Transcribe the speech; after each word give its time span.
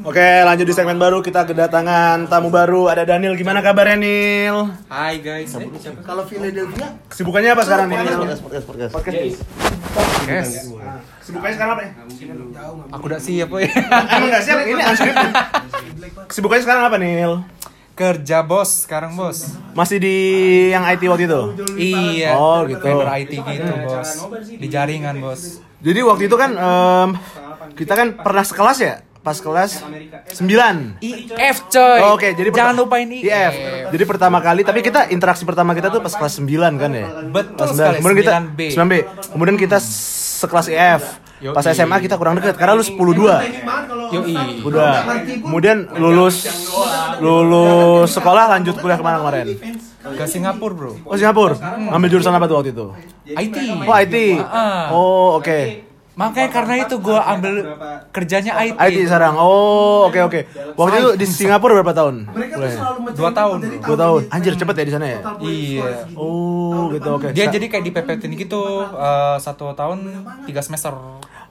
Oke, 0.00 0.28
lanjut 0.44 0.66
di 0.68 0.74
segmen 0.76 0.96
baru 0.96 1.20
kita 1.24 1.44
kedatangan 1.44 2.28
tamu 2.28 2.48
baru. 2.52 2.88
Ada 2.88 3.04
Daniel. 3.04 3.36
Gimana 3.36 3.60
kabarnya, 3.64 3.96
Nil? 3.96 4.56
Hai 4.88 5.20
guys. 5.20 5.52
Eh? 5.56 5.68
Kalau 6.04 6.24
Philadelphia 6.24 6.88
Kesibukannya 7.08 7.50
apa 7.52 7.62
sekarang, 7.64 7.86
Nil? 7.88 8.00
podcast 8.00 8.40
podcast 8.40 8.64
podcast. 8.66 8.92
Podcast. 8.92 9.40
Yes. 10.28 10.50
Kesibukannya 11.24 11.54
sekarang 11.56 11.72
apa 11.76 11.82
ya? 11.84 11.90
Aku 12.92 13.04
udah 13.08 13.20
siap 13.20 13.48
boy. 13.48 13.64
Emang 13.64 14.28
nggak 14.28 14.44
siap? 14.44 14.56
Ini 14.64 14.82
unscripted. 14.84 15.32
Kesibukannya 16.28 16.62
sekarang 16.64 16.82
apa, 16.84 16.96
Nil? 17.00 17.34
Kerja 17.96 18.40
bos 18.40 18.88
sekarang 18.88 19.12
bos. 19.12 19.60
Masih 19.76 20.00
di 20.00 20.16
yang 20.72 20.88
IT 20.88 21.04
waktu 21.08 21.28
itu? 21.28 21.42
Iya. 21.76 22.32
Oh, 22.36 22.64
gitu. 22.64 22.80
Vendor 22.80 23.08
IT 23.16 23.32
gitu 23.36 23.72
bos. 23.84 24.08
Di 24.48 24.66
jaringan 24.68 25.20
bos. 25.20 25.60
Jadi 25.80 26.00
waktu 26.04 26.28
itu 26.28 26.36
kan 26.36 26.50
kita 27.76 27.92
kan 27.96 28.16
pernah 28.20 28.44
sekelas 28.44 28.78
ya? 28.80 28.96
Pas 29.20 29.36
kelas 29.36 29.84
9 29.84 30.40
IF 31.04 31.56
coy. 31.68 32.00
Oh, 32.00 32.16
Oke, 32.16 32.32
jadi 32.32 32.48
jangan 32.56 32.72
lupain 32.72 33.04
IF. 33.04 33.28
IF. 33.28 33.54
Jadi 33.92 34.04
pertama 34.08 34.40
kali, 34.40 34.64
tapi 34.64 34.80
kita 34.80 35.12
interaksi 35.12 35.44
pertama 35.44 35.76
kita 35.76 35.92
tuh 35.92 36.00
pas 36.00 36.12
kelas 36.16 36.40
9 36.40 36.48
kan 36.80 36.88
ya? 36.88 37.06
Betul 37.28 37.68
Kelas 37.68 37.76
sekali, 37.76 37.96
9. 38.00 38.00
Kemudian 38.00 38.16
kita 38.16 38.32
9B. 38.32 38.60
9B. 38.72 38.94
Kemudian 39.36 39.56
kita 39.60 39.78
sekelas 40.40 40.66
IF. 40.72 41.02
Yoi. 41.40 41.56
Pas 41.56 41.64
SMA 41.68 41.96
kita 42.00 42.16
kurang 42.16 42.36
deket 42.40 42.56
karena 42.56 42.76
lu 42.76 42.84
10 42.84 42.96
2. 42.96 44.16
Yoi. 44.16 44.34
Udah. 44.64 44.92
Kemudian 45.44 45.88
lulus 46.00 46.48
lulus 47.20 48.08
sekolah 48.16 48.48
lanjut 48.56 48.80
kuliah 48.80 48.96
ke 48.96 49.04
mana 49.04 49.20
kemarin? 49.20 49.46
Ke 50.16 50.24
Singapura 50.24 50.72
bro. 50.72 50.92
Oh 51.04 51.16
Singapura. 51.16 51.60
Ambil 51.92 52.08
jurusan 52.08 52.32
apa 52.32 52.48
tuh 52.48 52.56
waktu 52.56 52.72
itu? 52.72 52.86
IT. 53.28 53.56
Oh 53.84 53.94
IT. 54.00 54.16
Ah. 54.48 54.88
Oh 54.96 55.36
oke. 55.36 55.89
Makanya 56.18 56.50
karena 56.52 56.74
itu 56.84 56.94
gue 57.00 57.16
ambil 57.16 57.54
kerjanya 58.10 58.52
IT. 58.60 58.76
IT 58.76 58.98
sekarang. 59.06 59.38
Oh 59.38 60.10
oke 60.10 60.20
oke. 60.20 60.40
Waktu 60.74 60.96
itu 61.00 61.08
di 61.16 61.26
Singapura 61.26 61.80
berapa 61.80 61.94
tahun? 61.94 62.28
Kuliahnya? 62.28 63.14
Dua 63.14 63.30
tahun. 63.30 63.58
Dua 63.80 63.96
tahun. 63.96 64.20
Anjir 64.28 64.54
cepet 64.58 64.74
ya 64.74 64.84
di 64.84 64.92
sana 64.92 65.06
ya? 65.06 65.18
Iya. 65.40 65.88
Oh 66.18 66.90
gitu 66.90 67.08
oke. 67.14 67.30
Dia 67.32 67.46
Sa- 67.48 67.54
jadi 67.54 67.66
kayak 67.70 67.84
dipepetin 67.86 68.30
gitu 68.34 68.60
eh, 68.84 69.36
satu 69.38 69.72
tahun 69.72 70.26
tiga 70.44 70.60
semester. 70.60 70.92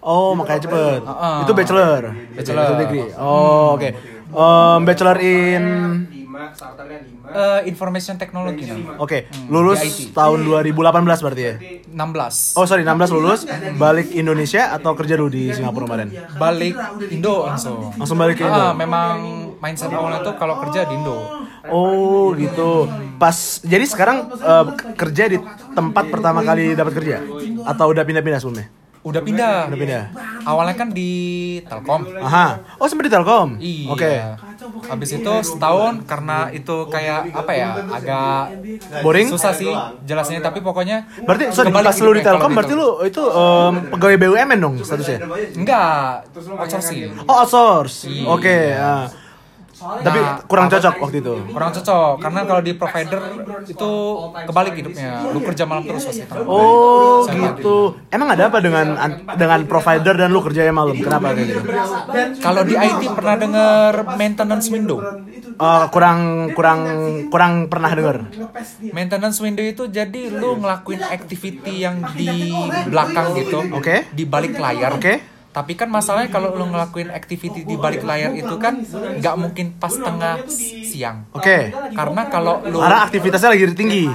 Oh 0.04 0.36
makanya 0.36 0.68
cepet. 0.68 1.02
Ah. 1.08 1.42
Itu 1.44 1.52
bachelor. 1.56 2.14
Bachelor. 2.36 2.68
degree. 2.84 3.08
Oh 3.16 3.74
oke. 3.80 3.90
Um, 4.30 4.86
bachelor 4.86 5.18
in 5.18 5.64
Eh, 7.30 7.62
information 7.68 8.16
technology. 8.16 8.72
Oke, 8.98 9.28
lulus 9.52 9.84
di 9.84 10.10
IT. 10.10 10.16
tahun 10.16 10.48
2018 10.48 11.20
berarti 11.22 11.44
ya? 11.44 11.56
16. 11.92 12.56
Oh 12.56 12.66
sorry, 12.66 12.84
16 12.88 13.12
lulus, 13.12 13.44
balik 13.76 14.10
Indonesia 14.16 14.72
atau 14.72 14.96
kerja 14.96 15.20
dulu 15.20 15.30
di 15.30 15.52
Singapura 15.52 15.86
kemarin? 15.86 16.10
Balik 16.40 16.76
Indo 17.12 17.46
langsung. 17.46 17.92
Langsung 17.96 18.18
balik 18.18 18.40
ke 18.40 18.48
Indo? 18.48 18.62
Ah, 18.62 18.74
memang 18.74 19.16
mindset 19.60 19.92
awalnya 19.92 20.24
tuh 20.24 20.36
kalau 20.40 20.58
kerja 20.64 20.88
di 20.88 20.96
Indo. 20.96 21.18
Oh 21.70 22.32
gitu. 22.34 22.88
Pas, 23.20 23.60
jadi 23.62 23.84
sekarang 23.84 24.32
eh, 24.32 24.66
kerja 24.96 25.24
di 25.28 25.38
tempat 25.76 26.08
pertama 26.08 26.42
kali 26.42 26.74
dapat 26.74 26.94
kerja? 26.96 27.18
Atau 27.68 27.92
udah 27.92 28.04
pindah-pindah 28.08 28.40
sebelumnya? 28.40 28.68
Udah 29.00 29.22
pindah. 29.24 29.72
Udah 29.72 29.80
pindah. 29.80 30.04
Awalnya 30.44 30.76
kan 30.76 30.92
di 30.92 31.12
Telkom. 31.64 32.04
Aha. 32.20 32.78
Oh 32.80 32.88
sempat 32.88 33.08
di 33.08 33.12
Telkom? 33.12 33.56
Iya. 33.56 33.88
Oke. 33.96 34.14
Habis 34.88 35.10
itu 35.14 35.34
setahun 35.44 36.06
karena 36.06 36.48
itu 36.50 36.76
kayak 36.88 37.34
apa 37.34 37.52
ya 37.52 37.68
agak 37.90 38.42
Boring? 39.02 39.28
susah 39.28 39.52
sih 39.52 39.72
jelasnya 40.06 40.40
tapi 40.40 40.62
pokoknya 40.62 41.04
Berarti 41.26 41.52
sorry, 41.52 41.70
pas 41.70 41.98
lu 41.98 42.12
di 42.14 42.24
Telkom 42.24 42.52
berarti 42.54 42.74
gitu. 42.74 42.80
lu 42.80 42.90
itu 43.04 43.24
em, 43.26 43.74
pegawai 43.92 44.18
BUMN 44.18 44.60
dong 44.60 44.76
statusnya? 44.80 45.20
enggak 45.56 46.24
outsourcing 46.56 47.12
Oh 47.26 47.36
outsource. 47.44 48.08
Iya. 48.08 48.24
Oke. 48.26 48.58
Ah. 49.82 50.00
Tapi 50.00 50.20
Nah, 50.20 50.36
kurang 50.46 50.68
cocok 50.68 50.94
waktu 51.00 51.18
itu. 51.20 51.34
kurang 51.50 51.72
cocok 51.72 52.14
karena 52.20 52.40
kalau 52.44 52.62
di 52.62 52.72
provider 52.74 53.20
itu 53.66 53.92
kebalik 54.46 54.74
hidupnya 54.76 55.12
lu 55.30 55.40
kerja 55.40 55.64
malam 55.64 55.84
terus 55.84 56.04
pasti 56.04 56.24
Oh 56.46 57.24
Sama 57.24 57.56
gitu. 57.56 57.96
Emang 58.10 58.30
ada 58.30 58.48
apa 58.48 58.60
dengan 58.60 58.96
dengan 59.36 59.60
provider 59.66 60.14
dan 60.14 60.30
lu 60.30 60.40
kerjanya 60.40 60.72
malam? 60.72 60.96
Kenapa 60.96 61.32
kayak 61.32 61.48
gitu? 61.48 61.62
kalau 62.40 62.62
di 62.64 62.76
IT 62.76 63.02
pernah 63.12 63.36
denger 63.36 63.94
maintenance 64.16 64.68
window 64.70 65.00
Eh, 65.60 65.86
kurang 65.92 66.52
kurang 66.56 66.80
kurang 67.28 67.68
pernah 67.68 67.92
denger. 67.92 68.32
Maintenance 68.96 69.44
window 69.44 69.60
itu 69.60 69.92
jadi 69.92 70.32
lu 70.32 70.56
ngelakuin 70.56 71.04
activity 71.04 71.84
yang 71.84 72.00
di 72.16 72.56
belakang 72.88 73.36
gitu, 73.36 73.68
Oke. 73.76 74.08
di 74.10 74.24
balik 74.24 74.56
layar. 74.56 74.96
Oke. 74.96 75.39
Tapi 75.60 75.76
kan 75.76 75.92
masalahnya 75.92 76.32
kalau 76.32 76.56
lu 76.56 76.72
ngelakuin 76.72 77.12
activity 77.12 77.68
di 77.68 77.76
balik 77.76 78.08
layar 78.08 78.32
itu 78.32 78.56
kan 78.56 78.80
nggak 79.20 79.36
mungkin 79.36 79.76
pas 79.76 79.92
tengah 79.92 80.48
siang. 80.88 81.28
Oke. 81.36 81.76
Karena 81.92 82.32
kalau 82.32 82.64
lu 82.64 82.80
Karena 82.80 83.04
aktivitasnya 83.04 83.52
lagi 83.52 83.68
tinggi. 83.76 84.08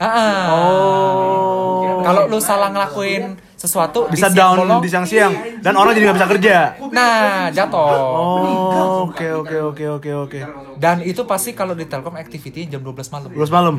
Ah, 0.00 0.08
ah. 0.08 0.42
Oh. 0.48 2.00
kalau 2.00 2.24
lu 2.30 2.40
salah 2.40 2.72
ngelakuin 2.72 3.36
sesuatu 3.58 4.08
di 4.08 4.16
Bisa 4.16 4.30
siang 4.30 4.38
down 4.38 4.58
bolong, 4.64 4.80
di 4.80 4.88
siang-siang 4.88 5.32
dan 5.60 5.74
orang 5.76 5.92
jadi 5.92 6.04
nggak 6.08 6.16
bisa 6.22 6.28
kerja. 6.30 6.56
Nah, 6.88 7.50
jatuh. 7.52 7.92
Oh, 7.92 9.10
oke 9.10 9.28
oke 9.44 9.56
oke 9.74 9.84
oke 10.00 10.10
oke. 10.24 10.40
Dan 10.80 11.04
itu 11.04 11.26
pasti 11.28 11.52
kalau 11.52 11.76
di 11.76 11.84
Telkom 11.84 12.16
activity 12.16 12.64
jam 12.64 12.80
12 12.80 13.12
malam. 13.12 13.28
Lulus 13.34 13.52
malam. 13.52 13.76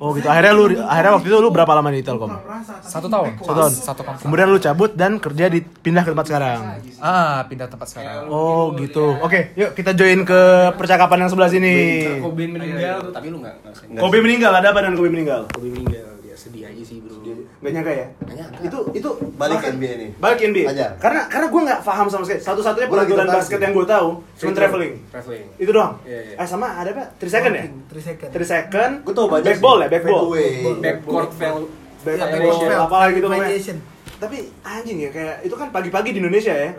Oh 0.00 0.16
gitu. 0.16 0.24
Akhirnya 0.24 0.52
lu 0.52 0.64
akhirnya 0.80 1.12
waktu 1.12 1.28
itu 1.28 1.36
lu 1.36 1.52
berapa 1.52 1.68
lama 1.70 1.92
di 1.92 2.00
Telkom? 2.00 2.32
Satu 2.80 3.06
tahun. 3.06 3.36
Satu 3.36 3.52
tahun. 3.54 3.72
Satu 3.72 4.00
kontrak. 4.00 4.24
Kemudian 4.24 4.48
lu 4.48 4.56
cabut 4.56 4.90
dan 4.96 5.20
kerja 5.20 5.46
di 5.46 5.60
pindah 5.60 6.02
ke 6.02 6.10
tempat 6.10 6.26
sekarang. 6.26 6.58
Ah, 6.96 7.44
pindah 7.44 7.68
tempat 7.68 7.84
sekarang. 7.86 8.24
Oh 8.26 8.72
gitu. 8.74 9.20
Oke, 9.20 9.52
yuk 9.54 9.76
kita 9.76 9.92
join 9.92 10.24
ke 10.24 10.40
percakapan 10.74 11.22
yang 11.22 11.30
sebelah 11.30 11.52
sini. 11.52 11.74
Kobe 12.18 12.48
meninggal 12.48 13.12
tapi 13.12 13.28
lu 13.28 13.38
nggak 13.38 13.54
nggak 13.60 13.72
usah- 13.76 14.00
Kobe 14.00 14.18
meninggal, 14.18 14.52
ada 14.56 14.72
apa 14.72 14.80
dengan 14.80 14.96
Kobe 14.96 15.10
meninggal? 15.12 15.40
Kobe 15.52 15.68
meninggal 15.68 16.19
sedih 16.40 16.64
aja 16.64 16.80
sih 16.80 16.96
bro 16.98 17.20
Gak 17.60 17.70
nyangka 17.70 17.92
ya? 17.92 18.06
Nggak 18.18 18.34
nyangka. 18.34 18.58
Itu 18.62 18.78
itu 18.92 19.10
Balik 19.34 19.56
bahkan- 19.58 19.76
NBA 19.76 19.92
nih. 19.94 20.10
Balik 20.16 20.38
NBA. 20.42 20.64
Ajar. 20.66 20.90
Karena 20.96 21.20
karena 21.26 21.46
gue 21.46 21.60
nggak 21.62 21.80
paham 21.82 22.06
sama 22.06 22.24
sekali. 22.24 22.40
Satu-satunya 22.40 22.88
peraturan 22.88 23.26
basket 23.26 23.52
sih. 23.52 23.62
yang 23.62 23.72
gue 23.72 23.86
tahu 23.86 24.08
cuma 24.34 24.50
traveling. 24.50 24.94
traveling 25.06 25.44
Itu 25.54 25.70
doang. 25.70 25.92
Iya, 26.02 26.20
iya. 26.26 26.34
Eh 26.36 26.46
sama 26.46 26.66
ada 26.74 26.90
apa? 26.90 27.04
3 27.14 27.28
second 27.28 27.52
ya? 27.52 27.64
3 27.86 28.00
second. 28.00 28.30
3 28.30 28.46
second. 28.46 28.92
Gue 29.04 29.12
tau 29.12 29.26
banyak 29.26 29.44
back 29.44 29.54
sih. 29.54 29.62
ball 29.62 29.78
ya, 29.78 29.88
back 29.88 30.02
ball. 30.02 30.22
Fadeaway. 30.24 30.50
backcourt 30.80 31.30
fail 31.34 31.56
Back 32.00 32.16
Iya, 32.16 32.24
ball, 32.24 32.56
back 32.56 32.72
ball. 32.72 32.80
apalah 32.82 33.08
gitu. 33.10 33.26
Variation. 33.28 33.76
Tapi 34.16 34.36
anjing 34.60 34.98
ya 34.98 35.10
kayak 35.10 35.36
itu 35.42 35.54
kan 35.54 35.68
pagi-pagi 35.68 36.12
di 36.12 36.18
Indonesia 36.18 36.52
ya. 36.52 36.72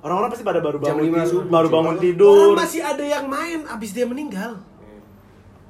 Orang-orang 0.00 0.30
pasti 0.30 0.42
pada 0.42 0.58
baru 0.58 0.78
bangun 0.78 1.02
tidur, 1.04 1.42
baru 1.44 1.68
bangun 1.68 1.96
tidur, 1.96 2.38
Orang 2.48 2.58
masih 2.58 2.80
ada 2.80 3.00
yang 3.00 3.26
main 3.26 3.66
abis 3.66 3.90
dia 3.92 4.02
meninggal. 4.02 4.58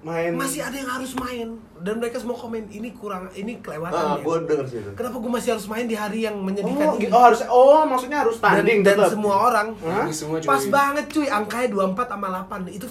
Main 0.00 0.30
Masih 0.32 0.60
ada 0.60 0.72
yang 0.72 0.86
harus 0.88 1.10
main 1.12 1.48
dan 1.76 1.94
mereka 1.96 2.16
semua 2.16 2.34
komen 2.34 2.66
ini 2.66 2.90
kurang 2.92 3.26
ini 3.32 3.58
kelewatan 3.58 3.98
Ah, 3.98 4.14
ya. 4.14 4.22
gue 4.22 4.36
denger 4.44 4.66
sih 4.66 4.78
itu. 4.78 4.90
Kenapa 4.92 5.16
gue 5.16 5.32
masih 5.32 5.50
harus 5.52 5.66
main 5.66 5.84
di 5.84 5.94
hari 5.94 6.18
yang 6.22 6.36
Oh, 6.36 6.44
menyedihkan 6.44 6.86
gitu. 6.94 6.98
ini? 7.00 7.10
oh 7.10 7.22
harus 7.24 7.40
oh 7.44 7.82
maksudnya 7.82 8.18
harus 8.20 8.36
dan, 8.36 8.62
tanding 8.62 8.80
dan 8.80 8.94
tetap. 8.94 9.10
semua 9.10 9.34
orang? 9.44 9.66
Ini 9.74 10.12
semua 10.12 10.36
cuy. 10.36 10.46
pas 10.46 10.64
banget 10.64 11.04
cuy 11.08 11.26
angkanya 11.26 11.68
24 11.92 12.06
sama 12.08 12.26
8 12.40 12.70
itu 12.70 12.86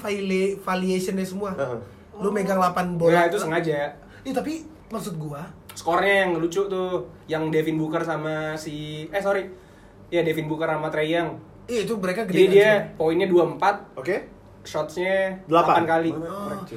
variationnya 0.58 1.24
semua. 1.24 1.52
Heeh. 1.54 1.80
Lu 2.18 2.30
megang 2.30 2.58
8 2.58 2.74
Enggak, 2.74 2.98
bola. 2.98 3.22
itu 3.26 3.38
sengaja 3.38 3.78
Iya 4.22 4.34
tapi 4.34 4.54
maksud 4.88 5.16
gua 5.16 5.48
skornya 5.70 6.26
yang 6.26 6.36
lucu 6.36 6.66
tuh 6.66 6.90
yang 7.26 7.48
Devin 7.48 7.78
Booker 7.78 8.02
sama 8.02 8.52
si 8.54 9.06
eh 9.08 9.22
sorry 9.22 9.46
ya 10.08 10.20
Devin 10.20 10.46
Booker 10.46 10.66
sama 10.66 10.90
Trey 10.90 11.08
Young 11.10 11.38
Iya 11.64 11.84
itu 11.84 11.94
mereka 11.96 12.24
gede 12.24 12.34
jadi 12.34 12.44
kan, 12.44 12.52
dia 12.52 12.72
cuy. 12.74 12.96
poinnya 12.98 13.28
24 13.30 13.96
Oke. 13.96 14.16
Shotsnya 14.68 15.40
Delapan. 15.48 15.82
8 15.82 15.88
kali 15.88 16.12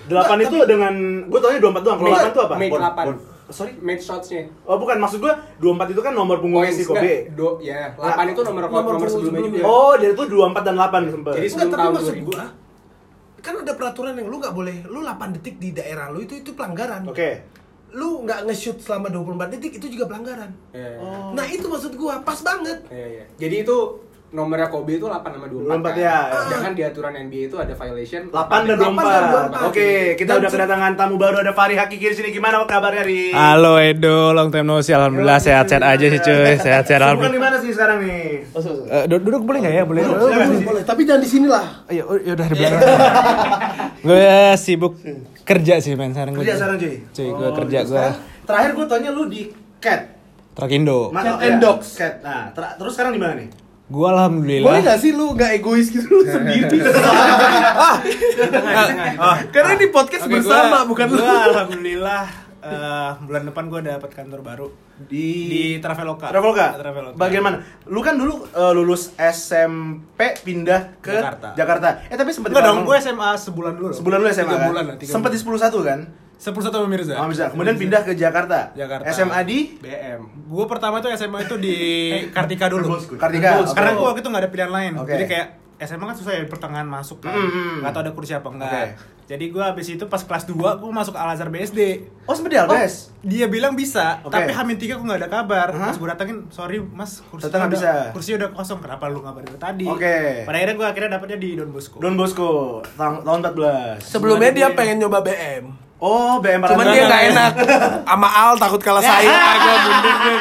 Delapan 0.06 0.36
Nggak, 0.38 0.46
itu 0.46 0.56
tapi- 0.56 0.70
dengan 0.70 0.94
gue 1.26 1.38
taunya 1.38 1.58
24 1.58 1.82
doang. 1.82 1.98
Kalau 1.98 2.06
Make- 2.06 2.22
8 2.22 2.30
itu 2.30 2.40
apa? 2.40 2.54
make 2.54 2.70
Bon, 2.70 2.80
8 2.80 3.06
bon. 3.10 3.16
Sorry. 3.50 3.74
made 3.82 3.98
shotsnya 3.98 4.46
Oh 4.62 4.78
bukan 4.78 4.96
maksud 4.96 5.18
gue 5.18 5.32
24 5.58 5.90
itu 5.90 6.00
kan 6.00 6.14
nomor 6.14 6.38
punggungnya 6.38 6.70
si 6.70 6.86
Kobe. 6.86 7.34
do, 7.34 7.58
ya 7.58 7.90
8 7.92 8.30
itu 8.30 8.40
nomor 8.40 8.62
Nomor 8.62 8.70
nomor, 8.70 8.94
punggung 8.94 9.10
sebelumnya 9.10 9.42
juga. 9.42 9.66
Oh, 9.66 9.92
dia 9.98 10.10
itu 10.14 10.22
24 10.24 10.62
dan 10.62 10.74
8 10.78 11.10
sempet. 11.10 11.32
Jadi 11.34 11.48
sebelum 11.50 11.66
tapi 11.66 11.80
tahun 11.82 11.92
maksud 11.92 12.14
2000. 12.14 12.28
gua 12.30 12.44
kan 13.40 13.54
ada 13.56 13.72
peraturan 13.72 14.14
yang 14.14 14.28
lu 14.28 14.36
nggak 14.36 14.52
boleh 14.52 14.76
lu 14.86 15.00
8 15.00 15.34
detik 15.34 15.56
di 15.58 15.72
daerah 15.72 16.14
lu 16.14 16.20
itu 16.20 16.38
itu 16.38 16.54
pelanggaran. 16.54 17.02
Oke. 17.04 17.42
Lu 17.90 18.22
nggak 18.22 18.46
nge-shoot 18.46 18.78
selama 18.78 19.10
24 19.10 19.50
detik 19.50 19.82
itu 19.82 19.86
juga 19.90 20.06
pelanggaran. 20.06 20.54
Iya, 20.70 20.86
iya. 20.86 20.98
Oh. 21.02 21.34
Nah, 21.34 21.42
itu 21.44 21.66
maksud 21.66 21.98
gua 21.98 22.22
pas 22.22 22.38
banget. 22.38 22.86
Iya, 22.86 23.06
iya. 23.10 23.24
Jadi 23.34 23.66
itu 23.66 23.76
nomornya 24.30 24.66
Kobe 24.66 24.94
itu 24.94 25.04
8 25.04 25.26
sama 25.26 25.46
24 25.46 25.74
24 25.74 25.82
kan? 25.82 25.94
ya. 25.96 26.16
Sedangkan 26.40 26.72
di 26.72 26.82
aturan 26.82 27.12
NBA 27.18 27.42
itu 27.44 27.56
ada 27.56 27.74
violation 27.74 28.22
8 28.26 28.30
dan 28.30 28.38
8 28.46 28.62
dan 28.62 28.78
24. 28.78 29.58
24. 29.58 29.66
Oke, 29.66 29.88
kita 30.14 30.30
Dan 30.30 30.38
udah 30.38 30.50
kedatangan 30.50 30.92
tamu 30.94 31.14
baru 31.16 31.36
ada 31.40 31.50
Fari 31.50 31.74
Hakiki 31.74 32.06
di 32.06 32.14
sini. 32.14 32.28
Gimana 32.30 32.62
kabarnya, 32.62 33.02
Ri? 33.02 33.30
Halo 33.30 33.74
Edo, 33.76 34.30
long 34.30 34.48
time 34.48 34.62
no 34.64 34.78
see. 34.78 34.92
Alhamdulillah 34.92 35.36
sehat-sehat 35.36 35.82
aja 35.82 36.06
sih 36.06 36.20
cuy, 36.20 36.54
sehat-sehat 36.56 36.86
Bukan 36.96 37.10
alhamdulillah. 37.18 37.34
di 37.34 37.42
mana 37.42 37.56
sih 37.58 37.70
sekarang 37.70 37.98
nih? 38.00 38.46
Eh, 38.88 39.04
du- 39.06 39.18
duduk 39.20 39.42
boleh 39.42 39.58
nggak 39.60 39.74
ya? 39.74 39.82
Boleh. 39.84 40.00
Duduk, 40.00 40.14
Oh, 40.16 40.22
silakan. 40.24 40.46
Boleh, 40.46 40.62
boleh. 40.64 40.82
Tapi 40.86 41.00
jangan 41.02 41.20
di 41.20 41.28
sini 41.28 41.46
lah. 41.46 41.64
Ya 41.88 42.02
ya 42.06 42.32
udah 42.32 42.46
di 42.46 42.54
belakang. 42.54 42.82
gue 44.06 44.24
sibuk 44.56 44.94
kerja 45.42 45.74
sih 45.76 45.92
men 45.92 46.14
sekarang 46.14 46.32
gue. 46.32 46.42
Kerja 46.42 46.54
sekarang, 46.56 46.76
cuy. 46.78 46.94
Cuy, 47.10 47.28
gue 47.28 47.44
Oh, 47.44 47.54
kerja 47.56 47.78
gue. 47.82 48.04
Terakhir 48.42 48.70
gue 48.72 48.86
tanya 48.86 49.10
lu 49.10 49.26
di 49.26 49.50
Cat. 49.78 50.06
Trakindo. 50.52 51.10
Cat 51.10 51.24
ya, 51.26 51.34
and 51.42 51.58
Dogs. 51.58 51.98
Cat. 51.98 52.20
Nah, 52.20 52.50
ter- 52.50 52.74
terus 52.76 52.94
sekarang 52.94 53.10
di 53.10 53.18
mana 53.18 53.34
nih? 53.34 53.50
Gua 53.90 54.14
alhamdulillah. 54.14 54.70
Boleh 54.70 54.80
gak 54.80 54.98
sih 54.98 55.10
lu 55.10 55.34
gak 55.34 55.50
egois 55.52 55.90
gitu 55.90 56.06
lu 56.08 56.22
sendiri? 56.22 56.78
ah, 57.74 57.98
ah, 59.18 59.36
karena 59.50 59.74
ini 59.74 59.90
podcast 59.90 60.24
Oke, 60.24 60.38
bersama 60.38 60.80
gua- 60.80 60.88
bukan 60.88 61.06
lu. 61.10 61.18
gua 61.18 61.34
alhamdulillah 61.44 62.22
eh, 62.60 63.10
bulan 63.20 63.42
depan 63.44 63.64
gue 63.66 63.80
dapat 63.82 64.10
kantor 64.12 64.40
baru 64.40 64.66
Di 65.00 65.26
di 65.48 65.62
Traveloka. 65.80 66.28
Traveloka. 66.28 66.76
Traveloka. 66.76 67.16
Bagaimana? 67.16 67.64
Lu 67.88 67.98
kan 67.98 68.14
dulu 68.14 68.46
eh, 68.46 68.72
lulus 68.72 69.10
SMP 69.16 70.38
pindah 70.38 71.00
ke 71.00 71.10
Jakarta. 71.10 71.48
Jakarta. 71.56 71.88
Eh 72.06 72.14
tapi 72.14 72.30
sempat 72.30 72.52
Enggak 72.52 72.64
dong, 72.68 72.84
gue 72.84 72.96
SMA 73.00 73.30
sebulan 73.34 73.72
dulu. 73.74 73.90
sebulan 73.90 74.18
lu 74.20 74.28
SMA 74.28 74.44
Tiga 74.46 74.54
kan? 74.56 74.68
bulan 74.70 74.84
lah, 74.86 74.94
Sempat 75.00 75.30
di 75.32 75.38
10 75.40 75.82
kan? 75.82 76.00
Sepuluh 76.40 76.64
satu 76.64 76.88
Mirza. 76.88 77.20
Oh, 77.20 77.28
bisa. 77.28 77.52
Kemudian 77.52 77.76
pindah 77.76 78.00
ke 78.00 78.16
Jakarta. 78.16 78.72
Jakarta. 78.72 79.04
SMA 79.12 79.44
di 79.44 79.76
BM. 79.76 80.48
Gue 80.48 80.64
pertama 80.64 81.04
itu 81.04 81.12
SMA 81.12 81.44
itu 81.44 81.60
di 81.60 81.76
Kartika 82.32 82.72
dulu. 82.72 82.96
Kartika. 83.20 83.60
Karena 83.76 83.92
Oke. 83.92 83.98
gue 84.00 84.06
waktu 84.08 84.20
itu 84.24 84.28
nggak 84.32 84.42
ada 84.48 84.50
pilihan 84.50 84.72
lain. 84.72 84.92
Oke. 84.96 85.12
Jadi 85.12 85.24
kayak 85.28 85.46
SMA 85.84 86.04
kan 86.08 86.16
susah 86.16 86.32
ya 86.40 86.48
pertengahan 86.48 86.88
masuk 86.88 87.20
kan. 87.20 87.36
Mm, 87.36 87.44
mm. 87.44 87.76
Nggak 87.84 87.92
tahu 87.92 88.02
ada 88.08 88.12
kursi 88.16 88.32
apa 88.32 88.48
enggak. 88.48 88.72
Oke. 88.72 88.84
Jadi 89.30 89.44
gue 89.46 89.62
habis 89.62 89.86
itu 89.86 90.04
pas 90.10 90.18
kelas 90.24 90.48
2 90.48 90.56
gue 90.58 90.90
masuk 90.90 91.14
Al 91.14 91.36
Azhar 91.36 91.52
BSD. 91.52 92.08
Oh, 92.24 92.32
sempat 92.32 92.50
di 92.50 92.58
Albes. 92.58 93.14
Dia 93.22 93.46
bilang 93.46 93.78
bisa, 93.78 94.18
Oke. 94.26 94.34
tapi 94.34 94.50
Hamin 94.50 94.74
tiga 94.80 94.98
gue 94.98 95.06
nggak 95.06 95.20
ada 95.22 95.30
kabar. 95.30 95.68
Hah? 95.70 95.92
Pas 95.92 95.96
gue 96.00 96.08
datengin, 96.08 96.38
sorry 96.50 96.80
mas, 96.82 97.22
kursi 97.30 97.46
nggak 97.46 97.70
bisa. 97.70 97.92
kursi 98.16 98.34
udah 98.34 98.48
kosong. 98.50 98.80
Kenapa 98.80 99.06
lu 99.12 99.22
ngabarin 99.22 99.54
gue 99.54 99.60
tadi? 99.60 99.86
Oke. 99.86 100.48
Pada 100.48 100.56
akhirnya 100.56 100.76
gue 100.80 100.86
akhirnya 100.88 101.10
dapetnya 101.14 101.38
di 101.38 101.50
Don 101.54 101.70
Bosco. 101.70 102.00
Don 102.00 102.16
Bosco 102.16 102.48
tahun, 102.96 103.22
tahun 103.28 103.38
14. 104.00 104.02
Sebelumnya 104.02 104.50
dia 104.50 104.68
pengen 104.72 105.04
nyoba 105.04 105.20
BM. 105.22 105.89
Oh, 106.00 106.40
BM 106.40 106.64
Cuman 106.64 106.86
dia 106.96 107.04
gak 107.04 107.22
enak 107.28 107.52
sama 108.08 108.28
Al 108.32 108.56
takut 108.56 108.80
kalah 108.80 109.04
saing. 109.04 109.28
Ah, 109.28 109.56
gue 109.60 109.76
mundur 109.84 110.16
deh. 110.16 110.40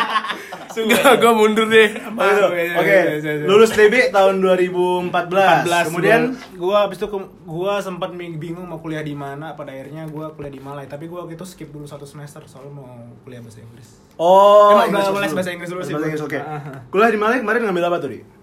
Enggak, 0.80 1.14
gue 1.20 1.32
mundur 1.36 1.68
deh. 1.68 1.90
Gitu. 1.92 2.46
Oke, 2.80 2.98
lulus 3.44 3.72
TB 3.76 4.16
tahun 4.16 4.40
2014. 4.40 5.92
Kemudian 5.92 6.22
gue 6.56 6.76
abis 6.80 6.98
itu 7.04 7.08
gua 7.44 7.84
sempat 7.84 8.16
bingung 8.16 8.72
mau 8.72 8.80
kuliah 8.80 9.04
di 9.04 9.12
mana. 9.12 9.60
Pada 9.60 9.76
akhirnya 9.76 10.08
gue 10.08 10.26
kuliah 10.32 10.54
di 10.54 10.62
Malai. 10.64 10.88
Tapi 10.88 11.12
gue 11.12 11.20
waktu 11.20 11.36
itu 11.36 11.44
skip 11.44 11.76
dulu 11.76 11.84
satu 11.84 12.08
semester 12.08 12.40
soalnya 12.48 12.80
mau 12.80 12.88
kuliah 13.28 13.44
bahasa 13.44 13.60
Inggris. 13.60 14.00
Oh, 14.16 14.80
Emang 14.80 15.12
bahasa 15.12 15.52
Inggris 15.52 15.72
dulu 15.72 15.84
sih, 15.84 15.92
Bahasa. 15.92 16.08
Inggris, 16.08 16.24
oke. 16.24 16.40
Ah. 16.40 16.88
Kuliah 16.88 17.12
di 17.12 17.20
Malaysia 17.20 17.44
kemarin 17.44 17.62
ngambil 17.68 17.84
apa 17.92 17.98
tuh, 18.00 18.10
Di? 18.16 18.39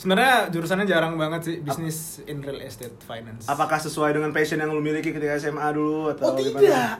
Sebenarnya 0.00 0.48
jurusannya 0.48 0.88
jarang 0.88 1.20
banget 1.20 1.40
sih 1.44 1.56
bisnis 1.60 2.24
in 2.24 2.40
real 2.40 2.56
estate 2.64 2.96
finance. 3.04 3.44
Apakah 3.44 3.76
sesuai 3.76 4.16
dengan 4.16 4.32
passion 4.32 4.56
yang 4.56 4.72
lu 4.72 4.80
miliki 4.80 5.12
ketika 5.12 5.36
SMA 5.36 5.68
dulu 5.76 6.08
atau 6.16 6.32
Oh 6.32 6.40
gimana? 6.40 6.96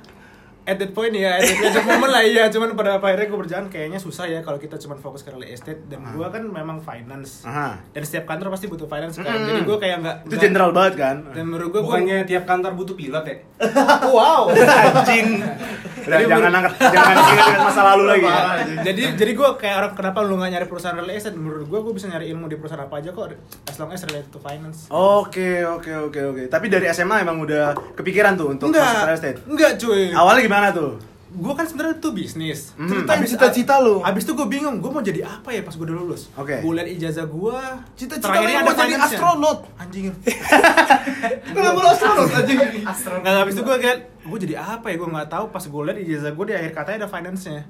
At 0.63 0.77
that 0.77 0.91
point 0.91 1.11
ya, 1.13 1.37
at 1.37 1.47
that 1.73 1.83
moment 1.83 2.09
lah 2.09 2.23
iya, 2.23 2.47
cuman 2.47 2.73
pada 2.73 2.97
akhirnya 2.97 3.27
gue 3.27 3.41
berjalan 3.41 3.67
kayaknya 3.67 3.97
susah 3.97 4.25
ya 4.25 4.41
kalau 4.41 4.57
kita 4.57 4.77
cuma 4.77 4.95
fokus 4.95 5.21
ke 5.21 5.31
real 5.31 5.45
estate 5.45 5.87
dan 5.87 6.05
gue 6.07 6.27
kan 6.27 6.43
memang 6.43 6.79
finance. 6.79 7.43
Aha. 7.43 7.81
Dan 7.89 8.03
setiap 8.03 8.25
kantor 8.27 8.51
pasti 8.51 8.67
butuh 8.67 8.85
finance 8.85 9.17
kan. 9.17 9.25
Mm-mm. 9.27 9.49
Jadi 9.49 9.61
gue 9.63 9.77
kayak 9.79 9.97
nggak 9.99 10.17
Itu 10.21 10.29
nggak- 10.29 10.43
general 10.43 10.71
banget 10.71 10.95
kan? 10.97 11.17
Dan 11.31 11.45
menurut 11.47 11.69
gue 11.71 11.81
Bukannya 11.81 12.23
tiap 12.23 12.45
kantor 12.45 12.73
butuh 12.75 12.95
pilot 12.95 13.25
ya? 13.25 13.37
wow. 14.11 14.53
Anjing. 14.53 15.43
Udah, 16.01 16.17
jangan 16.19 16.53
angkat, 16.55 16.73
jangan 16.81 17.15
ingat-ingat 17.15 17.61
masa 17.61 17.83
lalu 17.87 18.05
lagi 18.09 18.25
ya. 18.25 18.41
jadi 18.83 19.03
jadi 19.15 19.33
gue 19.33 19.49
kayak 19.55 19.77
orang 19.77 19.93
kenapa 19.93 20.19
lu 20.25 20.35
nggak 20.35 20.51
nyari 20.51 20.67
perusahaan 20.67 20.97
real 20.97 21.13
estate 21.13 21.37
menurut 21.37 21.69
gue 21.69 21.77
gue 21.79 21.93
bisa 21.93 22.09
nyari 22.09 22.33
ilmu 22.33 22.49
di 22.49 22.57
perusahaan 22.57 22.83
apa 22.83 22.99
aja 22.99 23.13
kok 23.13 23.37
as 23.69 23.77
long 23.77 23.93
as 23.93 24.01
related 24.03 24.27
to 24.29 24.41
finance 24.41 24.89
Oke, 24.91 25.61
oke, 25.63 25.93
oke, 26.09 26.21
oke. 26.27 26.43
Tapi 26.49 26.67
dari 26.67 26.89
SMA 26.89 27.21
emang 27.21 27.39
udah 27.39 27.77
kepikiran 27.95 28.33
tuh 28.35 28.49
untuk 28.51 28.73
masuk 28.73 29.07
real 29.07 29.13
estate. 29.13 29.39
enggak 29.45 29.77
cuy 29.77 30.09
Awalnya 30.11 30.41
gimana 30.51 30.69
tuh? 30.71 30.93
gue 31.31 31.55
kan 31.55 31.63
sebenarnya 31.63 31.95
tuh 31.97 32.11
bisnis 32.11 32.75
Mhm. 32.75 32.91
Ceritain 32.91 33.23
Abis- 33.23 33.31
cita-cita 33.33 33.79
lu. 33.79 34.03
abis 34.03 34.27
itu 34.27 34.35
gue 34.35 34.47
bingung 34.49 34.77
gue 34.77 34.91
mau 34.91 34.99
jadi 35.01 35.23
apa 35.23 35.47
ya 35.49 35.63
pas 35.63 35.71
gue 35.71 35.85
udah 35.85 35.95
lulus 35.97 36.27
Oke. 36.35 36.59
gue 36.59 36.73
liat 36.75 36.91
ijazah 36.91 37.23
gue 37.25 37.59
Cita-cita 37.95 38.35
lu 38.35 38.51
mau 38.59 38.75
jadi 38.75 38.99
astronot. 38.99 39.59
anjing 39.79 40.11
Kenapa 41.47 41.79
lu 41.79 41.89
astronot 41.89 42.27
anjing? 42.29 42.59
nggak 42.83 43.41
abis 43.41 43.55
itu 43.55 43.63
gue 43.63 43.77
kayak 43.79 43.99
gue 44.21 44.39
jadi 44.41 44.55
apa 44.59 44.87
ya 44.87 44.97
gue 44.97 45.09
nggak 45.09 45.29
tahu 45.29 45.45
pas 45.49 45.63
gue 45.63 45.83
liat 45.85 45.99
ijazah 46.01 46.33
gue 46.33 46.45
di 46.45 46.55
akhir 46.57 46.71
katanya 46.75 46.97
ada 47.01 47.09
finance 47.09 47.43
nya 47.47 47.63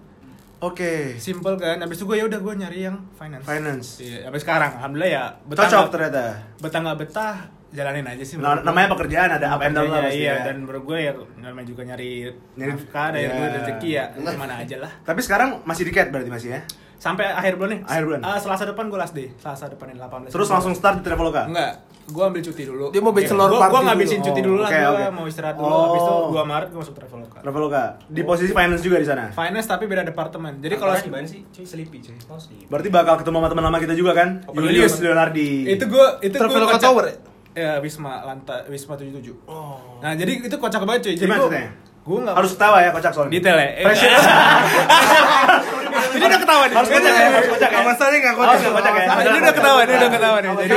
Oke. 0.58 1.16
simple 1.16 1.56
kan 1.56 1.76
abis 1.78 1.96
itu 1.96 2.04
gue 2.06 2.16
ya 2.16 2.24
udah 2.26 2.36
gue 2.38 2.54
nyari 2.54 2.80
yang 2.82 2.96
finance 3.14 3.44
Finance. 3.44 3.88
iya 3.98 4.24
sampai 4.24 4.40
sekarang 4.40 4.70
alhamdulillah 4.74 5.10
ya 5.10 5.24
betah 5.42 5.64
Cocok 5.66 5.88
ternyata. 5.90 6.24
betah 6.58 6.80
nggak 6.80 6.98
betah 6.98 7.36
jalanin 7.70 8.02
aja 8.04 8.20
sih 8.20 8.34
Nah, 8.34 8.60
namanya 8.60 8.90
pekerjaan 8.90 9.30
ada 9.32 9.46
up 9.48 9.60
and 9.60 9.72
down 9.72 9.86
lah 9.86 10.02
Iya, 10.02 10.10
iya 10.10 10.32
ya. 10.32 10.44
dan 10.44 10.56
menurut 10.60 10.82
gue 10.84 10.98
ya 11.00 11.12
namanya 11.38 11.66
juga 11.66 11.82
nyari 11.84 12.26
Nyari- 12.52 12.74
nafkah 12.74 13.08
dari 13.10 13.22
iya. 13.22 13.32
gue 13.32 13.46
rezeki 13.56 13.88
ya 13.90 14.04
gimana 14.12 14.54
aja 14.56 14.76
lah 14.78 14.92
Tapi 15.00 15.20
sekarang 15.20 15.48
masih 15.62 15.82
di 15.82 15.92
cat 15.92 16.08
berarti 16.08 16.28
masih 16.28 16.50
ya? 16.52 16.62
sampai 16.96 17.24
akhir 17.26 17.56
bulan 17.56 17.70
nih 17.72 17.80
Akhir 17.82 18.04
bulan. 18.04 18.20
Eh, 18.20 18.38
selasa 18.38 18.64
depan 18.66 18.84
gue 18.86 18.98
last 18.98 19.14
day 19.14 19.32
selasa 19.34 19.64
depan 19.66 19.88
ini 19.88 19.96
18 19.98 20.28
Terus 20.28 20.48
langsung 20.48 20.72
start 20.72 20.98
di 20.98 21.02
Traveloka? 21.02 21.46
enggak 21.46 21.72
gue 22.06 22.20
ambil 22.20 22.42
cuti 22.42 22.62
dulu 22.62 22.86
Dia 22.90 23.00
mau 23.00 23.14
bachelor 23.14 23.46
gue 23.46 23.54
party 23.54 23.64
gue 23.64 23.78
dulu. 23.78 23.88
ngabisin 23.88 24.20
cuti 24.20 24.36
Oh, 24.36 24.44
dulu 24.44 24.58
lah 24.58 24.68
oke, 24.68 24.76
gue 24.76 24.90
oke. 24.90 25.06
mau 25.10 25.24
istirahat 25.24 25.54
dulu 25.54 25.64
Oh. 25.64 25.80
habis 25.86 26.02
itu 26.02 26.14
2 26.28 26.42
Maret 26.44 26.68
gue 26.68 26.80
masuk 26.82 26.94
Traveloka 26.94 27.38
Traveloka. 27.38 27.82
Di 28.04 28.22
posisi 28.22 28.50
finance 28.50 28.82
juga 28.82 28.96
di 28.96 29.06
sana. 29.06 29.24
finance 29.30 29.64
tapi 29.64 29.86
beda 29.86 30.02
departemen 30.02 30.58
jadi 30.58 30.74
kalau 30.74 30.92
Kantornya 30.92 31.06
di 31.06 31.12
mana 31.14 31.24
sih? 31.24 31.40
Cuy, 31.46 31.64
Sleepy 31.64 31.98
cuy. 32.02 32.16
Oh, 32.26 32.36
Sleepy. 32.36 32.66
Berarti 32.66 32.88
bakal 32.90 33.14
ketemu 33.16 33.36
sama 33.38 33.48
teman 33.48 33.64
lama 33.64 33.78
kita 33.78 33.94
juga 33.94 34.12
kan? 34.12 34.28
Oh, 34.44 34.52
Julius. 34.52 34.98
Leonardi. 34.98 35.70
itu 35.70 35.84
gue 35.86 36.06
itu 36.20 36.34
gua 36.34 36.42
Traveloka 36.42 36.76
Tower 36.76 37.04
ya? 37.52 37.60
ya 37.60 37.72
Wisma 37.78 38.22
lantai 38.22 38.66
Wisma 38.66 38.94
77 38.94 39.34
Oh. 39.44 39.98
nah 39.98 40.12
jadi 40.12 40.32
itu 40.40 40.54
kocak 40.54 40.82
banget 40.82 41.00
cuy 41.02 41.14
jadi 41.14 41.26
Gimana 41.26 41.42
gue 41.44 41.62
gue 42.00 42.16
nggak 42.18 42.32
harus 42.32 42.50
ketawa 42.52 42.78
ya 42.80 42.90
kocak 42.90 43.12
soalnya. 43.12 43.32
detail 43.34 43.56
ya 43.56 43.68
Pressure. 43.84 44.08
ini 46.10 46.24
udah 46.24 46.40
ketawa 46.40 46.64
nih 46.64 46.74
Harus 46.74 46.90
kocak 46.90 47.12
ya, 47.12 47.26
harus 47.28 47.48
kocak 47.50 47.70
ya. 47.70 47.80
Harus 48.32 48.62
kocak. 48.64 48.92
ya. 48.94 49.04
Ini 49.20 49.38
udah 49.38 49.54
ketawa, 49.54 49.78
ini 49.80 49.92
udah 49.94 50.10
ketawa 50.10 50.36
nih. 50.38 50.50
Jadi, 50.60 50.74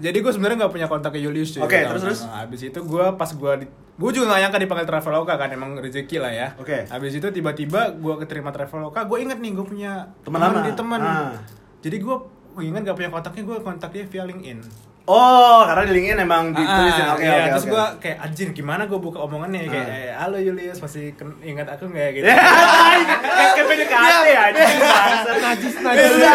jadi 0.00 0.18
gue 0.20 0.32
sebenarnya 0.32 0.56
nggak 0.60 0.72
punya 0.72 0.86
kontaknya 0.86 1.20
Julius 1.22 1.50
cuy. 1.50 1.60
Oke, 1.62 1.78
terus, 1.82 2.02
terus? 2.02 2.20
Nah, 2.22 2.44
habis 2.44 2.60
itu 2.62 2.78
gue 2.78 3.04
pas 3.16 3.30
gue 3.32 3.52
di 3.56 3.66
gue 3.92 4.10
juga 4.10 4.24
gak 4.26 4.40
nyangka 4.40 4.58
dipanggil 4.58 4.86
Traveloka 4.86 5.34
kan 5.34 5.48
emang 5.48 5.70
rezeki 5.74 6.16
lah 6.18 6.32
ya. 6.32 6.48
Oke. 6.56 6.84
Habis 6.84 7.12
itu 7.14 7.28
tiba-tiba 7.28 7.80
gue 7.90 8.14
keterima 8.18 8.50
Traveloka, 8.50 9.00
gue 9.02 9.18
inget 9.20 9.38
nih 9.38 9.52
gue 9.52 9.64
punya 9.64 9.92
Teman 10.20 10.38
lama? 10.38 10.60
di 10.60 10.72
teman. 10.72 11.00
Ah. 11.00 11.32
Jadi 11.80 11.96
gue 11.96 12.16
gue 12.52 12.62
ingat 12.62 12.84
gak 12.84 12.94
punya 12.94 13.10
kontaknya, 13.10 13.42
gue 13.42 13.56
kontak 13.58 13.90
dia 13.90 14.04
via 14.04 14.24
LinkedIn. 14.24 14.58
Oh, 15.04 15.64
karena 15.64 15.82
di 15.82 15.92
LinkedIn 15.92 16.18
emang 16.20 16.44
ditulis 16.50 16.94
ya. 16.94 17.04
Ah, 17.04 17.12
Oke, 17.12 17.22
iya, 17.22 17.34
oke, 17.34 17.48
terus 17.50 17.64
oke. 17.64 17.72
gue 17.72 17.84
kayak 17.98 18.18
anjir 18.20 18.48
gimana 18.50 18.82
gue 18.84 18.94
buka 18.96 19.18
omongannya 19.20 19.66
kayak 19.66 19.82
Ah. 19.82 19.98
eh, 19.98 20.12
halo 20.14 20.38
Julius 20.38 20.78
masih 20.78 21.10
ingat 21.42 21.66
aku 21.68 21.84
nggak 21.86 22.08
gitu. 22.12 22.24
Kayak 22.24 23.50
kayak 23.52 23.66
PDKT 23.66 23.98
ya, 24.24 24.40
anjing. 24.46 24.78
bangsat. 24.78 25.36
Najis 25.42 25.74
Lu 25.74 25.82
najis. 25.82 26.10
lu 26.12 26.28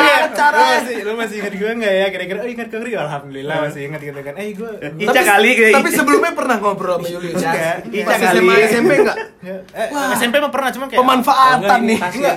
masih, 0.60 0.98
lu 1.00 1.14
masih 1.16 1.36
ingat 1.40 1.54
gue 1.56 1.72
nggak 1.74 1.94
ya? 1.94 2.08
Kira-kira, 2.10 2.38
oh 2.38 2.50
ingat 2.50 2.68
gue 2.68 2.80
Alhamdulillah 3.00 3.56
masih 3.64 3.82
ingat 3.88 4.02
gitu 4.04 4.20
kan. 4.20 4.34
Eh 4.36 4.48
gue 4.52 4.72
Ica 5.00 5.22
kali 5.26 5.50
kayak 5.54 5.74
Tapi 5.74 5.90
sebelumnya 5.90 6.32
pernah 6.34 6.56
ngobrol 6.58 6.96
sama 6.98 7.08
Julius. 7.08 7.40
Enggak. 7.40 7.76
Ica 7.88 8.14
kali. 8.14 8.38
SMA 8.38 8.54
SMP 8.68 8.92
enggak? 9.00 9.18
Eh, 9.48 9.90
SMP 10.14 10.36
mah 10.38 10.52
pernah 10.52 10.70
cuma 10.70 10.86
kayak 10.86 11.00
Pemanfaatan 11.00 11.80
nih. 11.88 12.00
Tasya. 12.00 12.34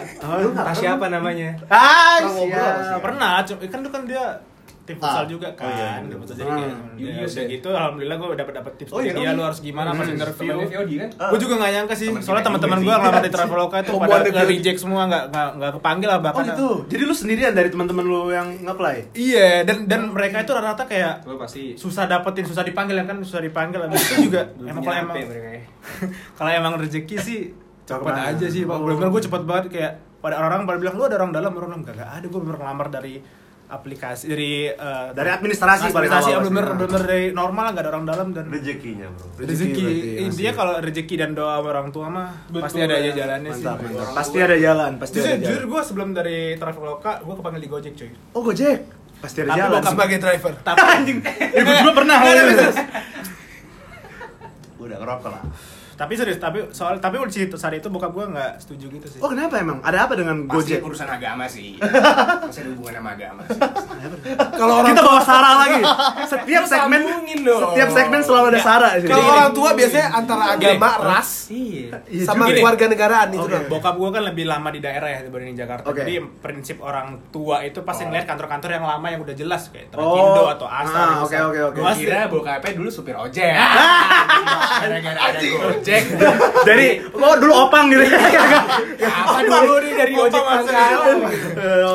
Tasya 0.54 0.88
apa 0.94 1.06
namanya? 1.08 1.50
Ah, 1.66 2.22
Pernah 3.02 3.42
kan 3.42 3.82
itu 3.82 3.90
kan 3.90 4.02
dia 4.06 4.24
tim 4.82 4.96
futsal 4.96 5.24
juga 5.24 5.48
kan. 5.52 6.02
Tim 6.02 6.16
futsal 6.16 6.36
jadi 6.36 6.50
kayak 6.50 6.68
Hmm. 6.70 6.96
ya, 6.96 7.10
udah 7.22 7.44
gitu 7.46 7.68
alhamdulillah 7.70 8.16
gue 8.16 8.28
dapat 8.34 8.54
dapat 8.54 8.72
tips 8.76 8.90
Oh, 8.90 8.98
iya, 8.98 9.12
dia 9.12 9.30
lu 9.30 9.40
harus 9.40 9.58
gimana 9.58 9.90
pas 9.90 10.04
interview. 10.04 10.52
Kan? 10.58 11.10
Gue 11.30 11.38
juga 11.38 11.54
gak 11.56 11.72
nyangka 11.72 11.94
sih, 11.94 12.08
Temen 12.08 12.20
soalnya 12.20 12.44
teman-teman 12.44 12.78
gue 12.78 12.90
ngelamar 12.90 13.20
di 13.20 13.30
Traveloka 13.30 13.76
itu 13.78 13.90
Omongan 13.92 14.10
pada 14.10 14.24
dia. 14.24 14.34
nge-reject 14.36 14.78
semua, 14.78 15.02
gak, 15.06 15.24
gak, 15.28 15.48
gak 15.56 15.72
kepanggil 15.76 16.08
lah 16.08 16.18
Oh 16.18 16.22
bahkan. 16.22 16.44
gitu. 16.46 16.68
Jadi 16.88 17.02
lu 17.02 17.14
sendirian 17.14 17.52
dari 17.52 17.68
teman-teman 17.68 18.04
lu 18.04 18.20
yang 18.28 18.48
nge-apply? 18.58 18.96
Iya, 19.12 19.48
dan 19.62 19.76
dan 19.86 20.00
mereka 20.08 20.36
itu 20.38 20.50
rata-rata 20.50 20.84
kayak 20.84 21.14
Gue 21.22 21.36
pasti 21.36 21.62
susah 21.74 22.04
dapetin, 22.04 22.44
susah 22.44 22.62
dipanggil 22.62 22.94
ya 22.94 23.04
kan, 23.04 23.16
susah 23.20 23.40
dipanggil. 23.40 23.80
Habis 23.80 24.00
itu 24.02 24.28
juga 24.28 24.42
emang 24.58 24.82
kalau 24.82 24.96
emang 24.98 25.16
ya. 25.16 25.60
kalau 26.36 26.50
emang 26.50 26.72
rezeki 26.76 27.16
sih 27.16 27.40
cepet 27.86 28.00
Ke 28.00 28.06
mana? 28.06 28.30
aja 28.30 28.46
sih 28.46 28.62
pak 28.62 28.76
bener-bener 28.76 29.10
gue 29.10 29.22
cepet 29.22 29.42
banget 29.44 29.64
kayak 29.68 29.92
pada 30.20 30.36
orang-orang 30.36 30.62
pada 30.64 30.78
bilang 30.78 30.94
lu 30.94 31.04
ada 31.04 31.16
orang 31.16 31.32
dalam 31.32 31.50
orang 31.52 31.70
dalam 31.70 31.82
gak, 31.82 31.96
gak 31.96 32.10
ada 32.12 32.26
gue 32.26 32.40
bener 32.40 32.56
ngelamar 32.56 32.86
dari 32.88 33.14
aplikasi 33.70 34.26
dari 34.26 34.52
eh, 34.66 35.08
Dari 35.10 35.30
administrasi 35.30 35.88
paling 35.88 36.10
administrasi 36.10 36.30
pasti. 36.34 36.76
bener 36.76 37.00
dari 37.00 37.22
normal 37.30 37.66
gak 37.70 37.80
ada 37.80 37.90
orang 37.90 38.04
dalam 38.04 38.28
dan 38.30 38.44
rezekinya 38.46 39.06
bro 39.08 39.26
Rezeki 39.38 39.86
intinya 40.20 40.52
kalau 40.52 40.74
rezeki 40.78 41.14
dan 41.16 41.30
doa 41.32 41.56
orang 41.56 41.88
tua 41.88 42.06
mah 42.06 42.28
pasti 42.52 42.78
ada 42.80 42.94
aja 42.96 43.10
jalannya 43.14 43.50
sih 43.50 43.62
Mantap, 43.62 43.78
mantap. 43.80 44.12
Pasti 44.12 44.38
ada 44.38 44.56
jalan, 44.56 44.90
pasti 44.96 45.16
Jujur, 45.16 45.28
ada 45.28 45.38
jujur 45.38 45.54
jalan. 45.56 45.70
gue 45.70 45.80
sebelum 45.82 46.08
dari 46.10 46.38
Traveloka 46.54 47.12
gue 47.20 47.34
kepanggil 47.34 47.60
di 47.60 47.68
Gojek 47.68 47.92
cuy 47.94 48.10
Oh, 48.32 48.42
Gojek. 48.42 48.78
Pasti 49.18 49.38
ada 49.38 49.48
Tapi 49.48 49.60
jalan. 49.60 49.72
bokap 49.76 49.92
Sebagai 49.92 50.18
driver. 50.18 50.52
tapi 50.66 50.78
anjing 50.82 51.18
Eh, 51.22 51.60
gue 51.60 51.74
juga 51.76 51.92
pernah. 51.94 52.16
Nggak, 52.18 52.34
nggak, 52.34 52.56
nggak. 52.56 52.74
udah 54.80 54.96
ngerokok 54.96 55.30
lah 55.30 55.42
Tapi 56.00 56.16
serius, 56.16 56.40
tapi 56.40 56.64
soal 56.72 56.96
tapi 56.96 57.20
di 57.20 57.34
situ 57.36 57.60
saat 57.60 57.76
itu 57.76 57.84
bokap 57.86 58.08
gua 58.08 58.24
nggak 58.26 58.56
setuju 58.56 58.88
gitu 58.88 59.04
sih. 59.06 59.18
Oh 59.20 59.28
kenapa 59.28 59.60
emang? 59.60 59.84
Ada 59.84 60.08
apa 60.08 60.16
dengan 60.16 60.48
Pasti 60.48 60.72
Gojek? 60.72 60.80
urusan 60.80 61.04
agama 61.06 61.44
sih. 61.44 61.76
Masih 62.48 62.60
ada 62.64 62.70
hubungan 62.72 62.94
sama 62.96 63.10
agama 63.12 63.40
sih. 63.44 63.60
Kalau 64.50 64.74
orang 64.80 64.90
Kita 64.90 65.02
bawa 65.04 65.20
Sarah 65.20 65.54
lagi. 65.60 65.80
Setiap 66.24 66.64
segmen 66.64 67.00
sambungin 67.04 67.38
dong. 67.42 67.60
setiap 67.68 67.88
segmen 67.92 68.20
selalu 68.20 68.46
ada 68.48 68.60
Sarah 68.60 68.90
di 68.92 69.00
sini. 69.02 69.10
kalau 69.10 69.24
orang 69.28 69.52
tua 69.52 69.70
biasanya 69.76 70.06
antara 70.10 70.44
agama, 70.50 70.88
ras, 71.04 71.30
Iya. 71.52 72.00
sama 72.24 72.48
Gini. 72.48 72.56
keluarga 72.56 72.84
negaraan 72.86 73.28
itu 73.30 73.44
Oke. 73.44 73.58
Bokap 73.68 73.94
gua 73.94 74.08
kan 74.10 74.22
lebih 74.24 74.44
lama 74.46 74.68
di 74.70 74.80
daerah 74.80 75.08
ya 75.10 75.20
dibanding 75.20 75.52
di 75.52 75.60
Jakarta. 75.60 75.84
Oke. 75.84 76.00
Jadi 76.00 76.14
prinsip 76.40 76.80
orang 76.80 77.28
tua 77.28 77.60
itu 77.60 77.84
pasti 77.84 78.02
ngeliat 78.02 78.24
kantor-kantor 78.24 78.70
yang 78.72 78.86
lama 78.86 79.06
yang 79.06 79.20
udah 79.20 79.36
jelas 79.36 79.68
kayak 79.68 79.92
Oh. 79.92 80.16
Trakindo 80.16 80.42
atau 80.50 80.64
Asa. 80.64 80.88
Ah, 80.88 81.04
gitu. 81.20 81.24
oke, 81.26 81.36
oke, 81.44 81.60
oke. 81.66 81.78
Gua 81.78 81.92
kira 81.92 82.24
bokapnya 82.24 82.72
dulu 82.72 82.88
supir 82.88 83.12
ojek. 83.12 83.52
Gara-gara 84.80 85.20
ada 85.20 85.38
Gojek. 85.40 85.89
Jadi, 86.62 86.86
oh 87.10 87.34
dulu 87.36 87.52
opang 87.58 87.88
gitu. 87.88 88.02
Apa 89.00 89.40
dulu 89.42 89.76
nih 89.80 89.92
dari 89.94 90.12
ojek 90.14 90.38
pangkalan? 90.38 91.18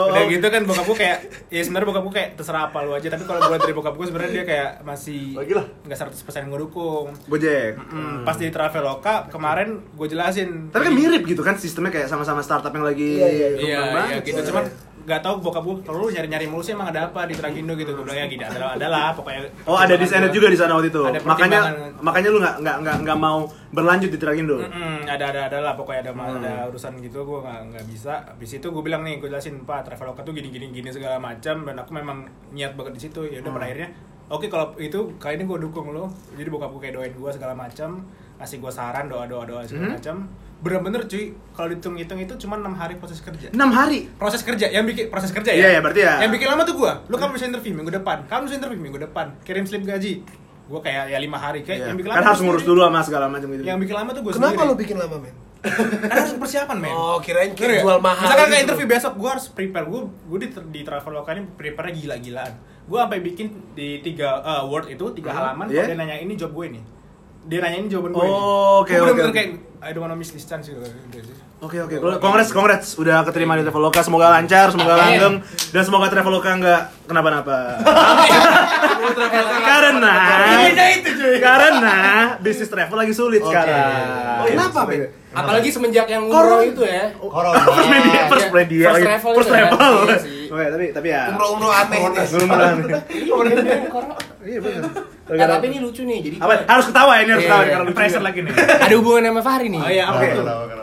Udah 0.05 0.23
gitu 0.25 0.45
kan 0.45 0.61
bokap 0.63 0.85
gua 0.85 0.97
kayak 0.97 1.17
ya 1.47 1.61
sebenarnya 1.61 1.87
bokap 1.87 2.03
gua 2.03 2.13
kayak 2.13 2.29
terserah 2.35 2.63
apa 2.65 2.77
lu 2.81 2.91
aja 2.91 3.07
tapi 3.07 3.23
kalau 3.23 3.39
gua 3.41 3.57
dari 3.57 3.71
bokap 3.71 3.93
gua 3.93 4.05
sebenarnya 4.05 4.33
dia 4.33 4.45
kayak 4.45 4.69
masih 4.81 5.35
Lagi 5.35 5.53
lah. 5.53 5.65
nggak 5.81 5.97
100% 6.01 6.15
ngedukung. 6.45 7.07
Gojek. 7.25 7.71
Hmm, 7.77 8.23
pas 8.23 8.35
di 8.35 8.47
Traveloka 8.47 9.27
kemarin 9.27 9.67
gue 9.91 10.07
jelasin. 10.07 10.69
Tapi 10.69 10.83
kan 10.83 10.93
mirip 10.93 11.23
gitu 11.23 11.41
kan 11.41 11.55
sistemnya 11.55 11.91
kayak 11.91 12.07
sama-sama 12.07 12.39
startup 12.39 12.71
yang 12.71 12.83
lagi 12.83 13.17
Iya, 13.17 13.27
kembang 13.55 13.61
iya 13.61 13.79
banget. 13.91 14.21
gitu. 14.25 14.41
Cuman 14.49 14.63
nggak 15.05 15.21
tahu 15.21 15.37
bokap 15.39 15.61
gue 15.61 15.75
kalau 15.81 15.97
lu 16.01 16.09
nyari-nyari 16.09 16.45
mulu 16.45 16.59
sih 16.59 16.73
emang 16.73 16.89
ada 16.89 17.05
apa 17.05 17.23
di 17.23 17.33
Trakindo 17.33 17.73
gitu. 17.73 17.93
Gue 17.93 18.03
bilang 18.03 18.17
ya 18.17 18.25
gitu, 18.25 18.41
adalah 18.41 18.73
adalah 18.73 19.13
pokoknya. 19.13 19.45
Oh 19.63 19.77
ada 19.77 19.93
desainer 19.93 20.27
juga 20.29 20.49
di 20.49 20.57
sana 20.57 20.73
waktu 20.73 20.89
itu. 20.89 20.97
Ada 20.99 21.21
Makanya 21.21 21.59
makanya 21.99 22.29
lu 22.29 22.39
nggak 22.39 22.55
nggak 22.59 22.75
nggak 22.81 22.95
nggak 23.01 23.17
mau 23.17 23.39
berlanjut 23.69 24.09
di 24.09 24.17
Trakindo. 24.17 24.57
Mm-mm, 24.59 25.05
ada 25.05 25.25
ada 25.27 25.41
ada 25.45 25.57
lah 25.61 25.73
pokoknya 25.73 26.01
ada 26.01 26.11
Hmm. 26.11 26.41
ada 26.41 26.65
urusan 26.67 26.97
gitu 26.99 27.21
gue 27.21 27.39
nggak 27.39 27.59
nggak 27.69 27.85
bisa 27.85 28.13
habis 28.25 28.49
itu 28.51 28.65
gue 28.65 28.81
bilang 28.81 29.01
nih 29.01 29.17
gue 29.17 29.27
jelasin 29.27 29.61
pak 29.61 29.85
traveloka 29.85 30.19
tuh 30.19 30.31
gini 30.31 30.49
gini 30.49 30.71
gini 30.71 30.89
segala 30.89 31.15
macam 31.15 31.61
dan 31.61 31.75
aku 31.75 31.91
memang 31.91 32.25
niat 32.49 32.73
banget 32.73 32.93
di 32.93 33.01
situ 33.03 33.21
ya 33.23 33.39
udah 33.39 33.45
Hmm. 33.45 33.55
pada 33.55 33.65
akhirnya 33.67 33.89
oke 34.25 34.45
kalau 34.47 34.73
itu 34.75 34.99
kali 35.15 35.35
ini 35.35 35.45
gue 35.45 35.57
dukung 35.61 35.91
lo 35.91 36.07
jadi 36.33 36.49
bokap 36.49 36.71
gue 36.71 36.81
kayak 36.81 36.95
doain 36.95 37.13
gue 37.13 37.29
segala 37.29 37.53
macam 37.53 38.01
kasih 38.35 38.57
gue 38.57 38.67
saran 38.69 39.05
doa 39.05 39.23
doa 39.23 39.43
doa 39.43 39.61
segala 39.61 39.85
Hmm. 39.85 39.93
macam 39.93 40.15
bener-bener 40.65 41.05
cuy 41.05 41.23
kalau 41.53 41.69
dihitung 41.69 41.93
hitung 41.93 42.17
itu 42.17 42.33
cuma 42.37 42.57
enam 42.57 42.73
hari 42.73 42.97
proses 42.97 43.21
kerja 43.21 43.53
Enam 43.53 43.69
hari. 43.69 44.09
proses 44.11 44.41
kerja 44.41 44.65
yang 44.67 44.81
bikin 44.83 45.07
proses 45.07 45.29
kerja 45.29 45.53
ya 45.53 45.61
Iya, 45.61 45.67
iya, 45.69 45.79
berarti 45.79 46.01
ya. 46.01 46.13
yang 46.19 46.33
bikin 46.33 46.47
lama 46.47 46.65
tuh 46.65 46.73
gua 46.73 47.05
lu 47.05 47.15
kamu 47.15 47.37
bisa 47.37 47.45
interview 47.45 47.71
minggu 47.71 47.93
depan 47.93 48.25
kamu 48.25 48.41
bisa 48.43 48.55
interview 48.57 48.81
minggu 48.81 48.97
depan 48.99 49.37
kirim 49.39 49.61
slip 49.63 49.85
gaji 49.85 50.25
gua 50.65 50.81
kayak 50.81 51.07
ya 51.07 51.17
lima 51.17 51.37
hari 51.37 51.61
kayak 51.61 51.77
Iya. 51.77 51.85
yang 51.85 51.95
bikin 51.95 52.09
Kan 52.09 52.17
lama 52.17 52.27
harus 52.27 52.39
gua 52.39 52.47
ngurus 52.49 52.65
dulu 52.65 52.79
sama 52.81 52.99
segala 52.99 53.25
macam 53.29 53.47
gitu. 53.47 53.61
yang 53.61 53.77
bikin 53.77 53.93
lama 53.93 54.09
tuh 54.09 54.21
gua 54.21 54.33
Kenapa 54.33 54.49
sendiri 54.51 54.65
lu 54.65 54.75
bikin 54.75 54.97
lama, 54.97 55.15
men? 55.21 55.35
kan 56.09 56.17
harus 56.19 56.33
persiapan 56.35 56.77
men 56.79 56.89
Oh, 56.91 57.17
kirain 57.19 57.49
kayak 57.51 57.69
nggak? 57.71 57.83
jual 57.83 57.99
mahal. 57.99 58.21
Misalkan 58.23 58.43
kayak 58.43 58.53
gitu. 58.55 58.65
interview 58.65 58.87
besok, 58.87 59.13
gue 59.15 59.29
harus 59.31 59.45
prepare. 59.47 59.85
Gue 59.87 60.01
gue 60.05 60.39
di, 60.39 60.47
di 60.69 60.81
Traveloka 60.81 61.29
ini 61.31 61.41
prepare 61.47 61.89
gila-gilaan. 61.91 62.53
Gue 62.85 62.97
sampai 62.99 63.17
bikin 63.19 63.47
di 63.73 63.97
tiga 63.99 64.29
eh, 64.39 64.61
word 64.63 64.85
itu 64.87 65.05
tiga 65.11 65.29
halaman. 65.31 65.65
Iya. 65.65 65.89
Dia 65.89 65.95
nanya 65.95 66.17
ini 66.17 66.33
job 66.33 66.49
gue 66.51 66.65
nih. 66.69 66.83
Dia 67.45 67.59
nanya 67.61 67.77
ini 67.77 67.87
jawaban 67.87 68.11
gue. 68.11 68.19
Oh, 68.19 68.81
oke, 68.81 68.89
Gue 68.91 69.05
oke, 69.07 69.21
oke. 69.23 69.31
kayak 69.31 69.49
I 69.79 69.93
don't 69.93 70.01
wanna 70.01 70.17
miss 70.17 70.29
this 70.29 70.43
chance 70.43 70.65
gitu. 70.65 70.81
Sih. 70.81 71.33
Oke 71.57 71.77
oke, 71.79 71.93
congrats 72.19 72.51
congrats 72.51 72.87
udah 72.95 73.23
keterima 73.23 73.53
di 73.53 73.63
Traveloka, 73.63 74.01
semoga 74.01 74.27
lancar, 74.29 74.69
semoga 74.69 74.97
langgeng 74.97 75.39
dan 75.71 75.81
semoga 75.81 76.09
Traveloka 76.09 76.51
nggak 76.51 76.81
kenapa-napa. 77.05 77.79
karena 79.63 80.13
karena 81.39 81.95
bisnis 82.39 82.67
travel 82.67 82.97
lagi 82.97 83.13
sulit 83.13 83.41
sekarang. 83.41 83.77
Oh, 84.35 84.45
kenapa, 84.45 84.79
men? 84.85 85.09
Apalagi 85.31 85.69
semenjak 85.69 86.07
yang 86.07 86.25
umroh 86.25 86.61
itu 86.61 86.81
ya. 86.81 87.11
First 87.67 87.89
media, 87.89 88.21
first 88.25 88.45
Iya. 88.45 88.53
media, 88.53 88.85
First 88.87 89.03
travel 89.03 89.31
first 89.33 89.49
ya. 89.49 89.55
travel. 89.67 89.93
Iya. 90.05 90.17
Oke, 90.47 90.65
tapi 90.69 90.85
tapi 90.91 91.07
ya. 91.09 91.21
Umroh-umroh 91.29 91.71
aneh. 91.73 91.99
Belum 92.25 92.47
pernah. 92.47 92.71
Iya 94.45 94.59
benar. 94.61 94.81
Nah, 95.25 95.47
tapi 95.51 95.65
ini 95.67 95.77
lucu 95.81 96.01
nih. 96.01 96.19
Jadi 96.21 96.35
Apa? 96.37 96.53
Harus 96.63 96.85
ketawa 96.87 97.13
ini 97.17 97.29
harus 97.29 97.41
Iya, 97.41 97.49
ketawa 97.49 97.59
iya. 97.59 97.71
karena 97.71 97.83
lucu 97.83 97.97
Pressure 97.97 98.13
juga. 98.15 98.27
lagi 98.29 98.39
nih. 98.41 98.53
ada 98.79 98.93
hubungan 98.95 99.21
sama 99.25 99.41
Fahri 99.41 99.67
nih. 99.67 99.81
Oh 99.81 99.91
iya, 99.91 100.03
oke. 100.07 100.27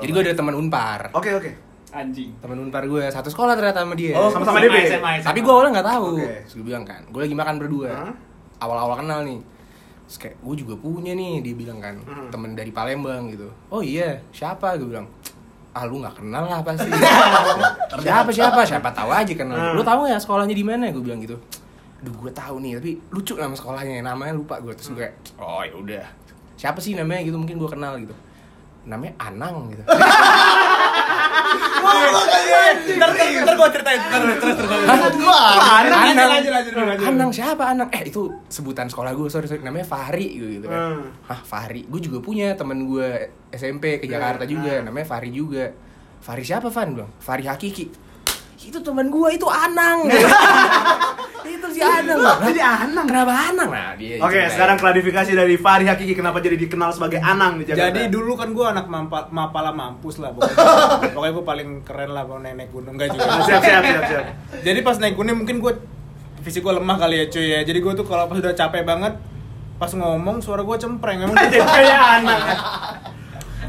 Jadi 0.03 0.11
gue 0.11 0.23
ada 0.23 0.35
teman 0.35 0.55
Unpar. 0.57 1.01
Oke 1.13 1.31
oke. 1.33 1.51
Anjing. 1.93 2.31
Teman 2.37 2.59
Unpar 2.59 2.83
gue 2.85 3.05
satu 3.07 3.29
sekolah 3.29 3.55
ternyata 3.55 3.81
sama 3.81 3.95
dia. 3.95 4.13
Oh, 4.15 4.29
sama-sama 4.29 4.59
DB. 4.59 4.77
Tapi 4.99 5.39
gue 5.39 5.53
awalnya 5.53 5.79
nggak 5.79 5.89
tahu. 5.89 6.09
Terus 6.19 6.53
gue 6.57 6.67
bilang 6.67 6.83
kan, 6.83 7.01
gue 7.05 7.21
lagi 7.21 7.33
makan 7.33 7.55
berdua. 7.57 7.91
Awal-awal 8.59 8.97
kenal 8.99 9.23
nih. 9.23 9.39
Terus 10.03 10.19
kayak 10.19 10.37
gue 10.39 10.55
juga 10.59 10.75
punya 10.77 11.13
nih, 11.13 11.41
dia 11.41 11.55
bilang 11.55 11.79
kan, 11.79 11.97
Hmm. 11.99 12.29
temen 12.29 12.53
dari 12.53 12.69
Palembang 12.69 13.31
gitu. 13.31 13.47
Oh 13.69 13.81
iya, 13.81 14.21
siapa? 14.29 14.75
Gue 14.75 14.91
bilang, 14.91 15.07
ah 15.71 15.85
lu 15.85 16.03
nggak 16.03 16.19
kenal 16.19 16.45
lah 16.45 16.61
pasti. 16.61 16.91
siapa 18.05 18.29
siapa? 18.29 18.61
Siapa 18.63 18.89
tahu 18.91 19.09
aja 19.09 19.33
kenal. 19.33 19.57
Hmm. 19.57 19.75
Lu 19.75 19.83
tahu 19.83 20.05
ya 20.05 20.17
sekolahnya 20.17 20.53
di 20.53 20.61
mana? 20.61 20.91
Gue 20.91 21.01
bilang 21.01 21.21
gitu. 21.21 21.39
Duh 22.03 22.15
gue 22.19 22.33
tahu 22.35 22.59
nih, 22.59 22.83
tapi 22.83 22.91
lucu 23.15 23.39
nama 23.39 23.55
sekolahnya, 23.55 24.03
namanya 24.03 24.35
lupa 24.35 24.59
gue. 24.59 24.75
Terus 24.75 24.91
gue 24.91 25.07
kayak, 25.07 25.15
oh 25.39 25.63
ya 25.63 25.75
udah. 25.79 26.05
Siapa 26.59 26.83
sih 26.83 26.99
namanya 26.99 27.23
gitu? 27.23 27.39
Mungkin 27.39 27.57
gue 27.59 27.71
kenal 27.71 27.95
gitu. 28.03 28.15
Namanya 28.83 29.15
Anang 29.23 29.71
gitu. 29.71 29.83
Ntar 32.99 33.11
ntar 33.15 33.55
gue 33.55 33.69
ceritain. 33.71 34.01
Ntar 34.03 34.21
terus 34.39 34.55
terus. 34.59 34.71
Anang, 37.07 37.31
siapa 37.31 37.71
Anang? 37.71 37.89
Eh 37.95 38.11
itu 38.11 38.35
sebutan 38.51 38.91
sekolah 38.91 39.15
gue, 39.15 39.31
sorry, 39.31 39.47
sorry. 39.47 39.63
namanya 39.63 39.87
Fahri 39.87 40.39
gitu, 40.39 40.47
gitu 40.59 40.67
kan. 40.67 40.99
Hmm. 40.99 41.07
Hah 41.31 41.41
Fahri? 41.47 41.87
Gue 41.87 42.03
juga 42.03 42.19
punya 42.19 42.59
temen 42.59 42.87
gue 42.91 43.31
SMP 43.55 44.03
ke 44.03 44.11
Jakarta 44.11 44.43
juga, 44.43 44.83
namanya 44.83 45.07
Fahri 45.07 45.31
juga. 45.31 45.71
Fahri 46.23 46.43
siapa 46.47 46.71
Van? 46.71 46.91
Bang? 46.95 47.11
Fahri 47.19 47.47
Hakiki. 47.47 47.87
Itu 48.63 48.79
temen 48.79 49.11
gue 49.11 49.29
itu 49.35 49.47
Anang. 49.51 50.07
itu 51.55 51.67
si 51.75 51.81
Anang. 51.83 52.19
Lah, 52.23 52.39
Jadi 52.47 52.61
Anang. 52.63 53.07
Kenapa 53.11 53.33
Anang? 53.51 53.71
Nah 53.75 53.91
dia. 53.99 54.23
Oke, 54.23 54.39
ceritain. 54.39 54.51
sekarang 54.55 54.77
klarifikasi 54.79 55.31
dari 55.35 55.55
Fahri 55.59 55.87
Hakiki 55.91 56.15
kenapa 56.15 56.39
jadi 56.39 56.55
dikenal 56.55 56.95
sebagai 56.95 57.19
Anang 57.19 57.59
di 57.59 57.65
Jakarta. 57.67 57.91
Jadi 57.91 58.01
dulu 58.09 58.33
kan 58.39 58.55
gue 58.55 58.67
anak 58.67 58.87
mampa, 58.87 59.27
mapala 59.35 59.75
mampus 59.75 60.23
lah 60.23 60.31
pokoknya. 60.31 60.57
pokoknya 61.15 61.33
gue 61.35 61.45
paling 61.45 61.69
keren 61.83 62.11
lah 62.15 62.23
kalau 62.27 62.41
naik, 62.41 62.55
naik 62.55 62.71
gunung 62.71 62.95
enggak 62.95 63.11
juga. 63.11 63.43
siap 63.45 63.63
siap 63.63 63.83
siap 63.83 64.05
siap. 64.07 64.25
Jadi 64.63 64.79
pas 64.87 64.97
naik 65.03 65.15
gunung 65.19 65.43
mungkin 65.43 65.59
gue 65.59 65.73
fisik 66.47 66.63
gue 66.63 66.75
lemah 66.75 66.97
kali 66.99 67.17
ya 67.19 67.27
cuy 67.27 67.47
ya. 67.59 67.61
Jadi 67.67 67.79
gue 67.83 67.93
tuh 67.99 68.07
kalau 68.07 68.31
pas 68.31 68.39
udah 68.39 68.55
capek 68.55 68.83
banget 68.87 69.15
pas 69.83 69.91
ngomong 69.91 70.39
suara 70.39 70.63
gue 70.63 70.77
cempreng 70.79 71.27
emang 71.27 71.35
Jadi 71.51 71.59
kayak 71.59 72.03
Anang. 72.23 72.43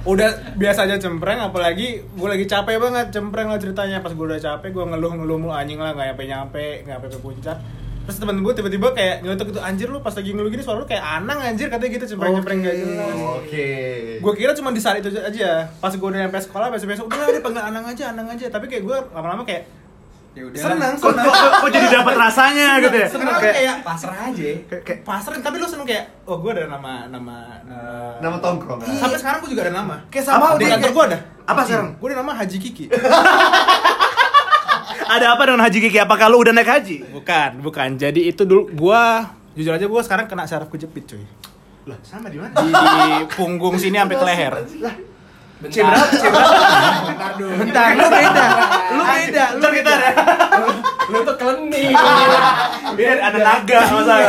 Udah 0.03 0.59
biasa 0.59 0.83
aja 0.83 0.99
cempreng 0.99 1.39
apalagi 1.39 2.03
gue 2.03 2.27
lagi 2.27 2.43
capek 2.43 2.75
banget 2.75 3.15
cempreng 3.15 3.47
lah 3.47 3.59
ceritanya. 3.59 4.03
Pas 4.03 4.11
gue 4.11 4.25
udah 4.25 4.39
capek 4.39 4.69
gue 4.75 4.83
ngeluh 4.83 5.11
ngeluh 5.15 5.37
mulu 5.39 5.53
anjing 5.55 5.79
lah 5.79 5.95
nggak 5.95 6.11
nyampe 6.11 6.23
nyampe 6.27 6.65
nggak 6.83 6.97
nyampe 6.99 7.19
puncak. 7.23 7.57
Terus 8.03 8.19
temen 8.19 8.43
gue 8.43 8.51
tiba-tiba 8.51 8.91
kayak 8.91 9.23
nyelotok 9.23 9.55
gitu 9.55 9.61
anjir 9.63 9.87
lu 9.87 10.03
pas 10.03 10.11
lagi 10.11 10.35
ngeluh 10.35 10.51
gini 10.51 10.59
suara 10.59 10.83
lu 10.83 10.87
kayak 10.87 11.23
anang 11.23 11.39
anjir 11.39 11.71
katanya 11.71 11.91
gitu 11.95 12.05
cempreng 12.11 12.35
cempreng 12.35 12.59
gak 12.59 12.75
jelas 12.75 13.15
Oke. 13.39 13.67
gue 14.19 14.33
kira 14.35 14.51
cuma 14.59 14.75
di 14.75 14.83
saat 14.83 14.99
itu 14.99 15.07
aja. 15.15 15.71
Pas 15.79 15.95
gue 15.95 16.03
udah 16.03 16.19
nyampe 16.27 16.35
sekolah 16.43 16.67
besok 16.67 16.91
besok 16.91 17.07
udah 17.07 17.31
udah 17.31 17.39
panggil 17.39 17.63
anang 17.63 17.85
aja 17.87 18.11
anang 18.11 18.27
aja. 18.27 18.51
Tapi 18.51 18.67
kayak 18.67 18.83
gue 18.83 18.97
lama-lama 19.15 19.47
kayak 19.47 19.82
ya 20.33 20.43
udah 20.43 20.59
Senang, 20.59 20.93
kok, 20.95 21.13
kok, 21.13 21.29
kok, 21.29 21.51
kok 21.55 21.69
jadi 21.69 21.87
dapat 21.93 22.13
rasanya 22.15 22.67
gitu 22.79 22.97
ya? 22.97 23.07
seneng 23.07 23.27
Kayak- 23.31 23.53
kayak 23.55 23.75
pasrah 23.79 24.17
aja. 24.23 24.43
kayak, 24.63 24.81
kayak 24.81 24.99
pasar 25.03 25.31
tapi 25.37 25.55
lu 25.55 25.67
seneng 25.67 25.85
kayak 25.85 26.03
oh 26.23 26.37
gue 26.37 26.51
ada 26.51 26.63
nama 26.67 27.05
nama 27.07 27.35
nama 27.61 27.87
Nama 28.17 28.37
tongkrong. 28.39 28.79
sampai 28.91 29.15
sekarang 29.15 29.37
gue 29.39 29.49
juga 29.51 29.61
ada 29.63 29.73
nama 29.75 29.95
Kayak 30.07 30.25
sama 30.25 30.37
Apa? 30.43 30.47
di 30.51 30.57
udah 30.59 30.69
kantor 30.73 30.89
gue 30.91 31.03
ada 31.05 31.19
apa 31.43 31.61
sekarang? 31.63 31.89
gue 31.93 32.07
ada 32.07 32.17
nama 32.17 32.31
Haji 32.33 32.57
Kiki 32.57 32.85
Ada 35.05 35.25
apa 35.29 35.41
dengan 35.43 35.61
Haji 35.61 35.77
Kiki? 35.79 35.97
Apakah 35.99 36.25
lu 36.27 36.39
udah 36.39 36.49
naik 36.51 36.69
haji? 36.71 36.97
bukan 37.13 37.49
bukan 37.61 37.87
jadi 37.95 38.17
itu 38.23 38.41
dulu 38.41 38.65
gue 38.67 39.03
jujur 39.53 39.69
aja 39.71 39.85
gue 39.85 40.01
sekarang 40.01 40.25
kena 40.25 40.43
saraf 40.43 40.65
kejepit 40.67 41.05
cuy 41.05 41.21
Lah, 41.83 41.99
sama 42.01 42.25
di 42.27 42.39
mana? 42.39 42.55
di, 42.55 42.71
di 42.71 43.05
punggung 43.29 43.75
sini 43.75 43.95
sampai 43.95 44.15
ke 44.15 44.25
leher 44.25 44.53
C 45.71 45.75
berapa? 45.79 46.05
C 46.11 46.25
berapa? 46.27 46.55
Bentar 47.07 47.31
dulu. 47.39 47.53
Bentar, 47.63 47.87
lu 47.95 48.05
beda. 48.09 48.45
Lu 48.91 49.03
beda. 49.03 49.43
Lu 49.55 49.67
beda 49.71 49.93
ya. 49.93 50.11
Lu 51.07 51.17
tuh 51.23 51.35
klenik. 51.39 51.95
Biar 52.95 53.17
ada 53.21 53.39
naga 53.39 53.79
masalah. 53.87 54.19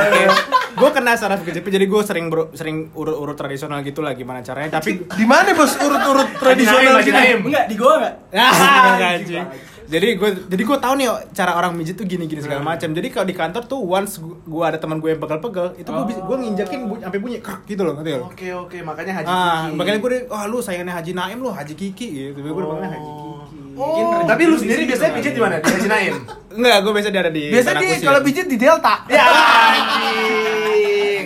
gue 0.75 0.91
kena 0.91 1.14
saraf 1.14 1.47
kejepit 1.47 1.71
jadi 1.71 1.87
gue 1.87 2.03
sering 2.03 2.26
bro, 2.26 2.50
sering 2.50 2.91
urut-urut 2.99 3.38
tradisional 3.38 3.79
gitu 3.87 4.03
lah 4.03 4.11
gimana 4.19 4.43
caranya 4.43 4.83
tapi 4.83 5.07
Di 5.07 5.23
mana 5.23 5.55
bos 5.55 5.79
urut-urut 5.79 6.35
tradisional? 6.35 6.99
Naim. 6.99 7.47
Enggak, 7.47 7.64
di 7.71 7.75
gua 7.79 7.93
enggak? 8.03 8.14
Ah, 8.35 8.99
anjing. 9.14 9.47
Jadi 9.85 10.17
gue 10.17 10.31
jadi 10.47 10.62
gue 10.64 10.79
tahu 10.79 10.95
nih 10.97 11.07
cara 11.31 11.53
orang 11.55 11.73
mijit 11.73 11.95
tuh 11.95 12.05
gini-gini 12.05 12.41
segala 12.41 12.64
macam. 12.64 12.88
Jadi 12.88 13.09
kalau 13.09 13.26
di 13.26 13.33
kantor 13.33 13.62
tuh 13.64 13.81
once 13.81 14.17
gue 14.21 14.64
ada 14.64 14.76
teman 14.76 14.97
gue 14.97 15.12
yang 15.12 15.21
pegel-pegel, 15.21 15.76
itu 15.76 15.87
gue 15.87 16.05
gue 16.17 16.37
nginjakin 16.41 16.79
bu, 16.85 16.95
sampai 16.99 17.19
bunyi 17.19 17.38
krek 17.38 17.62
gitu 17.64 17.83
loh, 17.83 17.93
ngerti 17.95 18.11
lo? 18.14 18.26
Oke, 18.26 18.49
oke, 18.50 18.76
makanya 18.81 19.12
Haji 19.14 19.26
Ah, 19.26 19.37
Kiki. 19.67 19.76
makanya 19.76 19.99
gue 19.99 20.11
wah 20.26 20.45
lu 20.45 20.59
sayangannya 20.59 20.95
Haji 20.95 21.12
Naim 21.12 21.38
lu 21.38 21.50
Haji 21.50 21.75
Kiki 21.75 22.07
gitu. 22.33 22.38
Gue 22.38 22.64
panggilnya 22.64 22.91
Haji 22.91 23.07
Kiki. 23.07 23.33
Oh. 23.75 24.23
Tapi 24.23 24.43
lu 24.47 24.55
sendiri 24.55 24.87
biasanya 24.87 25.12
pijit 25.12 25.33
di 25.35 25.43
mana? 25.43 25.59
Di 25.59 25.67
Haji 25.69 25.88
Naim. 25.91 26.14
Enggak, 26.55 26.76
gue 26.81 26.93
biasa 26.95 27.09
ada 27.11 27.26
di 27.29 27.45
Biasa 27.50 27.71
Kusir. 27.75 28.07
kalau 28.07 28.21
pijit 28.23 28.47
di 28.47 28.57
Delta. 28.57 28.95
Ya 29.11 29.25
anjing, 29.75 30.74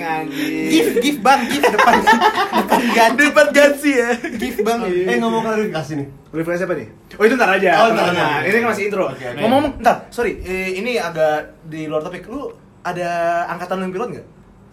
anjing. 0.08 0.68
gift 0.68 0.92
gift 0.98 1.20
bang 1.20 1.40
gift 1.46 1.64
depan 1.68 1.94
depan 2.02 3.10
Debat 3.14 3.48
gansi 3.50 3.90
ya. 3.92 4.10
Gift 4.34 4.60
bang. 4.60 4.80
Eh 4.84 5.16
ngomong 5.16 5.42
klarifikasi 5.42 5.92
nih. 5.94 6.08
Refresh 6.30 6.64
apa 6.64 6.74
nih? 6.74 6.88
Oh 7.14 7.24
itu 7.24 7.34
ntar 7.34 7.50
aja. 7.50 7.70
Oh, 7.80 7.88
ntar. 7.90 8.12
Nah, 8.12 8.38
ini 8.42 8.56
kan 8.58 8.68
masih 8.70 8.84
intro. 8.86 9.08
Oke. 9.08 9.24
Ngomong-ngomong, 9.34 9.80
ntar, 9.80 10.06
sorry, 10.08 10.38
eh, 10.40 10.76
ini 10.76 10.94
agak 10.94 11.64
di 11.64 11.88
luar 11.88 12.00
topik. 12.00 12.26
Lu 12.26 12.52
ada 12.80 13.08
angkatan 13.48 13.78
lu 13.78 13.84
yang 13.84 13.94
pilot 13.94 14.08
nggak? 14.14 14.26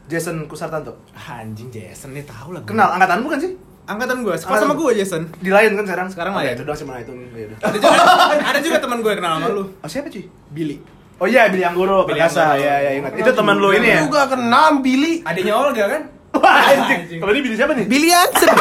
Jason 0.06 0.46
Kusartanto. 0.46 0.94
Anjing 1.16 1.70
Jason 1.70 2.14
nih 2.14 2.24
tahu 2.24 2.54
lah. 2.54 2.62
gua. 2.62 2.70
Kenal 2.70 2.90
angkatan 2.94 3.20
bukan 3.22 3.40
sih? 3.40 3.52
Angkatan 3.86 4.26
gue, 4.26 4.34
sekelas 4.34 4.60
sama 4.60 4.74
gue 4.74 4.92
Jason. 4.98 5.30
Di 5.38 5.50
Lion 5.50 5.74
kan 5.74 5.86
sekarang? 5.86 6.08
Sekarang 6.10 6.34
Oh, 6.34 6.42
Lion. 6.42 6.50
ya, 6.50 6.58
Itu 6.58 6.66
doang 6.66 6.74
sih 6.74 6.86
mana 6.86 7.00
itu. 7.00 7.14
Ada 7.56 7.78
juga, 7.78 7.98
ada 8.50 8.60
juga 8.60 8.78
teman 8.82 9.00
gue 9.00 9.14
kenal 9.14 9.38
sama 9.38 9.48
lu. 9.48 9.64
Oh 9.72 9.86
siapa 9.88 10.10
cuy? 10.10 10.26
Billy. 10.50 10.78
Oh 11.16 11.28
iya, 11.28 11.48
Billy 11.48 11.64
Anggoro, 11.64 12.04
Billy 12.04 12.20
Perkasa. 12.20 12.60
Anggoro. 12.60 12.68
Ya, 12.68 12.76
ya 12.84 12.92
ingat. 13.00 13.12
Itu 13.16 13.32
teman 13.32 13.56
lu 13.56 13.70
ini 13.72 13.88
ya? 13.88 14.00
Lu 14.04 14.12
gak 14.12 14.28
kenal 14.36 14.84
Billy. 14.84 15.24
Adanya 15.24 15.54
Olga 15.56 15.86
kan? 15.88 16.02
Wah, 16.36 16.68
anjing. 16.68 17.20
Kalau 17.24 17.32
ini 17.32 17.42
Billy 17.42 17.56
siapa 17.56 17.72
nih? 17.72 17.86
Billy 17.88 18.10
Hansen. 18.12 18.50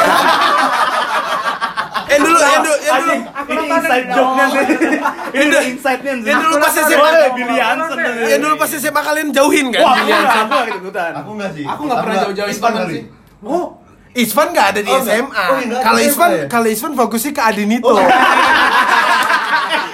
Eh 2.05 2.21
dulu, 2.21 2.37
eh 2.37 2.59
dulu, 2.61 2.75
eh 2.77 2.93
dulu. 3.01 3.15
Ini 3.49 3.63
inside 3.65 4.07
joke-nya 4.13 4.45
sih. 4.45 4.65
Ini 5.33 5.43
udah 5.49 5.63
inside-nya 5.73 6.13
sih. 6.21 6.29
Yang 6.29 6.39
dulu 6.45 6.55
pas 6.61 6.73
SMA. 6.77 7.09
Billy 7.33 7.57
Hansen. 7.57 7.97
Yang 8.29 8.41
dulu 8.45 8.55
pas 8.55 8.69
SMA 8.71 9.01
kalian 9.01 9.27
jauhin 9.33 9.65
kan? 9.73 9.81
Wah, 9.81 9.93
aku 9.97 10.05
Hansen. 10.13 10.45
nggak, 10.45 10.63
aku. 10.69 10.87
Aku 11.19 11.29
enggak 11.33 11.51
sih. 11.57 11.65
Aku 11.65 11.81
nggak 11.89 11.99
pernah 12.05 12.15
jauh-jauh 12.23 12.49
Ispan 12.53 12.71
Ispan 12.71 12.71
kali. 12.77 12.93
sih. 12.93 13.03
Oh, 13.41 13.65
Isvan 14.15 14.47
gak 14.49 14.67
ada 14.71 14.79
di 14.79 14.87
Oh. 14.87 14.99
SMA. 15.01 15.45
Oh, 15.45 15.59
Kalau 15.77 15.99
Isvan, 15.99 16.29
ya? 16.31 16.45
kalau 16.47 16.67
Isvan 16.67 16.91
fokusnya 16.93 17.31
ke 17.31 17.41
Adinito. 17.43 17.95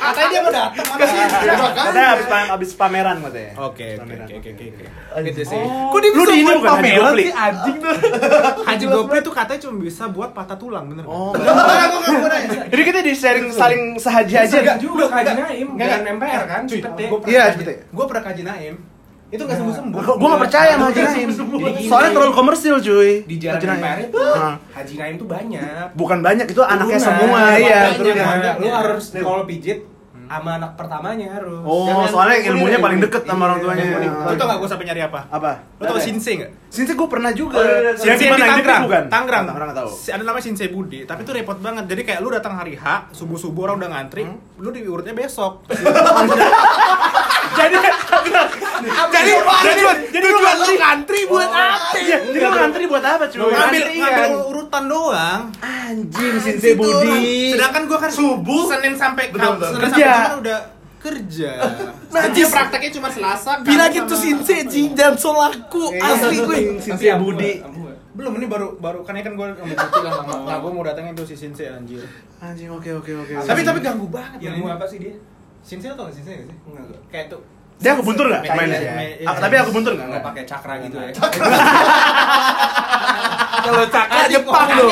Katanya 0.02 0.28
dia 0.28 0.42
mau 0.42 0.52
datang 0.52 0.98
Katanya 1.72 2.10
habis 2.10 2.26
pa- 2.28 2.50
habis 2.52 2.72
pameran 2.74 3.18
katanya. 3.22 3.52
Oke, 3.56 3.96
oke, 3.96 4.02
Pameran. 4.02 4.28
oke, 4.28 4.50
oke, 4.52 4.66
oke. 4.68 4.86
Gitu 5.24 5.42
sih. 5.46 5.62
Kok 5.62 5.98
dia 5.98 6.10
Lu 6.10 6.20
bisa 6.20 6.26
di 6.28 6.36
ini 6.36 6.44
buat 6.44 6.58
bukan, 6.58 6.68
Haji 6.68 6.82
pameran 6.84 7.14
sih 7.14 7.30
anjing 7.32 7.78
tuh. 7.80 7.96
Haji 8.68 8.86
Gopri 8.88 9.18
itu 9.20 9.32
katanya 9.32 9.60
cuma 9.62 9.76
bisa 9.80 10.04
buat 10.10 10.30
patah 10.32 10.58
tulang, 10.58 10.86
bener 10.86 11.04
nggak? 11.06 11.16
Oh, 11.16 11.32
Jadi 12.72 12.82
kita 12.84 13.00
di 13.00 13.14
sharing 13.14 13.48
saling 13.52 13.82
sehaji 13.96 14.34
aja. 14.36 14.58
Enggak 14.58 14.78
juga 14.78 15.04
ke 15.06 15.16
Haji 15.16 15.34
Naim, 15.34 15.68
Enggak, 15.72 15.88
dengan. 15.96 16.14
MPR 16.18 16.44
kan? 16.44 16.62
Iya, 17.24 17.44
Gua 17.90 18.06
pernah 18.06 18.22
ke 18.22 18.30
Haji 18.30 18.44
Naim. 18.44 18.76
Itu 19.32 19.42
nggak 19.48 19.58
sembuh-sembuh. 19.64 20.00
Gue 20.20 20.28
gak 20.28 20.44
percaya 20.44 20.72
sama 20.76 20.86
Haji 20.92 21.02
Naim. 21.08 21.30
Soalnya 21.88 22.12
terlalu 22.12 22.34
komersil 22.36 22.76
cuy. 22.84 23.12
Di 23.24 23.36
jalan 23.40 23.56
Haji 23.64 23.66
Naim. 23.72 24.00
Itu. 24.12 24.26
Haji 24.76 24.94
Naim 25.00 25.16
tuh 25.16 25.28
banyak. 25.32 25.88
Bukan 25.96 26.20
banyak 26.20 26.48
itu 26.52 26.62
anaknya 26.62 27.00
semua 27.00 27.56
iya. 27.56 27.96
banyak. 27.96 28.56
Lu 28.60 28.68
harus 28.68 29.16
kalau 29.16 29.48
pijit 29.48 29.88
sama 30.32 30.56
anak 30.56 30.80
pertamanya 30.80 31.28
harus. 31.36 31.60
Oh, 31.68 31.92
Jangan 31.92 32.08
soalnya 32.08 32.38
ilmunya 32.48 32.80
paling 32.80 33.04
deket 33.04 33.28
sama 33.28 33.52
orang 33.52 33.60
Iya, 33.60 33.66
tuanya. 33.68 34.32
Lu 34.32 34.36
tau 34.40 34.48
gak 34.48 34.58
gue 34.64 34.70
sampai 34.72 34.86
nyari 34.88 35.02
apa? 35.04 35.20
Apa? 35.28 35.52
Lu 35.76 35.84
tau 35.92 36.00
Shinsei 36.00 36.34
gak? 36.40 36.52
Sinse 36.72 36.96
gue 36.96 37.08
pernah 37.12 37.36
juga. 37.36 37.60
Oh, 37.60 37.64
iya, 37.68 37.92
iya, 37.92 38.16
Yang 38.16 38.18
di 38.24 38.26
Tangerang, 38.40 38.82
bukan? 38.88 39.04
Tangerang. 39.12 39.44
Tangerang 39.52 39.68
nggak 39.68 39.80
tahu. 39.84 39.90
Si- 39.92 40.12
Ada 40.16 40.24
namanya 40.24 40.44
Shinsei 40.48 40.72
Budi, 40.72 41.04
tapi 41.04 41.28
itu 41.28 41.36
repot 41.36 41.60
banget. 41.60 41.84
Jadi 41.92 42.02
kayak 42.08 42.20
lu 42.24 42.32
datang 42.32 42.56
hari 42.56 42.80
H, 42.80 43.12
subuh-subuh 43.12 43.68
orang 43.68 43.84
udah 43.84 43.90
ngantri, 43.92 44.24
lu 44.56 44.70
diurutnya 44.72 45.12
besok. 45.12 45.68
Jadi 47.62 47.78
Jadi, 49.12 49.32
jadi, 49.62 49.82
jadi 50.10 50.28
tujuan 50.34 50.56
lu 50.58 50.74
ngantri 50.74 51.22
buat 51.30 51.50
apa? 51.54 51.94
Iya, 52.02 52.18
jadi 52.34 52.38
lu 52.42 52.50
ngantri 52.58 52.84
buat 52.90 53.04
apa 53.06 53.24
cuy? 53.30 53.40
ngambil 53.46 53.84
ngambil 53.94 54.32
urutan 54.50 54.84
doang. 54.90 55.42
Anjing 55.62 56.36
Sinse 56.42 56.70
Budi. 56.74 57.54
Sedangkan 57.54 57.84
gua 57.86 58.00
kan 58.02 58.12
subuh 58.12 58.74
Senin 58.74 58.94
sampai 58.98 59.30
Kerja. 59.30 59.68
sampai 59.70 59.90
Jumat 59.94 60.34
udah 60.42 60.60
kerja. 61.02 61.52
Nah, 62.14 62.28
dia 62.30 62.46
prakteknya 62.46 62.92
cuma 63.00 63.08
Selasa. 63.08 63.64
Bila 63.64 63.88
gitu 63.88 64.14
sinse 64.20 64.68
jinjan 64.68 65.16
solaku 65.16 65.96
asli 65.96 66.38
gue. 66.44 66.58
Sinse 66.84 67.08
Budi. 67.18 67.64
Belum 68.12 68.36
ini 68.36 68.46
baru 68.46 68.76
baru 68.76 69.00
kan 69.08 69.16
ini 69.16 69.24
kan 69.24 69.34
gua 69.40 69.56
mau 69.56 69.64
bukti 69.72 70.00
lah 70.04 70.12
sama. 70.20 70.34
Nah, 70.44 70.58
gua 70.60 70.72
mau 70.76 70.84
datangin 70.84 71.16
tuh 71.16 71.24
si 71.24 71.34
Shinsei 71.40 71.72
anjir. 71.72 72.04
Anjing 72.44 72.68
oke 72.70 72.92
oke 73.00 73.12
oke. 73.24 73.34
Tapi 73.48 73.62
tapi 73.64 73.80
ganggu 73.80 74.06
banget. 74.12 74.44
Ini. 74.44 74.62
apa 74.68 74.86
sih 74.86 75.00
dia? 75.00 75.16
Shinsei 75.62 75.90
tau 75.94 76.06
gak 76.06 76.16
Shinsei 76.16 76.34
gak 76.42 76.48
sih? 76.50 76.58
Enggak, 76.68 76.84
enggak. 76.88 77.02
Kayak 77.10 77.26
tuh 77.30 77.42
Dia 77.82 77.92
aku 77.98 78.04
buntur 78.06 78.26
nggak 78.30 78.44
Iya, 78.46 78.54
mainnya? 78.54 78.78
iya, 78.78 78.94
iya. 79.18 79.26
Ah, 79.26 79.36
Tapi 79.38 79.56
aku 79.58 79.72
buntur 79.74 79.94
nggak? 79.98 80.06
Enggak 80.06 80.24
pakai 80.24 80.44
cakra 80.46 80.74
gitu 80.80 80.96
ya. 80.98 81.10
Kalau 83.62 83.86
cakra 83.88 84.24
Jepang 84.28 84.68
dong. 84.72 84.92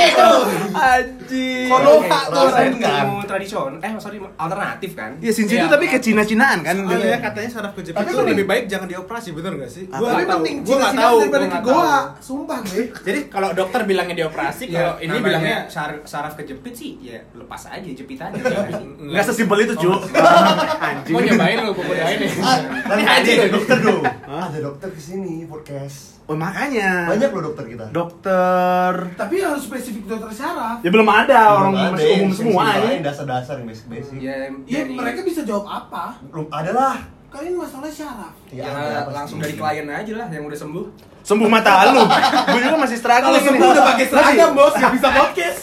Anjing. 0.72 1.68
Konoha 1.68 2.20
tuh. 2.26 2.42
Rasain 2.44 2.72
nggak? 2.74 2.98
Ilmu 3.00 3.18
tradisional, 3.24 3.78
eh 3.80 3.92
sorry 3.98 4.18
alternatif 4.20 4.92
kan? 4.94 5.12
Ya 5.20 5.32
Sinse 5.32 5.54
itu 5.54 5.68
tapi 5.68 5.86
ke 5.86 5.98
Cina-Cinaan 5.98 6.60
kan. 6.60 6.76
Katanya 6.80 7.20
katanya 7.22 7.50
saraf 7.50 7.72
kejepit 7.74 7.96
Tapi 7.96 8.10
itu 8.10 8.22
lebih 8.24 8.46
baik 8.46 8.64
jangan 8.66 8.88
dioperasi, 8.88 9.30
bener 9.32 9.54
gak 9.56 9.70
sih? 9.70 9.84
Gua 9.86 9.98
Tapi 10.00 10.06
nggak 10.16 10.26
tahu. 10.26 10.38
penting 10.40 10.56
Gua 10.60 10.76
nggak 10.76 10.92
Cina-Cina 10.92 11.04
tahu. 11.04 11.18
daripada 11.20 11.40
gua 11.40 11.46
ke 11.46 11.50
nggak 11.50 11.64
goa. 11.66 11.86
tahu. 11.86 12.08
Sumpah 12.20 12.60
gue. 12.64 12.84
Jadi 13.00 13.20
kalau 13.28 13.50
dokter 13.52 13.82
bilangnya 13.84 14.16
dioperasi, 14.18 14.64
Ya, 14.66 14.74
kalau 14.76 14.94
ini 14.98 15.10
ini 15.10 15.18
bilangnya 15.20 15.58
saraf, 15.68 15.98
saraf 16.04 16.34
kejepit 16.36 16.74
sih, 16.74 16.92
ya 17.00 17.18
lepas 17.34 17.62
aja 17.68 17.90
jepit 17.90 18.18
aja. 18.18 18.38
Nggak 19.00 19.24
sesimpel 19.24 19.60
itu 19.62 19.74
cu. 19.76 19.92
Anjing. 20.88 21.12
Mau 21.12 21.22
nyobain 21.22 21.58
lu, 21.60 21.72
gua 21.72 21.84
nyobain 21.86 22.18
nih. 22.18 22.32
Tapi 22.84 23.02
ada 23.02 23.32
dokter 23.50 23.78
dong. 23.80 24.04
Ada 24.26 24.58
dokter 24.60 24.88
ke 24.90 25.00
sini 25.00 25.46
podcast. 25.46 26.22
Oh 26.26 26.38
makanya. 26.38 27.10
Banyak 27.10 27.30
loh 27.32 27.42
dokter 27.44 27.66
kita. 27.68 27.86
Dokter. 27.90 28.59
Tapi 29.16 29.36
harus 29.40 29.64
spesifik 29.64 30.04
dokter 30.06 30.32
syaraf. 30.36 30.78
Ya 30.80 30.90
belum 30.90 31.06
ada 31.06 31.40
orang 31.52 31.72
Belum 31.72 31.86
ada 31.86 31.94
masih 31.94 32.10
umum 32.16 32.32
semua 32.32 32.64
ya. 32.72 32.90
Dasar-dasar 33.02 33.54
yang 33.58 33.68
basic-basic. 33.68 34.16
Ya, 34.18 34.34
Iya, 34.66 34.82
dari- 34.84 34.96
mereka 34.96 35.20
bisa 35.22 35.42
jawab 35.44 35.66
apa? 35.66 36.18
Belum 36.26 36.48
ada 36.48 36.72
lah. 36.72 36.96
Kalian 37.30 37.54
masalah 37.56 37.86
syaraf. 37.88 38.34
Ya, 38.50 38.66
Ya, 38.66 38.74
pasti. 39.00 39.14
langsung 39.14 39.38
dari 39.38 39.54
klien 39.54 39.86
aja 39.86 40.14
lah 40.16 40.28
yang 40.28 40.44
udah 40.44 40.58
sembuh. 40.58 40.86
Sembuh 41.22 41.46
mata 41.46 41.94
lu. 41.94 42.02
Gue 42.50 42.60
juga 42.60 42.78
masih 42.80 42.98
struggle 42.98 43.30
Kalau 43.30 43.42
sembuh 43.44 43.68
udah 43.70 43.86
pakai 43.86 44.06
seragam, 44.10 44.50
Bos, 44.52 44.74
gak 44.74 44.92
bisa 44.92 45.08
podcast. 45.14 45.60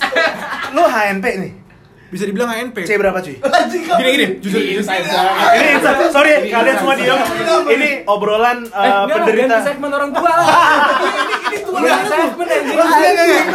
Lu 0.71 0.83
HNP 0.85 1.27
nih. 1.43 1.53
Bisa 2.07 2.23
dibilang 2.23 2.49
HNP. 2.55 2.87
C 2.87 2.95
berapa 2.95 3.19
cuy? 3.19 3.37
Gini 3.99 4.11
gini, 4.15 4.27
jujur 4.39 4.61
Ini 4.63 4.79
Ini 4.87 5.71
sorry 6.15 6.47
kalian 6.47 6.77
semua 6.79 6.95
diam. 6.95 7.19
Ini 7.67 7.89
obrolan 8.07 8.63
uh, 8.71 9.11
penderita. 9.11 9.59
segmen 9.67 9.91
orang 9.91 10.15
tua 10.15 10.31
lah. 10.31 10.47
Ini 11.51 11.59
tua 11.67 11.81
segmen 12.07 12.47
anjing. 12.47 13.47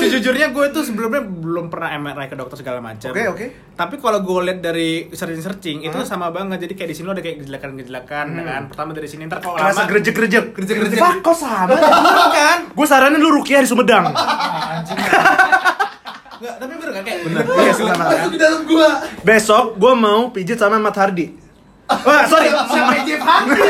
Sejujurnya 0.00 0.48
gue 0.56 0.66
tuh 0.72 0.82
sebelumnya 0.88 1.20
belum 1.20 1.68
pernah 1.68 1.92
MRI 2.00 2.32
ke 2.32 2.36
dokter 2.40 2.56
segala 2.56 2.80
macam. 2.80 3.12
Oke, 3.12 3.24
oke. 3.28 3.46
Tapi 3.76 3.94
kalau 4.00 4.24
gue 4.24 4.40
lihat 4.48 4.60
dari 4.64 5.12
searching 5.12 5.44
searching 5.44 5.78
itu 5.84 5.98
sama 6.08 6.32
banget. 6.32 6.64
Jadi 6.64 6.72
kayak 6.80 6.88
di 6.88 6.96
sini 6.96 7.06
lo 7.06 7.12
ada 7.12 7.20
kayak 7.20 7.44
gejelakan-gejelakan 7.44 8.26
kan. 8.40 8.62
Pertama 8.72 8.90
dari 8.96 9.08
sini 9.10 9.28
ntar 9.28 9.44
kalau 9.44 9.60
lama 9.60 9.84
gerejek-gerejek. 9.84 10.56
Gerejek-gerejek. 10.56 11.20
Kok 11.20 11.36
sama? 11.36 11.76
kan? 12.36 12.58
Gue 12.72 12.86
saranin 12.88 13.20
lu 13.20 13.28
Rukiah 13.36 13.60
di 13.60 13.68
Sumedang. 13.68 14.08
Enggak, 16.38 16.54
tapi 16.58 16.72
bener 16.78 16.90
kan 16.94 17.02
kayak 17.02 17.20
Bener. 17.26 17.42
Iya, 17.44 17.72
sama. 17.74 18.04
Masuk 18.06 18.30
ke 18.30 18.38
dalam 18.38 18.60
gua. 18.62 18.88
Besok 19.26 19.64
gue 19.74 19.92
mau 19.94 20.20
pijit 20.30 20.58
sama 20.58 20.78
Mat 20.78 20.94
Hardi. 20.94 21.26
Wah, 22.06 22.22
sorry. 22.30 22.48
Sampai 22.52 22.98
Jeff 23.02 23.22
Hardy. 23.22 23.60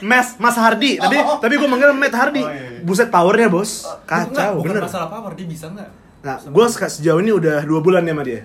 Mas 0.00 0.32
Mas 0.40 0.56
Hardi, 0.56 0.96
tapi 0.96 1.16
tapi 1.20 1.54
gue 1.60 1.68
manggil 1.68 1.92
Matt 1.92 2.16
Hardi. 2.16 2.40
Oh, 2.40 2.48
iya, 2.48 2.80
iya. 2.80 2.80
Buset 2.80 3.12
powernya 3.12 3.52
bos, 3.52 3.84
Enggak, 3.84 4.32
kacau, 4.32 4.52
bukan 4.64 4.72
bener. 4.72 4.82
masalah 4.88 5.08
power 5.12 5.32
dia 5.36 5.44
bisa 5.44 5.68
enggak? 5.68 5.88
Nah, 6.24 6.36
gue 6.40 6.64
sejauh 6.72 7.20
ini 7.20 7.32
udah 7.36 7.64
dua 7.68 7.80
bulan 7.84 8.08
ya 8.08 8.16
sama 8.16 8.24
dia. 8.24 8.40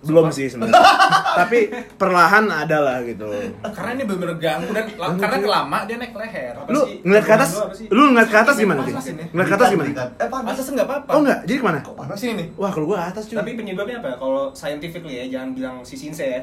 Belum 0.00 0.26
sih 0.28 0.46
sebenarnya. 0.46 0.80
tapi 1.40 1.68
perlahan 1.94 2.44
ada 2.46 2.78
lah 2.78 2.98
gitu. 3.02 3.28
Karena 3.62 3.90
ini 3.92 4.02
bener-bener 4.02 4.36
ganggu 4.36 4.70
dan 4.70 4.88
la- 4.90 5.12
karena 5.14 5.36
kelama 5.38 5.78
dia 5.84 5.96
naik 5.96 6.12
leher. 6.12 6.54
Apa 6.54 6.68
Lu 6.68 6.80
sih? 6.82 6.96
ngeliat 7.02 7.22
ke 7.22 7.32
atas, 7.32 7.50
Apa 7.54 7.74
sih? 7.74 7.86
lu 7.86 8.00
ngeliat 8.08 8.28
ke 8.28 8.38
atas 8.38 8.54
gimana 8.56 8.80
sih? 8.80 8.94
Ini. 9.10 9.24
Ngeliat 9.30 9.46
ke 9.46 9.54
atas 9.54 9.68
gimana? 9.68 9.88
Eh 10.16 10.28
panas. 10.28 10.50
Atas 10.50 10.66
enggak 10.68 10.86
apa-apa. 10.86 11.10
Oh 11.10 11.20
enggak, 11.20 11.38
jadi 11.44 11.56
ke 11.56 11.64
mana? 11.64 11.78
Kok 11.80 11.94
panas? 11.94 12.16
Sini 12.16 12.32
nih. 12.34 12.46
Wah 12.54 12.70
kalau 12.70 12.86
gue 12.86 12.98
atas 12.98 13.22
cuy. 13.26 13.36
Tapi 13.36 13.50
penyebabnya 13.54 13.96
apa? 13.98 14.10
Kalau 14.16 14.42
scientifically 14.50 15.14
ya, 15.14 15.24
jangan 15.30 15.48
bilang 15.52 15.76
si 15.82 15.94
Sinse 15.94 16.24
ya. 16.24 16.40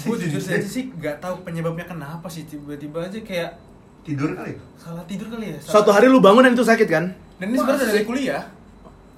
Gue 0.00 0.14
jujur 0.16 0.38
saja 0.38 0.62
sih 0.62 0.86
nggak 0.88 1.18
tahu 1.18 1.42
penyebabnya 1.42 1.82
kenapa 1.84 2.26
sih 2.26 2.44
tiba-tiba 2.44 3.02
aja 3.02 3.18
kayak 3.18 3.50
Tidur 4.00 4.32
kali. 4.32 4.54
salah 4.78 5.02
tidur 5.04 5.28
kali 5.28 5.50
ya. 5.50 5.58
Salah- 5.58 5.72
Suatu 5.76 5.90
hari 5.90 6.06
lu 6.06 6.18
bangun 6.18 6.40
dan 6.40 6.54
itu 6.54 6.62
sakit 6.62 6.86
kan? 6.86 7.04
Dan 7.36 7.46
ini 7.46 7.58
sebenarnya 7.58 7.86
dari 7.90 8.04
kuliah. 8.04 8.42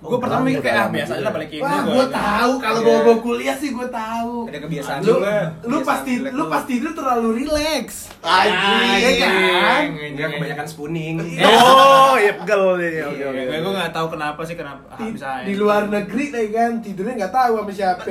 Oh, 0.03 0.09
gue 0.09 0.19
pertama 0.19 0.41
udah 0.41 0.49
mikir 0.49 0.61
kayak 0.61 0.77
ah 0.77 0.89
biasa 0.89 1.13
aja 1.13 1.23
lah 1.23 1.31
balik. 1.31 1.49
Wah, 1.55 1.61
gua- 1.63 1.87
gua 1.87 2.07
tahu 2.11 2.53
kalau 2.59 2.77
Iya. 2.77 2.85
bawa 2.85 3.01
bawa 3.01 3.17
kuliah 3.21 3.55
sih 3.55 3.71
gua 3.71 3.87
tahu. 3.87 4.33
Ada 4.45 4.59
kebiasaan 4.61 4.99
Lu 4.99 5.15
juga. 5.15 5.35
lu 5.63 5.77
pasti 5.81 6.13
lu 6.19 6.45
pasti 6.49 6.71
tidur 6.73 6.93
terlalu 6.93 7.29
relax. 7.39 7.85
Anjing. 8.19 8.99
Iya 8.99 9.11
kan? 9.17 9.83
Enggak 9.95 10.29
kebanyakan 10.33 10.67
spooning. 10.67 11.17
Oh, 11.41 12.15
iya 12.17 12.33
pegel 12.35 12.63
nih. 12.77 13.05
Oke 13.05 13.23
oke. 13.25 13.41
Gue 13.45 13.59
gue 13.61 13.73
nggak 13.73 13.93
tahu 13.93 14.07
kenapa 14.11 14.41
sih 14.43 14.55
kenapa 14.55 14.83
ah, 14.89 14.97
Di, 14.99 15.05
bisa. 15.09 15.29
di 15.43 15.53
luar 15.55 15.87
negeri 15.87 16.25
deh 16.29 16.47
kan 16.51 16.71
tidurnya 16.79 17.13
nggak 17.17 17.33
tahu 17.33 17.53
sama 17.57 17.73
siapa. 17.73 18.03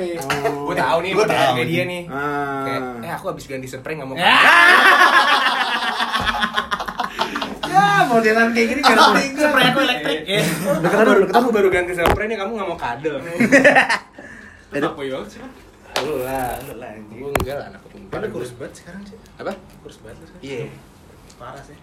Gue 0.64 0.74
tahu 0.74 0.98
nih, 0.98 1.10
gue 1.12 1.26
tahu. 1.26 1.54
dia 1.62 1.82
nih. 1.84 2.02
Ah. 2.08 2.62
Kayak, 2.64 2.80
eh 3.00 3.10
aku 3.12 3.24
habis 3.28 3.44
ganti 3.44 3.66
spray 3.66 3.94
nggak 3.94 4.06
mau. 4.06 4.16
Ya 7.72 8.04
modelan 8.04 8.48
kayak 8.52 8.68
gini 8.68 8.80
kan 8.84 8.96
Spray 9.40 9.66
aku 9.72 9.80
elektrik. 9.80 10.20
Ya. 10.28 10.40
Deketan 10.84 11.04
dulu, 11.08 11.18
deketan 11.24 11.40
Aku 11.40 11.48
baru 11.48 11.68
ganti 11.72 11.92
spray 11.96 12.26
nih 12.28 12.36
kamu 12.36 12.52
nggak 12.52 12.68
mau 12.68 12.78
kadel. 12.78 13.14
Apa 14.72 15.00
ya 15.04 15.18
sih? 15.28 15.40
Lu 16.02 16.24
lah, 16.24 16.56
lu 16.64 16.74
lah. 16.80 16.90
Gue 17.08 17.28
enggak 17.40 17.56
lah 17.60 17.66
anak 17.68 17.80
perempuan. 17.84 18.12
Tapi 18.12 18.26
kurus 18.32 18.52
banget 18.56 18.72
sekarang 18.80 19.02
sih. 19.04 19.16
Apa? 19.36 19.52
Kurus 19.84 19.98
banget 20.00 20.16
lu 20.20 20.26
sekarang. 20.28 20.44
Iya. 20.44 20.64
Parah 21.36 21.62
sih. 21.64 21.76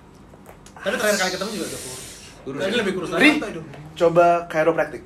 Tapi 0.79 0.95
terakhir 0.95 1.17
kali 1.17 1.31
ketemu 1.33 1.49
juga 1.53 1.65
udah 1.65 1.81
kurus. 1.81 2.03
Kurus. 2.39 2.59
Lagi 2.61 2.75
lebih 2.77 2.93
kurus 2.97 3.09
Ri, 3.13 3.29
lagi. 3.37 3.61
coba 3.93 4.25
chiropractic. 4.47 5.03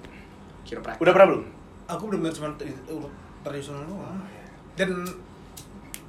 Chiropractic. 0.63 1.02
Udah 1.02 1.12
pernah 1.12 1.28
belum? 1.34 1.43
Aku 1.84 2.04
benar-benar 2.08 2.34
cuma 2.34 2.48
tra- 2.56 3.12
tradisional 3.43 3.84
doang. 3.84 4.19
Dan 4.74 4.89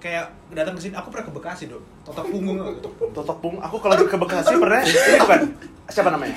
kayak 0.04 0.24
datang 0.52 0.76
ke 0.76 0.84
sini 0.84 0.92
aku 0.92 1.08
pernah 1.08 1.24
ke 1.24 1.32
Bekasi, 1.32 1.64
Dok. 1.72 1.80
Totok 2.04 2.24
punggung 2.28 2.60
gitu. 2.76 2.88
Totok 3.16 3.38
pung. 3.40 3.56
Aku 3.64 3.80
kalau 3.80 3.96
ke 3.96 4.18
Bekasi 4.20 4.52
pernah. 4.60 4.84
Ini 4.84 5.16
bukan. 5.24 5.40
Siapa 5.88 6.10
namanya? 6.12 6.36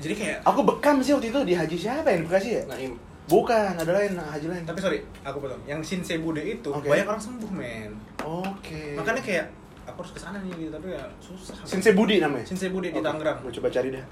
Jadi 0.00 0.14
kayak 0.16 0.38
Aku 0.48 0.64
bekam 0.64 0.98
sih 1.04 1.12
waktu 1.12 1.28
itu 1.30 1.40
di 1.44 1.54
haji 1.54 1.76
siapa 1.78 2.10
yang 2.10 2.24
di 2.24 2.26
Bekasi 2.26 2.48
ya? 2.58 2.62
Naim. 2.66 2.98
Bukan, 3.30 3.78
ada 3.78 3.92
lain, 3.94 4.18
haji 4.18 4.46
lain. 4.50 4.64
tapi 4.66 4.82
sorry, 4.82 4.98
aku 5.22 5.38
potong. 5.38 5.62
Yang 5.62 5.86
Shinsei 5.86 6.18
Bude 6.18 6.42
itu 6.42 6.66
Oke. 6.66 6.90
banyak 6.90 7.06
orang 7.06 7.22
sembuh, 7.22 7.50
men. 7.54 7.94
Oke. 8.26 8.98
Makanya 8.98 9.22
kayak 9.22 9.46
aku 9.86 10.02
harus 10.02 10.12
ke 10.18 10.18
sana 10.18 10.42
nih 10.42 10.50
gitu, 10.58 10.74
tapi 10.74 10.98
ya 10.98 11.06
susah. 11.22 11.54
Shinsei 11.62 11.94
Budi 11.94 12.18
namanya. 12.18 12.42
Shinsei 12.42 12.74
Bude 12.74 12.90
di 12.90 12.98
Oke. 12.98 13.06
Tangerang. 13.06 13.38
Gue 13.46 13.54
coba 13.54 13.70
cari 13.70 13.94
deh. 13.94 14.02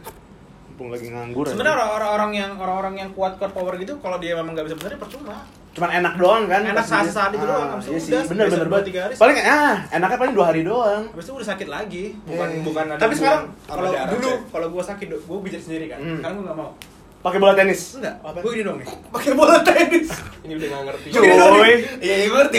Mumpung 0.70 0.94
lagi 0.94 1.11
nganggur. 1.11 1.51
Sebenarnya 1.51 1.90
orang-orang 1.90 2.31
yang 2.38 2.53
orang-orang 2.55 2.94
yang 3.03 3.11
kuat 3.11 3.35
kuat 3.42 3.51
power 3.51 3.74
gitu 3.83 3.98
kalau 3.98 4.22
dia 4.22 4.38
memang 4.38 4.55
nggak 4.55 4.70
bisa 4.70 4.77
besar 4.79 4.94
percuma. 4.94 5.42
Cuman 5.79 5.91
enak 5.95 6.14
doang 6.14 6.43
kan? 6.45 6.62
Enak 6.64 6.83
saat-saat 6.85 7.31
itu 7.31 7.45
doang, 7.45 7.69
Ah, 7.69 7.79
itu 7.79 7.88
Iya 7.88 7.99
sih, 7.99 8.11
udah, 8.11 8.23
bener 8.27 8.47
bener 8.49 8.67
banget. 8.69 8.87
tiga 8.87 9.01
hari. 9.01 9.14
Paling 9.14 9.37
ah, 9.41 9.77
enaknya 9.88 10.19
paling 10.19 10.35
dua 10.35 10.47
hari 10.47 10.61
doang. 10.62 11.03
Habis 11.09 11.25
itu 11.25 11.33
udah 11.33 11.49
sakit 11.49 11.69
lagi. 11.69 12.05
Bukan 12.25 12.49
Eh. 12.49 12.62
bukan 12.62 12.85
ada 12.88 12.99
Tapi 12.99 13.14
sekarang 13.14 13.43
kalau 13.64 13.91
dulu 14.11 14.31
kalau 14.51 14.67
gua 14.69 14.83
sakit 14.85 15.07
gua 15.23 15.38
pijat 15.41 15.62
sendiri 15.62 15.87
kan. 15.87 15.99
Hmm. 15.99 16.19
Sekarang 16.19 16.35
gua 16.37 16.45
nggak 16.45 16.59
mau. 16.59 16.71
Pakai 17.19 17.38
bola 17.41 17.51
tenis. 17.53 17.81
Enggak, 17.95 18.14
Apa? 18.21 18.38
gua 18.38 18.51
gini 18.51 18.64
dong 18.64 18.79
nih. 18.79 18.88
Pakai 19.09 19.33
bola 19.33 19.57
tenis. 19.61 20.09
ini 20.45 20.53
udah 20.53 20.69
nggak 20.69 20.83
ngerti. 20.85 21.09
Cuy, 21.09 21.27
Iya, 21.27 22.14
iya 22.14 22.27
gue 22.27 22.37
ngerti. 22.37 22.59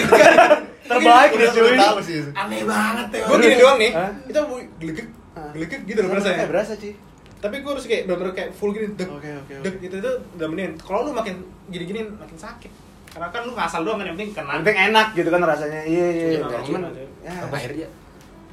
terbaik 0.81 1.29
Udah 1.31 1.49
cuy. 1.49 1.61
udah 1.69 1.79
tahu 1.85 1.99
sih. 2.01 2.17
Aneh 2.33 2.61
banget 2.63 3.07
ya. 3.13 3.23
Gua 3.23 3.37
gini 3.37 3.55
doang 3.55 3.77
nih. 3.77 3.91
Hah? 3.93 4.11
Itu 4.25 4.39
mau 4.41 4.57
gelegek, 4.75 5.07
gelegek 5.53 5.81
gitu 5.85 5.99
loh 6.01 6.11
rasanya. 6.13 6.39
Eh, 6.39 6.49
berasa 6.49 6.73
sih. 6.73 6.93
Tapi 7.39 7.55
gua 7.59 7.71
harus 7.71 7.85
kayak 7.85 8.03
bener-bener 8.03 8.33
kayak 8.33 8.51
full 8.51 8.71
gini, 8.71 8.91
deg, 8.93 9.07
Oke, 9.07 9.31
oke, 9.31 9.53
deg 9.59 9.71
oke. 9.71 9.79
gitu 9.79 9.95
itu 9.97 10.11
udah 10.35 10.47
mendingan. 10.49 10.73
Kalau 10.77 10.99
lu 11.01 11.11
makin 11.13 11.35
gini-gini 11.67 12.03
makin 12.11 12.35
sakit. 12.35 12.71
Karena 13.19 13.35
kan 13.35 13.41
lu 13.43 13.51
ngasal 13.51 13.81
doang 13.83 13.99
kan 13.99 14.07
yang 14.07 14.15
penting 14.15 14.31
kena. 14.31 14.47
Yang 14.49 14.63
penting 14.63 14.79
enak 14.87 15.07
gitu 15.11 15.27
kan 15.27 15.39
rasanya. 15.43 15.81
Iya 15.83 16.05
iya. 16.07 16.27
Iya, 16.31 16.39
iya. 16.39 16.59
Cuman 16.63 16.79
ya. 16.87 17.31
Apa 17.43 17.55
airnya? 17.59 17.87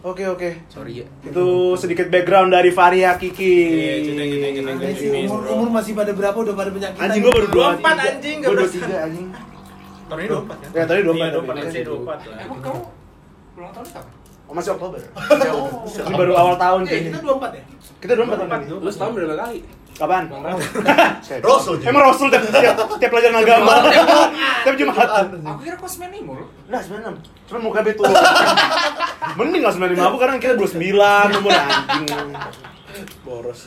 Oke 0.03 0.25
oke. 0.27 0.51
Sorry 0.67 0.93
ya. 1.01 1.07
Itu 1.23 1.47
sedikit 1.77 2.11
background 2.11 2.51
dari 2.51 2.71
Varia 2.71 3.15
Kiki. 3.15 3.55
Iya, 4.03 5.23
umur, 5.25 5.47
umur 5.49 5.69
masih 5.73 5.95
pada 5.95 6.11
berapa 6.11 6.35
udah 6.35 6.51
pada 6.53 6.71
penyakitan. 6.71 6.99
Anjing 7.01 7.23
gua 7.23 7.33
baru 7.33 7.47
dua 7.47 7.67
24 7.79 7.95
anjing, 8.11 8.37
nggak 8.43 8.51
Gua 8.51 8.57
dua 8.57 8.59
berasa. 8.61 8.75
tiga 8.77 8.97
anjing. 9.01 9.27
Tahun 10.07 10.19
ini 10.19 10.29
24 10.29 10.51
kan? 10.51 10.71
Ya, 10.71 10.83
tadi 10.83 11.01
24 11.01 11.15
Iya, 11.15 11.27
tapi. 11.31 11.47
24, 11.47 11.63
MC 11.63 11.77
24 11.81 12.27
lah. 12.27 12.39
Emang 12.43 12.61
kamu 12.61 12.81
ulang 13.57 13.73
tahun 13.73 13.87
kapan? 13.89 14.15
Oh, 14.47 14.55
masih 14.55 14.71
Oktober. 14.75 14.99
Ini 16.01 16.15
baru 16.17 16.33
awal 16.35 16.55
tahun 16.57 16.81
Eh, 16.81 16.87
kayaknya. 16.87 17.09
kita 17.09 17.19
24 17.21 17.51
ya? 17.51 17.63
Kita 17.97 18.13
dua 18.15 18.25
empat 18.25 18.39
tahun 18.39 18.51
lagi. 18.53 18.67
Lu 18.73 18.91
setahun 18.91 19.13
berapa 19.15 19.35
kali? 19.37 19.59
Kapan? 19.97 20.29
Rasul. 21.49 21.81
Emang 21.81 22.03
Rasul 22.05 22.29
tiap, 22.29 22.45
tiap, 22.53 22.77
tiap 23.01 23.11
pelajaran 23.11 23.37
agama. 23.41 23.75
Tiap 24.65 24.75
Jumat. 24.77 25.09
Aku 25.25 25.61
kira 25.65 25.77
kau 25.81 25.89
95 25.89 26.37
loh. 26.37 26.47
Nah, 26.69 26.81
96. 26.85 27.49
Cuman 27.49 27.61
muka 27.65 27.81
betul. 27.81 28.05
Mending 29.41 29.63
lah 29.65 29.73
95 29.73 30.09
aku 30.13 30.17
karena 30.21 30.37
kita 30.37 30.55
29 30.61 31.39
umur 31.41 31.53
anjing. 31.57 32.29
Boros. 33.25 33.61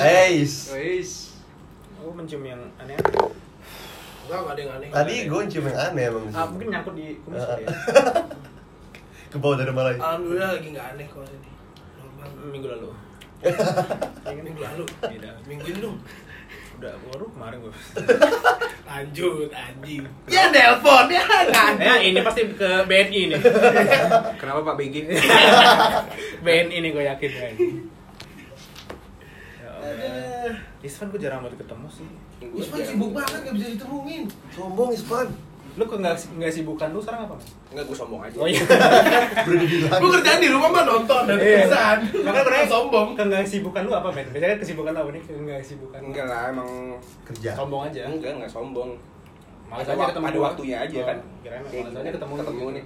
Eis. 0.00 0.72
Wis. 0.72 1.10
Aku 2.00 2.10
mencium 2.16 2.42
yang 2.48 2.60
aneh. 2.80 2.96
Enggak, 2.96 4.38
enggak 4.40 4.54
ada 4.56 4.60
yang 4.60 4.72
aneh. 4.80 4.88
Tadi 4.88 5.14
gue 5.28 5.40
cium 5.52 5.64
yang 5.68 5.78
aneh 5.78 6.04
emang. 6.08 6.24
Ah, 6.32 6.46
mungkin 6.48 6.66
nyangkut 6.72 6.94
di 6.96 7.20
kumis 7.20 7.44
ya. 7.44 7.56
Ke 9.32 9.36
bawah 9.40 9.56
dari 9.60 9.72
Malai. 9.72 9.96
Alhamdulillah 9.96 10.50
lagi 10.56 10.68
enggak 10.72 10.86
aneh 10.96 11.06
kok 11.08 11.24
ini. 11.28 11.50
Minggu 12.48 12.68
lalu. 12.68 12.88
Minggu 13.42 14.60
lalu. 14.62 14.84
Tidak. 14.86 15.34
Minggu 15.50 15.66
ini 15.66 15.78
dong. 15.82 15.98
Udah 16.78 16.94
baru 17.10 17.26
kemarin 17.30 17.56
gue. 17.62 17.72
Lanjut 18.90 19.50
anjing. 19.54 20.02
Ya 20.26 20.50
nelpon 20.50 21.06
ya. 21.10 21.24
Ya 21.78 21.94
ini 22.02 22.18
pasti 22.22 22.42
ke 22.54 22.70
BNI 22.86 23.20
nih. 23.34 23.40
Kenapa 24.38 24.60
Pak 24.66 24.74
BG? 24.78 25.10
BNI 26.44 26.76
nih 26.82 26.90
gue 26.90 27.04
yakin 27.06 27.30
ya. 27.30 27.48
Ya 29.62 29.70
Allah. 29.70 30.54
Isvan 30.82 31.14
gue 31.14 31.20
jarang 31.22 31.46
banget 31.46 31.62
ketemu 31.62 31.86
sih. 31.90 32.08
Ispan 32.42 32.78
sibuk 32.82 33.10
banget 33.14 33.46
gak 33.46 33.54
bisa 33.54 33.66
ditemuin. 33.78 34.22
Sombong 34.50 34.90
Ispan. 34.90 35.30
Lu 35.72 35.82
kok 35.82 35.98
nggak 35.98 36.16
nggak 36.36 36.52
sibukan 36.52 36.88
lu 36.88 37.00
sekarang 37.00 37.24
apa? 37.24 37.34
Mas? 37.34 37.48
Enggak, 37.72 37.84
gue 37.86 37.96
sombong 37.96 38.20
aja. 38.20 38.36
Oh 38.36 38.44
iya. 38.44 38.60
Gue 39.96 40.10
kerjaan 40.12 40.38
di 40.38 40.48
rumah 40.48 40.68
mah 40.68 40.84
nonton 40.84 41.22
dan 41.24 41.36
Iya. 41.36 41.64
pisan. 41.64 41.98
Makanya 42.22 42.44
pernah 42.44 42.64
sombong. 42.68 43.08
Kan 43.12 43.26
nggak 43.26 43.44
sibukan 43.44 43.82
lu 43.82 43.92
apa 43.92 44.08
men? 44.10 44.26
Biasanya 44.28 44.56
kesibukan 44.58 44.92
lu 44.92 45.00
apa 45.00 45.10
nih? 45.10 45.22
Nggak 45.24 45.60
sibukan. 45.62 46.00
Enggak 46.02 46.26
lah, 46.26 46.42
emang 46.48 46.68
Kerja. 47.24 47.50
Sombong 47.54 47.82
aja. 47.86 48.02
enggak 48.04 48.30
enggak 48.36 48.50
sombong. 48.50 48.90
Malas 49.66 49.88
aja 49.88 50.04
ketemu 50.04 50.26
ada 50.26 50.40
waktunya 50.42 50.76
aja 50.78 50.96
Oh, 50.98 51.06
kan. 51.06 51.18
Malas 51.42 51.96
aja 51.96 52.10
ketemu 52.12 52.32
ketemu 52.36 52.64
nih. 52.76 52.84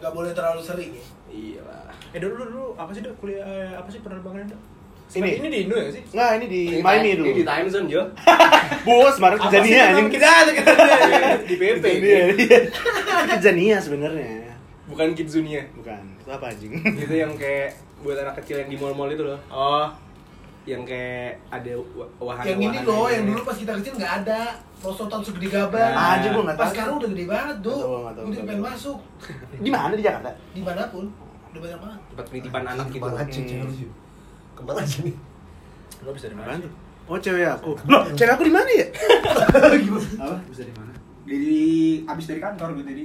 Gak 0.00 0.12
boleh 0.14 0.30
terlalu 0.30 0.60
sering 0.62 0.90
ya. 0.94 1.04
Iya 1.26 1.60
lah. 1.60 1.90
Eh 2.10 2.18
dulu 2.18 2.32
dulu, 2.36 2.46
dulu 2.48 2.64
apa 2.74 2.90
sih 2.90 3.02
dok 3.02 3.18
kuliah 3.18 3.42
eh, 3.42 3.74
apa 3.74 3.90
sih 3.90 3.98
penerbangan 3.98 4.46
dok? 4.46 4.62
Ini? 5.12 5.30
ini 5.36 5.48
di 5.48 5.58
Indo 5.64 5.74
ya 5.74 5.88
sih? 5.88 6.02
Enggak, 6.06 6.30
ini 6.36 6.46
di 6.46 6.62
Miami 6.78 7.08
dulu. 7.12 7.26
Ini 7.26 7.34
di 7.34 7.44
time 7.44 7.66
zone, 7.66 7.86
Jo. 7.86 8.02
Bos, 8.86 9.14
kemarin 9.14 9.36
Apa 9.36 9.42
ke 9.42 9.48
sih 9.48 9.54
Zania 9.56 9.74
itu? 9.74 9.88
anjing. 9.90 10.08
Kita 10.08 10.28
ada 10.30 10.50
kita 10.50 10.70
ada. 10.70 11.18
Di 11.42 11.54
PP. 11.56 11.84
Iya, 11.98 12.22
iya. 12.32 12.58
Ke 13.26 13.36
Zania 13.38 13.76
sebenarnya. 13.76 14.54
Bukan 14.86 15.06
Kidzunia. 15.12 15.62
Bukan. 15.72 16.02
Itu 16.16 16.30
apa 16.30 16.46
anjing? 16.46 16.72
Itu 16.78 17.10
yang 17.12 17.32
kayak 17.34 17.74
buat 18.00 18.16
anak 18.16 18.38
kecil 18.38 18.58
yang 18.58 18.68
di 18.68 18.76
mall-mall 18.76 19.08
itu 19.08 19.22
loh. 19.22 19.38
Oh, 19.48 19.86
Yang 20.62 20.82
kayak 20.86 21.40
ada 21.48 21.72
wa- 21.90 22.10
wahana 22.20 22.44
Yang 22.44 22.60
ini 22.62 22.78
loh, 22.84 23.06
yang 23.06 23.24
dulu 23.24 23.40
pas 23.42 23.56
kita 23.56 23.72
kecil 23.76 23.92
nggak 23.96 24.14
ada. 24.22 24.40
Prosotan 24.78 25.20
segede 25.20 25.48
gaban. 25.48 25.90
Nah, 25.90 26.14
anjing 26.14 26.30
gua 26.30 26.42
enggak 26.42 26.56
Pas 26.56 26.62
tahu. 26.62 26.72
sekarang 26.72 26.94
udah 26.96 27.08
gede 27.10 27.24
banget, 27.26 27.56
tahu, 27.60 27.80
Udah 28.24 28.42
pengen 28.44 28.62
masuk. 28.62 28.98
Di 29.58 29.70
mana 29.70 29.92
di 29.92 30.02
Jakarta? 30.02 30.30
Di 30.50 30.62
mana 30.62 30.82
pun. 30.88 31.04
Udah 31.50 31.60
banyak 31.60 31.78
banget. 31.78 32.00
tempat 32.06 32.24
penitipan 32.30 32.62
anak 32.64 32.86
gitu. 32.88 32.96
Ke 32.96 33.04
mana 33.04 33.20
Ke 34.60 34.68
mana 34.68 34.84
aja 34.84 34.98
nih? 35.00 35.16
lo 36.04 36.12
bisa 36.12 36.28
di 36.28 36.36
mana? 36.36 36.52
Sih? 36.60 36.72
Oh, 37.08 37.16
cewek 37.16 37.48
aku. 37.48 37.72
Loh, 37.88 38.04
cewek 38.12 38.32
aku 38.36 38.44
di 38.44 38.52
mana 38.52 38.68
ya? 38.68 38.86
Apa? 40.20 40.36
Bisa 40.52 40.62
di 40.68 40.72
mana? 40.76 40.92
Di 41.24 41.40
abis 42.04 42.24
dari 42.28 42.40
kantor 42.44 42.76
gue 42.76 42.84
tadi. 42.84 43.04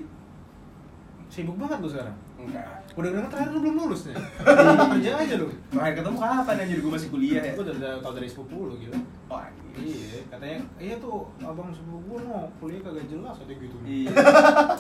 Sibuk 1.32 1.56
banget 1.56 1.80
lu 1.80 1.88
sekarang. 1.88 2.16
Enggak. 2.36 2.85
Udah 2.96 3.10
dengar 3.12 3.28
terakhir 3.28 3.52
lu 3.52 3.60
belum 3.60 3.76
lulus 3.76 4.02
nih. 4.08 4.16
Kerja 4.96 5.12
aja 5.20 5.36
lu. 5.36 5.48
Terakhir 5.68 5.94
ketemu 6.00 6.18
kapan 6.24 6.56
anjir 6.64 6.78
gue 6.80 6.92
masih 6.96 7.10
kuliah 7.12 7.44
ya? 7.44 7.54
Gue 7.60 7.64
udah 7.68 7.76
udah 7.76 7.92
tau 8.00 8.14
dari 8.16 8.28
sepupu 8.32 8.58
lu 8.72 8.76
gila. 8.80 8.96
Oh. 9.28 9.44
Iya, 9.76 10.24
katanya 10.32 10.64
iya 10.80 10.96
tuh 11.04 11.28
abang 11.44 11.68
sepupu 11.76 12.00
gua 12.08 12.20
mau 12.24 12.48
kuliah 12.64 12.80
kagak 12.80 13.12
jelas 13.12 13.36
katanya 13.44 13.60
gitu. 13.60 13.78
Iya. 13.84 14.10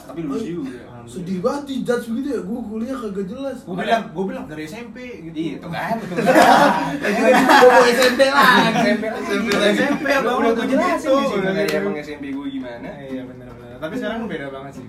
Tapi 0.07 0.19
lulus 0.23 0.43
juga. 0.47 0.79
Sedih 1.03 1.43
banget 1.43 1.63
di 1.67 1.75
judge 1.83 2.05
begitu 2.15 2.27
ya. 2.31 2.39
Gue 2.47 2.59
kuliah 2.63 2.95
kagak 2.95 3.27
jelas. 3.27 3.57
Gue 3.67 3.75
bilang, 3.75 4.03
gue 4.15 4.23
bilang 4.23 4.45
dari 4.47 4.63
SMP 4.63 4.97
gitu. 5.27 5.35
Iya, 5.35 5.55
tuh 5.59 5.71
kan. 5.75 5.99
Gue 5.99 7.69
mau 7.75 7.85
SMP 7.91 8.21
lah. 8.31 8.71
SMP 8.71 9.03
SMP 9.11 9.49
SMP 9.75 10.07
abang 10.15 10.35
udah 10.39 10.53
tuh 10.55 10.63
jelasin 10.63 11.07
gitu. 11.11 11.19
di 11.19 11.25
sini 11.27 11.39
Udah 11.43 11.51
dari 11.51 11.67
gitu. 11.67 11.79
emang 11.83 11.95
SMP 11.99 12.23
gue 12.31 12.47
gimana. 12.47 12.89
Iya 13.03 13.21
benar-benar. 13.27 13.75
Tapi 13.83 13.93
sekarang 13.99 14.19
beda 14.31 14.47
banget 14.47 14.71
sih. 14.79 14.85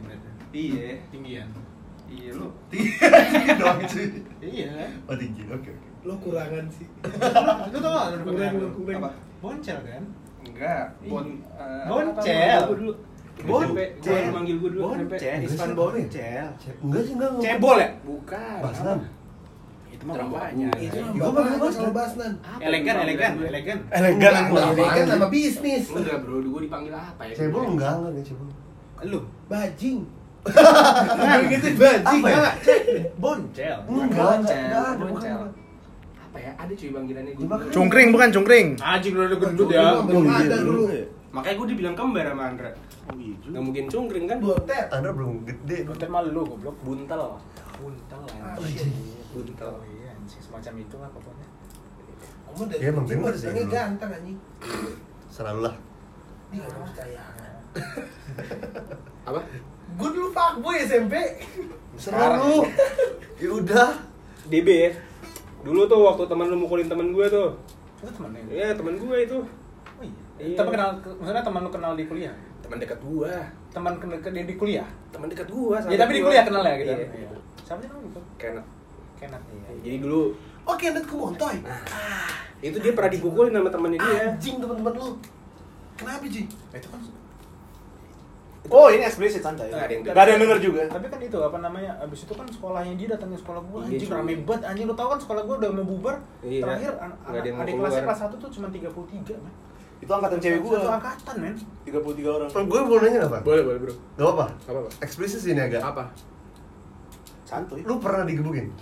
Iya. 0.55 1.03
Tinggian. 1.11 1.49
Iya 2.07 2.31
lu. 2.33 2.47
Tinggi 2.71 3.51
doang 3.55 3.81
cuy. 3.83 4.07
Iya. 4.39 4.73
Oh 5.05 5.15
tinggi, 5.15 5.43
oke 5.47 5.67
oke. 5.67 5.87
Lo 6.03 6.15
kurangan 6.17 6.65
sih. 6.69 6.87
Lu 7.73 7.77
tau 7.77 7.91
gak 7.91 8.07
lu 8.13 8.25
Kurang, 8.25 8.53
lu? 8.55 8.69
kurang. 8.77 9.01
Apa? 9.01 9.11
Boncel 9.37 9.79
kan? 9.81 10.03
Enggak. 10.41 10.85
Bon. 11.03 11.27
eh, 11.53 11.85
Boncel. 11.85 12.61
Gue 12.63 12.77
dulu. 12.77 12.93
Boncel. 13.37 13.99
Gue 14.01 14.31
manggil 14.31 14.57
gue 14.57 14.71
dulu. 14.71 14.83
Boncel, 14.89 15.39
Ispan 15.43 15.71
Boncel. 15.75 16.47
Ce- 16.57 16.79
Enggak 16.79 17.03
sih 17.03 17.13
enggak. 17.13 17.31
Cebol 17.37 17.77
ya? 17.77 17.89
Bukan. 18.01 18.59
Basnan. 18.63 18.99
Itu 19.89 20.03
mah 20.05 20.15
Terapanya. 20.15 20.69
Itu 20.77 20.99
bapak 21.13 21.43
Basnan. 21.43 21.73
sama 21.75 21.91
Basnan. 21.91 22.33
Elegan, 22.61 22.97
elegan, 23.03 23.33
elegan. 23.43 23.79
Elegan. 23.91 24.33
Ini 24.47 24.83
kan 24.87 25.05
nama 25.11 25.27
bisnis. 25.27 25.85
Enggak 25.91 26.17
bro, 26.23 26.39
gue 26.39 26.61
dipanggil 26.63 26.95
apa 26.95 27.23
ya? 27.25 27.35
Cebol 27.35 27.75
enggak 27.75 27.93
enggak 27.99 28.25
cebol. 28.25 28.47
Lu. 29.05 29.21
Bajing. 29.47 30.07
Gitu. 30.47 31.67
Apa 31.77 32.27
ya? 32.27 32.37
Enggak. 32.39 32.55
Boncel. 33.19 33.77
Boncel, 33.87 34.91
boncel. 35.01 35.41
Apa 36.17 36.39
ya? 36.39 36.53
Ada 36.57 36.73
cuy 36.73 36.91
panggilannya 36.93 37.33
gue. 37.35 37.43
Dimakan. 37.45 37.67
Cungkring 37.73 38.09
bukan 38.15 38.29
cungkring. 38.35 38.67
Anjing 38.79 39.13
lu 39.15 39.23
udah 39.27 39.39
gendut 39.41 39.69
ya. 39.73 39.87
Belum 40.05 40.25
ada 40.31 40.57
dulu. 40.63 40.85
Makanya 41.35 41.55
gue 41.61 41.67
dibilang 41.75 41.95
kembar 41.99 42.27
sama 42.33 42.45
Andra. 42.49 42.71
Oh 43.07 43.15
iya 43.21 43.37
Gak 43.39 43.63
mungkin 43.63 43.85
cungkring 43.87 44.25
kan? 44.27 44.39
Botet. 44.43 44.87
Anda 44.91 45.11
belum 45.13 45.45
gede. 45.47 45.85
Boncel 45.85 46.09
malu 46.11 46.29
lu 46.33 46.43
goblok. 46.49 46.77
Buntel. 46.83 47.23
Buntel 47.77 48.23
Anjing. 48.41 48.93
Buntel. 49.37 49.73
Iya, 49.85 50.17
anjing 50.17 50.41
semacam 50.41 50.73
itu 50.81 50.97
lah 50.97 51.11
pokoknya. 51.13 51.47
Kamu 52.47 52.63
dari 52.73 52.81
Iya, 52.81 52.89
emang 52.89 53.05
kecil 53.05 53.19
bener 53.21 53.35
mah 53.37 53.37
sih, 53.37 53.69
ganteng 53.69 54.11
anjing. 54.17 54.39
Selalu 55.29 55.61
lah. 55.69 55.75
Dia 56.49 56.65
gak 56.65 56.73
percaya. 56.89 57.25
Apa? 59.29 59.41
Gue 59.97 60.09
dulu 60.13 60.29
fuckboy 60.31 60.77
SMP. 60.85 61.15
Selalu. 61.97 62.69
Ya 63.41 63.51
udah. 63.53 63.91
DB 64.47 64.69
ya? 64.69 64.91
Dulu 65.65 65.89
tuh 65.91 66.01
waktu 66.07 66.25
teman 66.31 66.47
lu 66.47 66.57
mukulin 66.61 66.87
temen 66.87 67.11
gue 67.11 67.27
tuh. 67.27 67.57
Itu 68.01 68.11
temennya. 68.13 68.43
Iya, 68.49 68.69
temen 68.77 68.95
gue 69.01 69.17
itu. 69.25 69.39
Oh 69.97 70.03
iya. 70.05 70.23
Iya. 70.37 70.57
Tapi 70.61 70.69
kenal, 70.77 70.91
maksudnya 71.01 71.43
teman 71.43 71.61
lu 71.65 71.71
kenal 71.73 71.93
di 71.97 72.05
kuliah? 72.05 72.35
Teman 72.61 72.77
dekat 72.83 72.99
gua. 73.01 73.33
Teman 73.73 73.95
kenal 73.97 74.19
ke 74.21 74.29
di 74.35 74.55
kuliah? 74.59 74.89
Teman 75.15 75.31
dekat 75.33 75.49
gua. 75.49 75.79
Ya 75.87 75.97
tapi 75.97 76.19
di 76.19 76.23
kuliah 76.27 76.45
kenal 76.45 76.63
ya 76.67 76.75
gitu. 76.83 76.93
Iya. 76.93 77.09
Iya. 77.09 77.29
Siapa 77.65 77.81
sih 77.81 77.89
namanya? 77.89 78.23
Kenneth. 78.37 78.69
Kenneth. 79.17 79.45
Iya. 79.49 79.71
Jadi 79.81 79.97
dulu 80.05 80.23
Oke, 80.67 80.91
net 80.91 81.07
ke 81.07 81.15
Montoy. 81.15 81.63
itu 82.59 82.77
dia 82.83 82.91
pernah 82.91 83.11
dipukulin 83.15 83.55
sama 83.55 83.71
temennya 83.71 83.99
dia. 84.03 84.35
Anjing 84.35 84.57
teman-teman 84.59 84.93
lu. 84.99 85.09
Kenapa, 85.95 86.27
Ji? 86.27 86.43
Itu 86.51 86.89
kan 86.91 87.01
Oh, 88.73 88.89
ini 88.91 89.03
eksplisit 89.07 89.43
santai. 89.43 89.71
Nggak 89.71 89.85
ada 89.85 89.93
yang 89.93 90.03
Nggak 90.03 90.25
ada 90.25 90.31
yang 90.31 90.41
denger 90.43 90.59
juga. 90.63 90.83
Tapi 90.91 91.07
kan 91.13 91.21
itu 91.23 91.39
apa 91.39 91.59
namanya? 91.63 91.93
Abis 92.03 92.21
itu 92.27 92.33
kan 92.35 92.47
sekolahnya 92.49 92.95
dia 92.99 93.09
datangin 93.15 93.39
sekolah 93.39 93.61
gua. 93.67 93.81
Iya, 93.87 93.95
Anjing 93.99 94.11
rame 94.11 94.33
banget. 94.43 94.63
Anjing 94.67 94.87
lu 94.87 94.95
tau 94.95 95.09
kan 95.13 95.21
sekolah 95.21 95.43
gua 95.45 95.57
udah 95.61 95.71
mau 95.71 95.85
bubar. 95.87 96.17
Iya. 96.43 96.63
Terakhir 96.65 96.93
anak 96.99 97.45
yang 97.47 97.57
mau 97.57 97.63
adik 97.63 97.75
kelasnya 97.79 98.03
kelas 98.07 98.21
1 98.27 98.43
tuh 98.43 98.49
cuma 98.51 98.67
33, 98.73 99.37
men. 99.39 99.53
Itu 99.97 100.11
angkatan 100.13 100.39
cewek 100.41 100.61
gua. 100.61 100.77
Satu 100.77 100.91
angkatan, 100.93 101.35
men. 101.41 101.55
33 101.87 102.29
orang. 102.29 102.49
Gue 102.67 102.81
mau 102.85 102.97
nanya 103.01 103.19
Pak? 103.29 103.41
Boleh, 103.47 103.63
boleh, 103.65 103.79
Bro. 103.81 103.95
Gak 103.95 104.25
apa-apa. 104.25 104.47
Gak 104.65 104.73
apa-apa. 104.73 104.89
Eksplisit 105.01 105.41
sih 105.41 105.53
ini 105.55 105.63
agak. 105.63 105.81
Apa? 105.81 106.05
Santuy. 107.47 107.81
Lu 107.87 108.03
pernah 108.03 108.27
digebukin? 108.27 108.75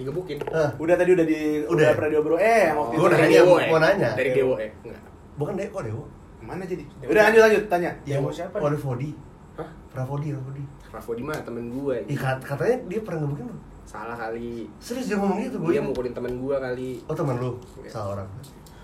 Digebukin. 0.00 0.40
Hah? 0.48 0.72
Udah 0.80 0.94
tadi 0.96 1.12
udah 1.12 1.26
di 1.28 1.60
Udah. 1.68 1.92
pernah 1.92 2.10
diobrol. 2.16 2.40
Eh, 2.40 2.72
waktu 2.72 2.94
Gua 2.96 3.08
itu. 3.12 3.16
nanya, 3.20 3.38
Dewo, 3.44 3.54
mau 3.60 3.76
eh. 3.76 3.80
nanya. 3.84 4.10
Dari 4.16 4.30
Dewo 4.32 4.54
eh. 4.56 4.70
Enggak. 4.80 5.00
Bukan 5.36 5.54
Dewo, 5.60 5.70
kok 5.76 5.82
Dewo? 5.84 6.04
Mana 6.40 6.62
jadi? 6.64 6.84
Udah 7.02 7.22
lanjut 7.26 7.42
lanjut 7.42 7.62
tanya. 7.66 7.90
Yang 8.02 8.18
Dewo 8.18 8.30
siapa 8.30 8.56
Oh, 8.56 8.66
ada 8.66 8.72
nih? 8.72 8.80
Fodi. 8.80 9.10
Hah? 9.54 9.68
Rafodi, 9.92 10.28
Rafodi. 10.30 10.62
Rafodi 10.88 11.22
mah 11.22 11.38
temen 11.38 11.64
gue. 11.68 11.96
Ih, 12.06 12.16
kat- 12.16 12.40
katanya 12.40 12.76
dia 12.84 13.00
pernah 13.00 13.20
ngebukin 13.22 13.46
lu. 13.46 13.56
Salah 13.82 14.14
kali. 14.14 14.70
Serius 14.78 15.06
dia 15.06 15.16
ngomong 15.16 15.38
gitu, 15.40 15.56
gue. 15.58 15.70
Dia 15.70 15.82
mukulin 15.82 16.10
temen 16.10 16.32
gue 16.36 16.56
kali. 16.56 16.90
Oh, 17.04 17.14
teman 17.14 17.36
lu. 17.36 17.58
Iya. 17.78 17.90
Salah 17.90 18.08
orang. 18.16 18.28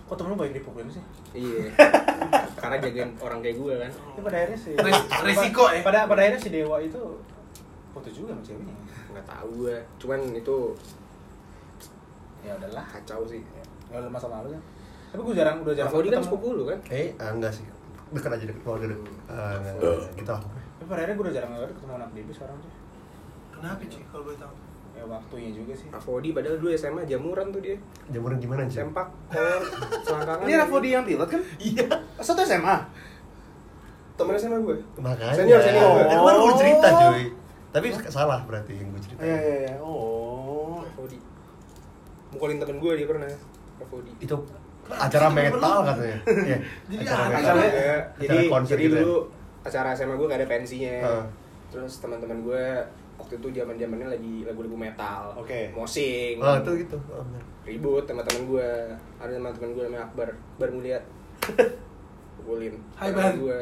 Kok 0.06 0.14
temen 0.14 0.30
lu 0.30 0.36
baik 0.36 0.52
dipukulin 0.54 0.88
sih? 0.88 1.02
Iya. 1.32 1.70
Karena 2.60 2.76
jagain 2.78 3.10
orang 3.16 3.38
kayak 3.40 3.56
gue 3.56 3.74
kan. 3.76 3.90
Tapi 3.90 4.20
pada 4.22 4.36
akhirnya 4.36 4.58
sih 4.58 4.72
Res- 4.74 5.08
resiko, 5.22 5.64
ya? 5.68 5.80
Pada 5.80 5.98
pada 6.04 6.20
akhirnya 6.22 6.38
si 6.38 6.50
Dewa 6.50 6.76
itu 6.78 7.00
foto 7.90 8.08
juga 8.08 8.30
sama 8.30 8.42
ceweknya. 8.42 8.74
Nggak 9.10 9.26
tahu 9.26 9.48
gue. 9.60 9.76
Cuman 9.96 10.18
itu 10.32 10.56
Ya 12.42 12.52
udahlah. 12.54 12.84
kacau 12.86 13.26
sih. 13.26 13.42
Ya 13.88 13.98
udah 13.98 14.10
masa 14.10 14.26
lalu 14.28 14.52
kan. 14.52 14.62
Tapi 15.16 15.32
gue 15.32 15.36
jarang 15.40 15.64
udah 15.64 15.72
jarang 15.72 15.88
Rafodi 15.88 16.08
kan 16.12 16.20
sepupu 16.20 16.48
lu 16.52 16.68
kan? 16.68 16.76
Eh, 16.92 17.16
ah, 17.16 17.32
enggak 17.32 17.48
sih. 17.56 17.64
Dekat 18.12 18.36
aja 18.36 18.44
dekat. 18.52 18.60
Ah, 18.68 19.56
enggak, 19.56 19.72
enggak. 19.80 20.12
Kita. 20.12 20.34
Tapi 20.44 20.84
pada 20.84 21.00
akhirnya 21.00 21.16
gue 21.16 21.24
udah 21.24 21.34
jarang 21.40 21.50
banget 21.56 21.70
ketemu 21.72 21.92
anak 21.96 22.10
Dewi 22.12 22.32
sekarang 22.36 22.56
tuh. 22.60 22.72
Kenapa, 23.56 23.82
Ci? 23.88 24.00
Kalau 24.12 24.22
boleh 24.28 24.36
tahu. 24.36 24.54
Ya 24.92 25.04
waktunya 25.08 25.50
juga 25.56 25.72
sih. 25.72 25.88
Rafodi 25.88 26.28
padahal 26.36 26.56
dulu 26.60 26.68
SMA 26.76 27.02
jamuran 27.08 27.48
tuh 27.48 27.60
dia. 27.64 27.76
Jamuran 28.12 28.36
gimana, 28.36 28.68
Cik? 28.68 28.76
Sempak, 28.76 29.08
kor, 29.32 29.60
selangkangan. 30.04 30.44
Ini 30.44 30.52
Rafodi 30.60 30.88
yang 30.92 31.04
pilot 31.08 31.28
kan? 31.32 31.42
Iya. 31.64 31.86
Satu 32.20 32.40
SMA. 32.44 32.76
Temen 34.20 34.36
SMA 34.36 34.58
gue. 34.60 34.76
Makanya. 35.00 35.32
Senior, 35.32 35.60
senior. 35.64 35.96
Eh, 36.04 36.12
kemarin 36.12 36.38
gue 36.44 36.56
cerita, 36.60 36.88
cuy. 36.92 37.24
Tapi 37.72 37.86
salah 38.12 38.44
berarti 38.44 38.72
yang 38.76 38.92
gue 38.92 39.00
cerita. 39.00 39.24
Iya 39.24 39.38
iya 39.40 39.56
iya. 39.64 39.74
Oh. 39.80 40.84
Rafodi. 40.84 41.16
Mukulin 42.36 42.60
temen 42.60 42.76
gue 42.84 42.92
dia 43.00 43.08
pernah. 43.08 43.32
Rafodi. 43.80 44.12
Itu 44.20 44.44
acara 44.88 45.26
metal 45.28 45.76
katanya. 45.82 46.18
Iya. 46.46 46.58
Jadi 46.86 47.02
Acara. 47.02 47.24
Acara, 47.28 47.60
Acara 47.60 47.96
jadi 48.16 48.36
konser 48.46 48.76
jadi 48.76 48.84
gitu 48.84 48.96
ya. 48.96 49.02
dulu 49.02 49.18
acara 49.62 49.88
SMA 49.92 50.14
gue 50.14 50.26
gak 50.26 50.40
ada 50.40 50.48
pensinya. 50.48 50.96
Heeh. 51.02 51.24
Terus 51.66 51.92
teman-teman 51.98 52.38
gue 52.40 52.64
waktu 53.16 53.34
itu 53.34 53.48
zaman 53.52 53.74
zamannya 53.74 54.08
lagi 54.08 54.34
lagu-lagu 54.44 54.76
metal. 54.76 55.22
Oke. 55.34 55.72
Mosing. 55.72 56.38
Oh, 56.38 56.54
itu 56.56 56.72
gitu. 56.82 56.96
Oh. 57.08 57.24
Ribut 57.62 58.04
sama 58.04 58.22
teman 58.22 58.46
gue. 58.46 58.68
Ada 59.18 59.32
sama 59.34 59.50
teman 59.50 59.70
gue 59.72 59.82
namanya 59.84 60.04
Akbar. 60.04 60.28
Akbar 60.30 60.68
ngeliat. 60.70 61.02
Pukulin. 62.36 62.74
Hai, 62.94 63.10
teman 63.10 63.24
Bar. 63.26 63.34
gue. 63.36 63.58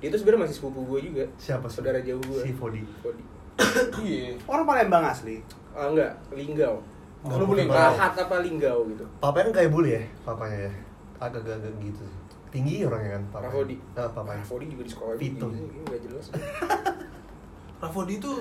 Dia 0.00 0.08
tuh 0.08 0.18
sebenarnya 0.18 0.48
masih 0.48 0.56
sepupu 0.56 0.80
gue 0.88 1.00
juga. 1.12 1.24
Siapa? 1.36 1.66
Saudara 1.68 2.00
jauh 2.00 2.18
gue. 2.18 2.40
Si 2.40 2.50
Fodi. 2.52 2.82
Fodi. 2.98 3.24
Iya. 4.02 4.34
Orang 4.48 4.64
Palembang 4.64 5.04
asli. 5.04 5.38
Ah 5.72 5.86
enggak, 5.86 6.10
Linggau. 6.32 6.80
Oh, 7.22 7.36
lu 7.36 7.44
boleh. 7.46 7.64
Rahat 7.64 8.12
apa 8.12 8.36
Linggau 8.38 8.82
gitu. 8.88 9.04
Papanya 9.16 9.44
kan 9.44 9.54
kayak 9.56 9.70
bule 9.70 9.90
ya, 9.90 10.02
papanya 10.22 10.58
ya. 10.66 10.72
Agak-agak 11.18 11.70
gitu 11.78 12.02
sih. 12.02 12.18
Tinggi 12.50 12.82
orangnya 12.82 13.16
kan, 13.16 13.22
papanya. 13.30 13.46
Rafodi. 13.48 13.76
Nah, 13.92 14.08
papanya. 14.10 14.42
Rafodi 14.42 14.64
juga 14.66 14.82
di 14.82 14.90
sekolah 14.90 15.14
Vito. 15.16 15.46
juga 15.46 15.54
sih, 15.54 15.66
enggak 15.78 16.00
jelas. 16.02 16.26
Rafodi 17.82 18.14
itu 18.16 18.32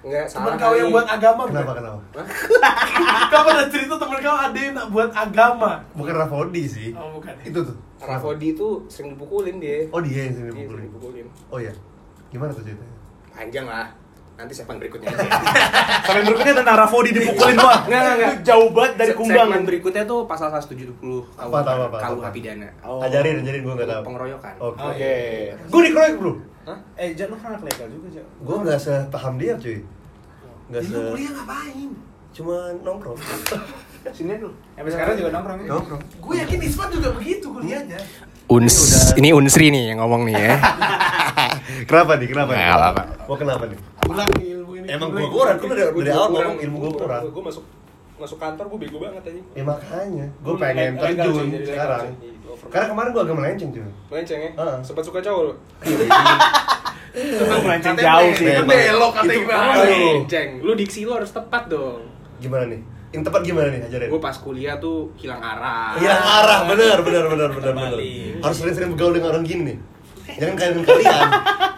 Enggak 0.00 0.24
teman 0.28 0.52
salah. 0.52 0.60
kau 0.60 0.74
yang 0.74 0.88
buat 0.90 1.08
agama, 1.08 1.42
Kenapa, 1.48 1.64
bukan? 1.64 1.76
kenapa? 1.80 2.00
Kau 3.32 3.42
pernah 3.42 3.66
cerita 3.66 3.94
teman 3.96 4.18
kau 4.20 4.36
ada 4.36 4.58
yang 4.58 4.74
nak 4.74 4.86
buat 4.88 5.10
agama. 5.10 5.70
Bukan 5.96 6.14
Rafodi 6.14 6.64
sih. 6.64 6.88
Oh, 6.92 7.16
bukan. 7.16 7.32
Itu 7.40 7.58
tuh. 7.64 7.76
Rafodi 7.98 8.52
itu 8.52 8.68
sering 8.86 9.16
dipukulin 9.16 9.56
dia. 9.58 9.88
Oh, 9.88 9.98
dia 9.98 10.28
yang 10.28 10.36
sering 10.36 10.52
Dia 10.52 10.68
sering 10.68 10.86
dipukulin. 10.86 11.24
dipukulin. 11.24 11.26
Oh 11.48 11.56
iya. 11.56 11.72
Gimana 12.28 12.52
tuh 12.52 12.60
ceritanya? 12.62 12.96
Panjang 13.32 13.64
lah. 13.64 13.88
Nanti 14.34 14.50
segmen 14.50 14.76
berikutnya 14.76 15.08
aja. 15.14 15.26
Sampai 16.02 16.22
berikutnya 16.22 16.54
tentang 16.56 16.76
Rafodi 16.76 17.10
dipukulin 17.10 17.54
doang. 17.54 17.82
Enggak, 17.86 18.00
enggak, 18.00 18.14
enggak. 18.14 18.32
Itu 18.32 18.42
Jauh 18.44 18.68
banget 18.70 18.92
dari 18.96 19.08
Se- 19.08 19.16
Kumbang. 19.16 19.46
Segmen 19.46 19.62
berikutnya 19.64 20.02
tuh 20.04 20.18
pasal 20.26 20.48
170 20.50 20.90
Apa, 21.34 21.58
tahu, 21.62 21.80
apa, 21.86 21.96
KUH 22.00 22.18
apa? 22.18 22.28
pidana. 22.30 22.68
Oh. 22.82 22.98
Ajarin, 22.98 23.40
ajarin 23.40 23.60
gue 23.60 23.74
nggak 23.74 23.88
tahu. 23.88 24.02
Pengeroyokan. 24.04 24.54
Oke. 24.58 24.82
Oke. 24.84 25.14
Gue 25.64 25.80
dikeroyok 25.84 26.16
bro. 26.18 26.32
Hah? 26.64 26.78
Eh, 26.96 27.12
jangan 27.12 27.30
lu 27.30 27.36
kan 27.36 27.48
anak 27.52 27.62
legal 27.62 27.86
juga, 27.88 28.06
Jak. 28.10 28.26
Gue 28.40 28.56
nggak 28.58 28.78
sepaham 28.78 29.34
dia 29.36 29.52
cuy. 29.54 29.78
Nggak 30.66 30.82
se. 30.82 30.90
lu 30.90 31.00
kuliah 31.10 31.30
ngapain? 31.30 31.90
Cuma 32.34 32.56
nongkrong. 32.82 33.18
Sini 34.16 34.34
dulu. 34.34 34.50
Sampai 34.74 34.90
sekarang 34.90 35.14
juga 35.14 35.30
nongkrong 35.30 35.58
ya. 35.60 35.68
Nongkrong. 35.70 36.02
Gue 36.18 36.34
yakin 36.36 36.58
Ismat 36.60 36.88
juga 36.90 37.08
begitu 37.12 37.46
kuliahnya. 37.48 38.00
Uns, 38.44 38.76
ini 39.16 39.32
Unsri 39.32 39.70
nih 39.70 39.94
yang 39.94 40.02
ngomong 40.02 40.26
nih 40.26 40.36
ya. 40.36 40.54
Kenapa 41.64 42.12
nih? 42.20 42.26
Kenapa? 42.28 42.50
nih? 42.52 42.60
Nggak 42.60 42.76
apa-apa. 42.76 43.02
Mau 43.24 43.36
kenapa 43.40 43.64
nih? 43.64 43.78
Pulang 44.04 44.28
nih 44.36 44.46
ilmu 44.52 44.72
ini. 44.76 44.86
Emang 44.92 45.08
gue 45.12 45.28
kurang. 45.32 45.56
Gue 45.56 45.68
dari, 45.72 45.90
dari 45.96 46.12
awal 46.12 46.28
ngomong 46.28 46.58
ilmu 46.60 46.76
gue 46.76 46.92
kurang. 46.92 47.22
Gue 47.32 47.44
masuk 47.44 47.64
masuk 48.14 48.38
kantor 48.38 48.64
gue 48.70 48.78
bego 48.84 48.98
banget 49.00 49.22
aja. 49.26 49.42
Ya 49.56 49.62
makanya. 49.64 50.26
Gue 50.44 50.54
pengen 50.60 50.92
terjun 51.00 51.46
sekarang. 51.64 52.04
Karena 52.68 52.86
kemarin 52.92 53.08
gue 53.10 53.22
agak 53.24 53.36
melenceng 53.36 53.70
cuy. 53.72 53.84
Melenceng 54.12 54.40
ya? 54.40 54.50
Heeh. 54.54 54.76
Sempat 54.84 55.04
suka 55.08 55.18
cowok? 55.24 55.56
Emang 57.14 57.60
melenceng 57.64 57.94
jauh 57.96 58.30
sih. 58.36 58.46
Itu 58.52 58.62
belok 58.68 59.12
katanya. 59.16 59.44
Melenceng. 59.80 60.48
Lu 60.60 60.72
diksi 60.76 61.08
lu 61.08 61.12
harus 61.16 61.32
tepat 61.32 61.72
dong. 61.72 62.04
Gimana 62.44 62.68
nih? 62.68 62.80
Yang 63.14 63.30
tepat 63.30 63.40
gimana 63.46 63.68
nih? 63.70 63.80
Ajarin. 63.88 64.08
Gue 64.10 64.20
pas 64.20 64.36
kuliah 64.36 64.76
tuh 64.76 65.08
hilang 65.16 65.38
arah. 65.38 65.94
Hilang 65.96 66.18
arah, 66.18 66.60
bener, 66.66 66.98
bener, 67.00 67.24
bener, 67.30 67.50
bener, 67.56 67.72
bener. 67.72 67.98
Harus 68.42 68.56
sering-sering 68.58 68.92
bergaul 68.92 69.14
dengan 69.16 69.38
orang 69.38 69.46
gini 69.46 69.62
nih. 69.72 69.78
Jangan 70.24 70.56
dengan 70.56 70.84
kalian. 70.88 71.28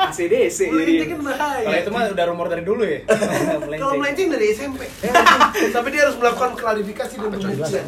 ACDC 0.06 0.58
Melenceng 0.72 1.08
kan 1.10 1.20
bahaya. 1.26 1.64
Kalau 1.66 1.78
itu 1.82 1.90
mah 1.90 2.02
udah 2.14 2.24
rumor 2.30 2.46
dari 2.46 2.62
dulu 2.62 2.82
ya. 2.86 3.00
Kalau 3.82 3.94
melenceng 3.98 4.28
dari 4.30 4.46
SMP. 4.54 4.86
Tapi 5.76 5.88
dia 5.90 6.00
harus 6.06 6.16
melakukan 6.16 6.54
klarifikasi 6.54 7.14
dan 7.18 7.28
pembuktian. 7.30 7.86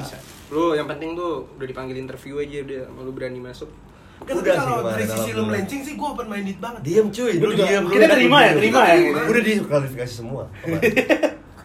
Lu 0.50 0.74
yang 0.74 0.88
penting 0.90 1.14
tuh 1.14 1.46
udah 1.56 1.66
dipanggil 1.68 1.96
interview 2.00 2.40
aja 2.42 2.64
udah 2.64 2.80
lu 3.04 3.12
berani 3.14 3.40
masuk. 3.40 3.70
Kan 4.18 4.34
Udah 4.34 4.50
sih 4.50 4.66
kalau 4.66 4.82
dari 4.82 5.06
sisi 5.06 5.30
lu 5.30 5.42
melenceng 5.46 5.80
sih 5.86 5.94
gue 5.94 6.08
open 6.10 6.26
minded 6.26 6.58
banget. 6.58 6.80
Diam 6.82 7.06
cuy, 7.14 7.38
lu 7.38 7.54
diam. 7.54 7.86
Kita 7.86 8.06
terima 8.10 8.38
ya, 8.42 8.52
terima 8.58 8.80
ya. 8.90 8.96
Udah 9.30 9.42
di 9.46 9.52
klarifikasi 9.62 10.12
semua. 10.12 10.50
Lu 10.66 10.74
diam. 10.82 10.98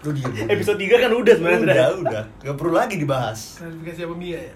lu 0.06 0.10
diam. 0.14 0.32
Episode 0.54 0.78
3 0.78 1.02
kan 1.02 1.12
udah 1.18 1.34
sebenarnya. 1.34 1.66
Udah, 1.66 1.88
udah. 1.98 2.24
Gak 2.46 2.56
perlu 2.62 2.74
lagi 2.78 2.96
dibahas. 3.02 3.58
Klarifikasi 3.58 4.00
apa 4.06 4.14
Mia 4.14 4.38
ya? 4.38 4.54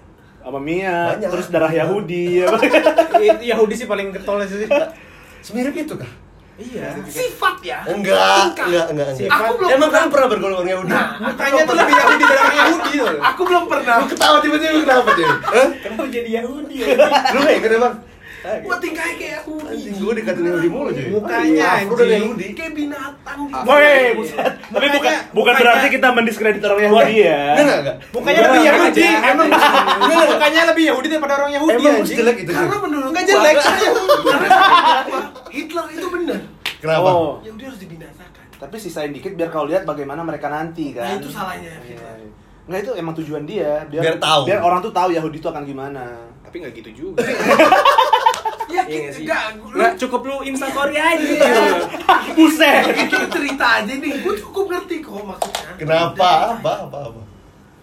Sama 0.48 0.64
Mia, 0.64 1.12
Banyak. 1.12 1.28
terus 1.28 1.46
darah 1.52 1.68
Yahudi 1.68 2.40
ya. 2.40 2.48
Yahudi 3.52 3.76
sih 3.76 3.84
paling 3.84 4.16
getol 4.16 4.40
sih. 4.48 4.64
Semirip 5.44 5.76
itu 5.76 5.92
kah? 5.92 6.08
Iya. 6.56 6.96
Sifat 7.04 7.60
ya. 7.60 7.84
Enggak, 7.84 8.56
enggak, 8.56 8.64
enggak, 8.64 8.86
enggak. 8.96 9.08
Sifat. 9.12 9.44
Aku 9.44 9.52
belum 9.60 9.68
Emang 9.76 10.08
pernah 10.08 10.28
bergaul 10.32 10.52
dengan 10.56 10.68
Yahudi? 10.72 10.88
Nah, 10.88 11.06
Makanya 11.20 11.60
tuh 11.68 11.76
lebih 11.76 11.94
Yahudi 12.00 12.24
dari 12.24 12.56
Yahudi 12.64 12.94
loh. 12.96 13.20
Aku 13.28 13.40
belum 13.44 13.64
pernah. 13.68 13.94
Lu 14.00 14.06
ketawa 14.08 14.36
tiba-tiba 14.40 14.80
kenapa 14.88 15.08
cuy? 15.12 15.28
Hah? 15.28 15.68
Kenapa 15.84 16.02
jadi 16.08 16.30
Yahudi 16.40 16.74
ya? 16.80 16.86
Lu 17.36 17.40
inget 17.44 17.72
emang? 17.76 17.94
Gua 18.38 18.76
tingkahnya 18.78 19.14
kayak. 19.14 19.40
Anjing 19.44 19.94
gue 19.94 20.12
dikatain 20.14 20.46
Yahudi 20.46 20.68
mulu 20.68 20.88
cuy 20.88 21.06
Mukanya, 21.10 21.68
anjing. 21.76 22.08
Yahudi 22.08 22.46
Kayak 22.54 22.72
binatang 22.72 23.38
gitu. 23.44 23.62
Woi, 23.64 23.98
buset. 24.14 24.52
Tapi 24.64 24.86
bukan 24.90 25.14
bukan 25.32 25.54
berarti 25.54 25.86
kita 25.90 26.08
mendiskredit 26.10 26.62
orang 26.62 26.80
Yahudi 26.84 27.14
ya. 27.20 27.40
Enggak, 27.52 27.58
enggak, 27.58 27.78
enggak 27.78 27.96
Mukanya 28.08 28.38
Enggak, 28.38 28.48
lebih 28.48 28.60
enggak 28.60 28.78
Yahudi. 28.78 29.02
aja. 29.02 29.28
Emang 29.30 29.48
mukanya 30.28 30.60
lebih 30.66 30.84
Yahudi 30.86 31.06
daripada 31.08 31.34
orang 31.36 31.52
Yahudi 31.52 31.74
Emang 31.74 31.96
jelek 32.00 32.36
itu 32.38 32.50
Karena 32.50 32.76
menurut 32.78 33.08
Enggak 33.08 33.24
gua- 33.24 33.32
jelek, 33.34 33.56
Hitler 35.54 35.86
itu 35.90 36.06
benar. 36.08 36.38
Kenapa? 36.78 37.08
Oh. 37.08 37.32
Yahudi 37.42 37.64
harus 37.64 37.80
dibinasakan. 37.80 38.44
Tapi 38.56 38.76
sisain 38.76 39.10
dikit 39.10 39.34
biar 39.34 39.48
kau 39.48 39.64
lihat 39.64 39.82
bagaimana 39.82 40.22
mereka 40.22 40.46
nanti 40.48 40.90
kan. 40.90 41.04
Nah, 41.04 41.14
itu 41.16 41.28
salahnya 41.28 41.74
Iya, 41.76 41.94
Hitler. 41.94 42.16
iya. 42.16 42.30
Nggak 42.64 42.80
itu 42.80 42.92
emang 42.94 43.14
tujuan 43.16 43.42
dia, 43.42 43.82
biar, 43.88 44.02
Biar 44.04 44.16
tahu. 44.18 44.42
Biar 44.44 44.60
orang 44.60 44.78
tuh 44.78 44.92
tahu 44.92 45.08
Yahudi 45.10 45.36
itu 45.36 45.48
akan 45.48 45.64
gimana. 45.64 46.04
Tapi 46.40 46.54
nggak 46.58 46.72
gitu 46.76 46.90
juga. 47.02 47.24
Ya 48.78 48.98
nggak 49.00 49.12
sih? 49.12 49.22
enggak, 49.22 49.42
Nggak 49.68 49.92
cukup 49.98 50.20
lu 50.22 50.36
instastory 50.44 50.96
aja. 50.96 51.34
Buset. 52.32 52.82
kita 52.94 53.26
cerita 53.28 53.66
aja 53.78 53.92
nih. 53.92 54.12
Gue 54.20 54.34
cukup 54.38 54.64
ngerti 54.68 54.96
kok 55.00 55.18
maksudnya. 55.20 55.70
Kenapa? 55.76 56.30
Apa? 56.54 56.72
Apa? 56.84 56.98
Apa? 57.08 57.20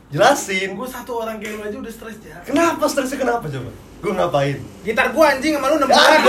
Jelasin. 0.08 0.70
Gue 0.72 0.88
satu 0.88 1.12
orang 1.20 1.36
kayak 1.38 1.54
lu 1.54 1.62
aja 1.64 1.78
udah 1.78 1.92
stres 1.92 2.18
ya. 2.22 2.38
Kenapa 2.42 2.86
stresnya 2.86 3.18
kenapa 3.18 3.46
coba? 3.46 3.72
Gue 3.98 4.12
ngapain? 4.14 4.58
Gitar 4.82 5.08
gua 5.10 5.34
anjing 5.34 5.54
sama 5.54 5.68
lu 5.68 5.78
6 5.78 5.90
bulan. 5.90 6.20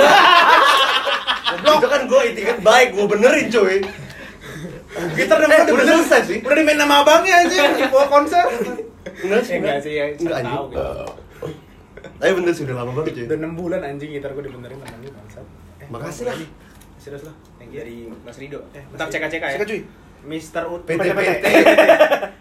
Itu 1.57 1.87
kan 1.87 2.03
gue 2.05 2.21
itikat 2.27 2.59
baik, 2.61 2.89
gue 2.93 3.07
benerin 3.07 3.47
cuy. 3.47 3.77
Gitar 5.13 5.39
6 5.39 5.45
Eh, 5.45 5.47
bulan 5.47 5.61
udah 5.63 5.77
bener. 5.77 5.95
selesai 6.01 6.21
sih. 6.25 6.39
Udah 6.41 6.57
dimain 6.57 6.75
nama 6.75 7.05
abangnya 7.05 7.45
anjing 7.45 7.63
bawa 7.87 8.07
konser. 8.09 8.45
Enggak 9.19 9.41
sih, 9.45 9.55
Enggak 9.57 9.79
sih, 9.81 9.93
ya. 9.95 10.05
Enggak 10.11 10.37
anjing. 10.41 10.61
Tapi 12.13 12.33
bener 12.35 12.53
sih 12.53 12.63
udah 12.65 12.77
lama 12.77 12.91
banget 12.93 13.13
cuy. 13.13 13.25
Udah 13.25 13.39
6 13.39 13.55
bulan 13.55 13.81
anjing 13.83 14.11
gitar 14.11 14.31
gua 14.31 14.43
dibenerin 14.43 14.79
sama 14.79 14.97
lu 14.99 15.11
bangsat. 15.11 15.47
Eh, 15.77 15.89
Makasih 15.89 16.25
lah. 16.25 16.35
Serius 16.97 17.23
lah. 17.23 17.35
Thank 17.57 17.71
you. 17.71 17.79
Dari 17.79 17.97
Mas 18.21 18.37
Rido. 18.37 18.61
Eh, 18.71 18.83
Bentar 18.87 19.07
cek-cek 19.07 19.39
ya. 19.39 19.57
Cek 19.57 19.67
cuy. 19.67 19.81
Mister 20.23 20.63
Ut 20.65 20.83
PT. 20.83 21.01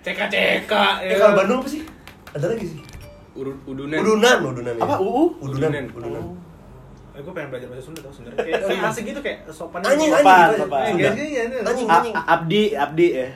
CK-CK. 0.01 0.73
Eh 1.03 1.15
kalau 1.15 1.33
Bandung 1.35 1.59
apa 1.59 1.69
sih? 1.69 1.81
Ada 2.31 2.45
lagi 2.47 2.65
sih. 2.67 2.79
Uru- 3.35 3.59
Udunan. 3.65 3.99
Udunan, 3.99 4.37
udunan. 4.43 4.73
ya. 4.73 4.81
Apa, 4.81 4.95
UU? 4.97 5.23
Udunan, 5.41 5.69
Udunan. 5.69 5.85
udunan. 5.91 6.23
Eh, 7.11 7.21
gue 7.21 7.31
pengen 7.31 7.47
belajar 7.47 7.67
bahasa 7.69 7.83
Sunda 7.83 7.99
tau 8.01 8.11
sebenarnya. 8.11 8.43
Kayak 8.43 8.59
kayak 8.65 8.89
asik 8.91 9.03
gitu 9.05 9.19
kayak 9.19 9.39
sopan. 9.49 9.79
Anjing, 9.81 10.11
anjing. 10.11 10.19
Sopan, 10.19 10.47
sopan. 10.57 10.79
Eh, 10.79 10.89
Sunda. 10.89 11.03
iya, 11.03 11.11
iya, 11.15 11.43
iya. 11.43 11.59
Anjing, 11.63 11.87
A- 11.87 11.95
anjing. 11.95 12.13
A- 12.15 12.27
Abdi, 12.33 12.63
Abdi 12.73 13.07
ya. 13.11 13.29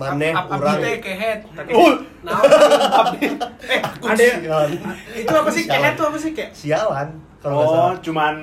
Maneh, 0.00 0.32
Ab- 0.32 0.48
urang. 0.50 0.74
Abdi 0.74 0.82
teh 0.82 0.96
kehet. 0.98 1.38
Oh, 1.70 1.92
Nah, 2.20 2.36
Eh, 3.64 3.80
ada 3.80 4.22
itu 5.14 5.32
apa 5.32 5.50
sih? 5.50 5.64
Kayak 5.64 5.80
Sialan. 5.80 5.92
itu 5.92 6.02
apa 6.02 6.16
sih 6.16 6.30
kayak? 6.32 6.50
Sialan. 6.52 7.08
Kalau 7.40 7.56
oh, 7.56 7.64
salah. 7.66 7.96
cuman 8.00 8.34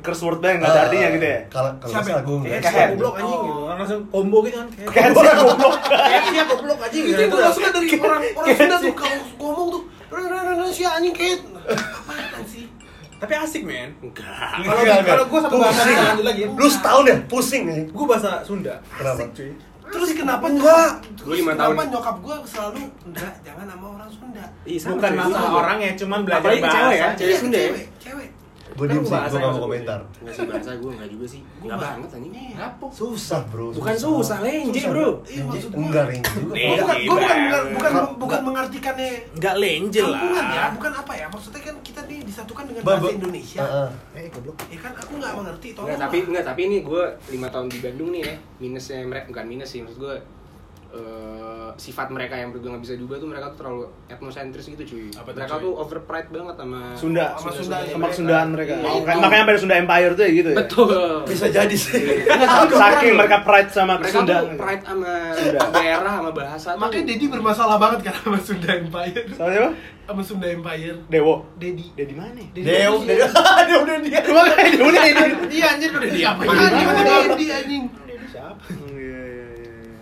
curse 0.00 0.22
word 0.22 0.40
doang 0.40 0.56
nggak 0.56 0.70
ada 0.70 0.80
artinya 0.88 1.08
gitu 1.10 1.26
ya. 1.26 1.40
Kalau 1.46 1.70
kalau 1.76 1.92
Siapa? 1.92 2.06
salah 2.06 2.22
gue 2.22 2.36
Kayak 2.38 2.56
nggak 2.56 2.64
siap 2.66 2.80
tahu. 2.80 2.92
goblok 2.94 3.14
anjing 3.14 3.40
gitu. 3.42 3.52
Orang 3.58 3.76
langsung 3.76 4.00
combo 4.06 4.38
gitu 4.40 4.56
kan. 4.56 4.68
Kayak 4.72 4.90
Kayak 5.12 5.36
goblok. 5.36 5.74
kayak 6.08 6.46
goblok 6.46 6.78
anjing. 6.80 7.02
itu 7.02 7.10
gitu. 7.10 7.20
itu 7.22 7.36
maksudnya 7.38 7.70
dari 7.70 7.88
orang 7.98 8.22
orang 8.32 8.56
Sunda 8.56 8.76
tuh 8.78 8.92
kalau 8.94 9.16
ngomong 9.36 9.68
tuh 9.70 9.82
si 10.70 10.82
anjing 10.82 11.12
kehet. 11.12 11.40
Apaan 11.44 12.44
sih? 12.46 12.64
Tapi 13.16 13.32
asik 13.34 13.62
men. 13.64 13.90
Enggak. 13.98 14.24
Kalau 14.58 14.80
Enggak, 14.80 14.96
kalau 14.98 15.04
enggak. 15.04 15.26
gue 15.26 15.40
satu 15.42 15.56
bahasa 15.58 15.80
lagi. 16.18 16.42
Lu 16.50 16.66
setahun 16.66 17.04
ya 17.04 17.16
pusing 17.26 17.62
nih. 17.64 17.80
Gue 17.88 18.06
bahasa 18.06 18.40
Sunda. 18.40 18.80
Kenapa? 18.90 19.20
Asik 19.20 19.28
cuy. 19.32 19.50
Terus 19.86 20.10
kenapa 20.12 20.44
Enggak. 20.46 20.90
nyokap? 20.96 21.22
Gua 21.22 21.34
lima 21.34 21.50
kenapa 21.52 21.70
tahun. 21.72 21.86
nyokap 21.90 22.16
gue 22.18 22.34
selalu 22.44 22.80
enggak 23.04 23.32
jangan 23.40 23.66
sama 23.66 23.86
orang 23.92 24.10
Sunda. 24.10 24.44
Ih, 24.64 24.78
sama 24.78 24.92
Bukan 24.92 25.10
masalah 25.12 25.42
Sama. 25.42 25.58
orangnya, 25.58 25.90
cuman 25.94 26.20
belajar 26.22 26.42
Apalagi 26.42 26.60
bahasa. 26.60 26.76
cewek 26.76 26.96
ya, 26.96 27.08
cewek 27.12 27.26
Iya, 27.26 27.36
Sunda 27.36 27.56
ya. 27.56 27.66
Cewek, 27.66 27.86
cewek. 27.98 28.28
Gue 28.68 28.86
diem 28.86 28.98
sih, 29.00 29.12
bahasa 29.12 29.30
gue 29.30 29.40
yang 29.40 29.52
mau 29.52 29.62
komentar. 29.62 30.00
gue. 30.02 30.20
Nggak 30.20 30.34
sih 30.34 30.44
bahasa 30.44 30.70
gue 30.74 30.90
enggak 30.90 31.10
juga 31.10 31.26
sih. 31.26 31.40
Gua 31.40 31.62
Enggak 31.62 31.78
mah- 31.78 31.92
banget 31.94 32.10
anjing. 32.12 32.32
Ngapa? 32.52 32.86
Susah 32.90 33.40
bro. 33.46 33.66
Bukan 33.70 33.94
susah, 33.96 34.38
lenje, 34.40 34.80
bro. 34.84 35.08
Iya. 35.22 35.42
Enggak 35.72 36.04
ring 36.08 36.22
juga. 36.26 36.54
Gua 36.56 36.74
bukan, 37.06 37.36
bukan, 37.70 37.92
bukan, 38.16 38.40
mengartikannya 38.42 39.10
Enggak 39.32 39.54
lenjel 39.56 40.08
kampungan 40.08 40.46
ya, 40.48 40.64
bukan 40.72 40.92
apa 40.96 41.12
ya? 41.14 41.26
Maksudnya 41.28 41.60
kan 41.62 41.76
kita 41.80 42.00
nih 42.04 42.18
disatukan 42.22 42.64
dengan 42.64 42.82
Ba- 42.82 42.88
bahasa 42.92 43.04
ba- 43.04 43.14
Indonesia. 43.14 43.60
Heeh. 43.62 43.88
Eh, 44.16 44.26
goblok. 44.28 44.56
Ya 44.66 44.78
kan 44.78 44.92
aku 44.92 45.12
nggak 45.16 45.32
mengerti, 45.32 45.68
tolong. 45.70 45.86
Enggak, 45.86 46.00
tapi 46.02 46.16
lah. 46.16 46.26
enggak, 46.26 46.44
tapi 46.44 46.60
ini 46.64 46.76
gue 46.82 47.04
lima 47.30 47.48
tahun 47.48 47.66
di 47.68 47.78
Bandung 47.78 48.08
nih 48.10 48.22
ya. 48.22 48.34
Minusnya 48.58 48.98
mereka 49.02 49.26
bukan 49.28 49.46
minus 49.46 49.68
sih, 49.68 49.80
maksud 49.80 49.98
gue 49.98 50.14
eh, 50.96 51.44
sifat 51.76 52.08
mereka 52.08 52.32
yang 52.34 52.48
gue 52.50 52.62
nggak 52.62 52.80
bisa 52.80 52.94
diubah 52.94 53.16
tuh 53.16 53.28
mereka 53.28 53.52
tuh 53.52 53.58
terlalu 53.58 53.80
etnosentris 54.06 54.64
gitu 54.66 54.82
cuy. 54.86 55.06
Apa 55.12 55.28
tuh, 55.28 55.36
mereka 55.36 55.54
cuy? 55.54 55.62
tuh 55.62 55.72
over 55.76 55.98
pride 56.02 56.28
banget 56.30 56.54
sama 56.56 56.80
Sunda, 56.94 57.26
Sama 57.30 57.50
Sunda, 57.50 57.60
Sunda- 57.78 57.92
sama 57.92 58.06
Sundaan 58.10 58.48
mereka. 58.50 58.72
Iya, 58.74 58.86
Oh, 58.86 58.98
itu. 58.98 59.18
makanya 59.18 59.44
pada 59.44 59.58
Sunda 59.58 59.76
Empire 59.76 60.12
tuh 60.12 60.22
ya 60.22 60.30
gitu 60.32 60.48
ya. 60.48 60.56
Betul. 60.56 60.88
Bisa 61.26 61.46
jadi 61.48 61.76
sih. 61.76 62.00
Saking 62.80 63.12
mereka 63.14 63.36
pride 63.42 63.70
sama 63.70 63.92
mereka 63.96 64.14
Sunda. 64.14 64.36
tuh 64.40 64.56
pride 64.56 64.82
sama 64.82 65.10
Sunda. 65.34 65.60
daerah 65.70 66.12
sama 66.14 66.30
bahasa 66.32 66.68
tuh. 66.72 66.80
Makanya 66.80 67.04
Dedi 67.06 67.24
bermasalah 67.28 67.76
banget 67.76 68.00
kan 68.02 68.14
sama 68.18 68.38
Sunda 68.38 68.70
Empire. 68.72 69.24
Sama 69.30 69.50
siapa? 69.50 69.70
Sama 70.06 70.22
Sunda 70.22 70.46
Empire. 70.48 70.96
Dewo. 71.06 71.34
Dedi. 71.56 71.86
Dedi 71.92 72.14
mana? 72.14 72.32
ya? 72.32 72.46
Dedi. 72.54 72.64
Dew, 72.64 72.94
Dew, 73.02 73.26
Dew, 73.66 73.78
udah 73.82 73.96
dia. 74.00 74.20
Cuma 74.22 74.40
kayak 74.48 74.70
Dewo 74.72 74.88
nih 74.88 75.02
Dedi. 75.04 75.34
Iya 75.52 75.66
anjir 75.72 75.90
udah 75.92 76.08
di 76.08 76.22
apa? 76.22 76.40
Apaan 76.40 76.72
tiba-tiba 76.72 77.14
Dedi 77.28 77.46
anjing? 77.50 77.84
Siapa? 77.84 78.05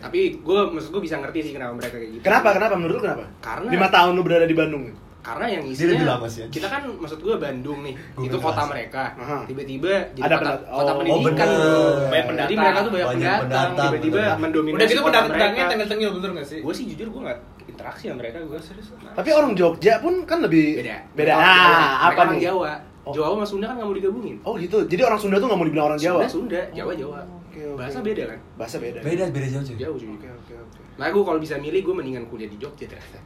Tapi 0.05 0.21
gue 0.37 0.61
maksud 0.69 0.91
gue 0.93 1.03
bisa 1.03 1.17
ngerti 1.17 1.39
sih 1.41 1.53
kenapa 1.53 1.73
mereka 1.73 1.97
kayak 1.97 2.11
gitu. 2.13 2.23
Kenapa? 2.23 2.49
Kenapa? 2.53 2.75
Menurut 2.77 2.95
lu 2.95 3.03
kenapa? 3.03 3.25
Karena- 3.41 3.71
lima 3.73 3.89
tahun 3.89 4.13
lu 4.13 4.23
berada 4.23 4.45
di 4.45 4.53
Bandung. 4.53 4.85
Karena 5.25 5.49
yang 5.49 5.65
Dia 5.65 5.73
isinya 5.73 5.93
lebih 5.97 6.05
lama 6.05 6.27
sih, 6.29 6.45
kita 6.53 6.69
kan 6.69 6.85
maksud 7.01 7.17
gue 7.17 7.33
Bandung 7.41 7.81
nih, 7.81 7.97
Gua 8.13 8.29
itu 8.29 8.37
kota 8.37 8.63
mereka. 8.69 9.03
Tiba-tiba 9.49 9.93
jadi 10.13 10.21
Ada 10.21 10.37
kota, 10.37 10.45
pendat- 10.45 10.63
kota 10.69 10.85
oh, 10.85 10.97
pendidikan. 11.01 11.25
bener. 11.25 11.49
bro. 11.49 11.81
Banyak 12.05 12.25
pendatang. 12.29 12.45
Jadi 12.45 12.55
mereka 12.61 12.79
tuh 12.79 12.93
banyak, 12.93 13.07
Banyak 13.09 13.17
pendatang, 13.17 13.41
pendatang, 13.41 13.73
tiba-tiba 13.89 14.21
mendominasi 14.37 14.77
Udah 14.77 14.89
gitu 14.93 15.01
mereka. 15.33 15.65
tengil-tengil 15.73 16.11
bener 16.13 16.31
gak 16.37 16.47
sih? 16.47 16.59
Gue 16.61 16.75
sih 16.77 16.85
jujur 16.93 17.09
gue 17.09 17.21
gak 17.25 17.39
interaksi 17.65 18.05
sama 18.05 18.17
mereka 18.21 18.37
gue 18.45 18.61
serius. 18.61 18.87
Tapi 18.93 19.31
orang 19.33 19.51
Jogja 19.57 19.95
pun 19.99 20.15
kan 20.29 20.39
lebih 20.45 20.67
beda. 20.77 20.97
Beda. 21.17 21.33
Nah, 21.33 21.41
Jawa. 21.41 21.81
apa 22.05 22.21
orang 22.21 22.37
nih? 22.37 22.43
Jawa. 22.45 22.73
Oh. 23.05 23.13
Jawa 23.13 23.27
sama 23.33 23.47
Sunda 23.49 23.67
kan 23.67 23.75
gak 23.77 23.89
mau 23.89 23.97
digabungin. 23.97 24.37
Oh 24.45 24.55
gitu. 24.57 24.79
Jadi 24.85 25.03
orang 25.03 25.17
Sunda 25.17 25.37
tuh 25.37 25.49
nggak 25.49 25.57
mau 25.57 25.67
dibilang 25.67 25.87
orang 25.89 26.01
Jawa. 26.01 26.21
Sunda 26.25 26.29
Sunda, 26.29 26.61
Jawa 26.77 26.93
Jawa. 26.93 27.21
Oke, 27.55 27.61
oke. 27.65 27.79
Bahasa 27.79 27.99
beda 28.01 28.23
kan? 28.27 28.39
Bahasa 28.55 28.77
beda. 28.77 28.99
Beda, 29.01 29.25
beda 29.31 29.47
jauh 29.49 29.65
cuy. 29.65 29.77
Jauh 29.77 29.95
cuy. 29.95 30.09
Oke 30.11 30.29
oke 30.29 30.53
oke. 30.57 30.81
Nah 30.95 31.07
gue 31.09 31.23
kalau 31.23 31.39
bisa 31.39 31.55
milih 31.57 31.81
gue 31.81 31.95
mendingan 31.95 32.27
kuliah 32.27 32.47
di 32.47 32.57
Jogja 32.57 32.85
ternyata. 32.85 33.21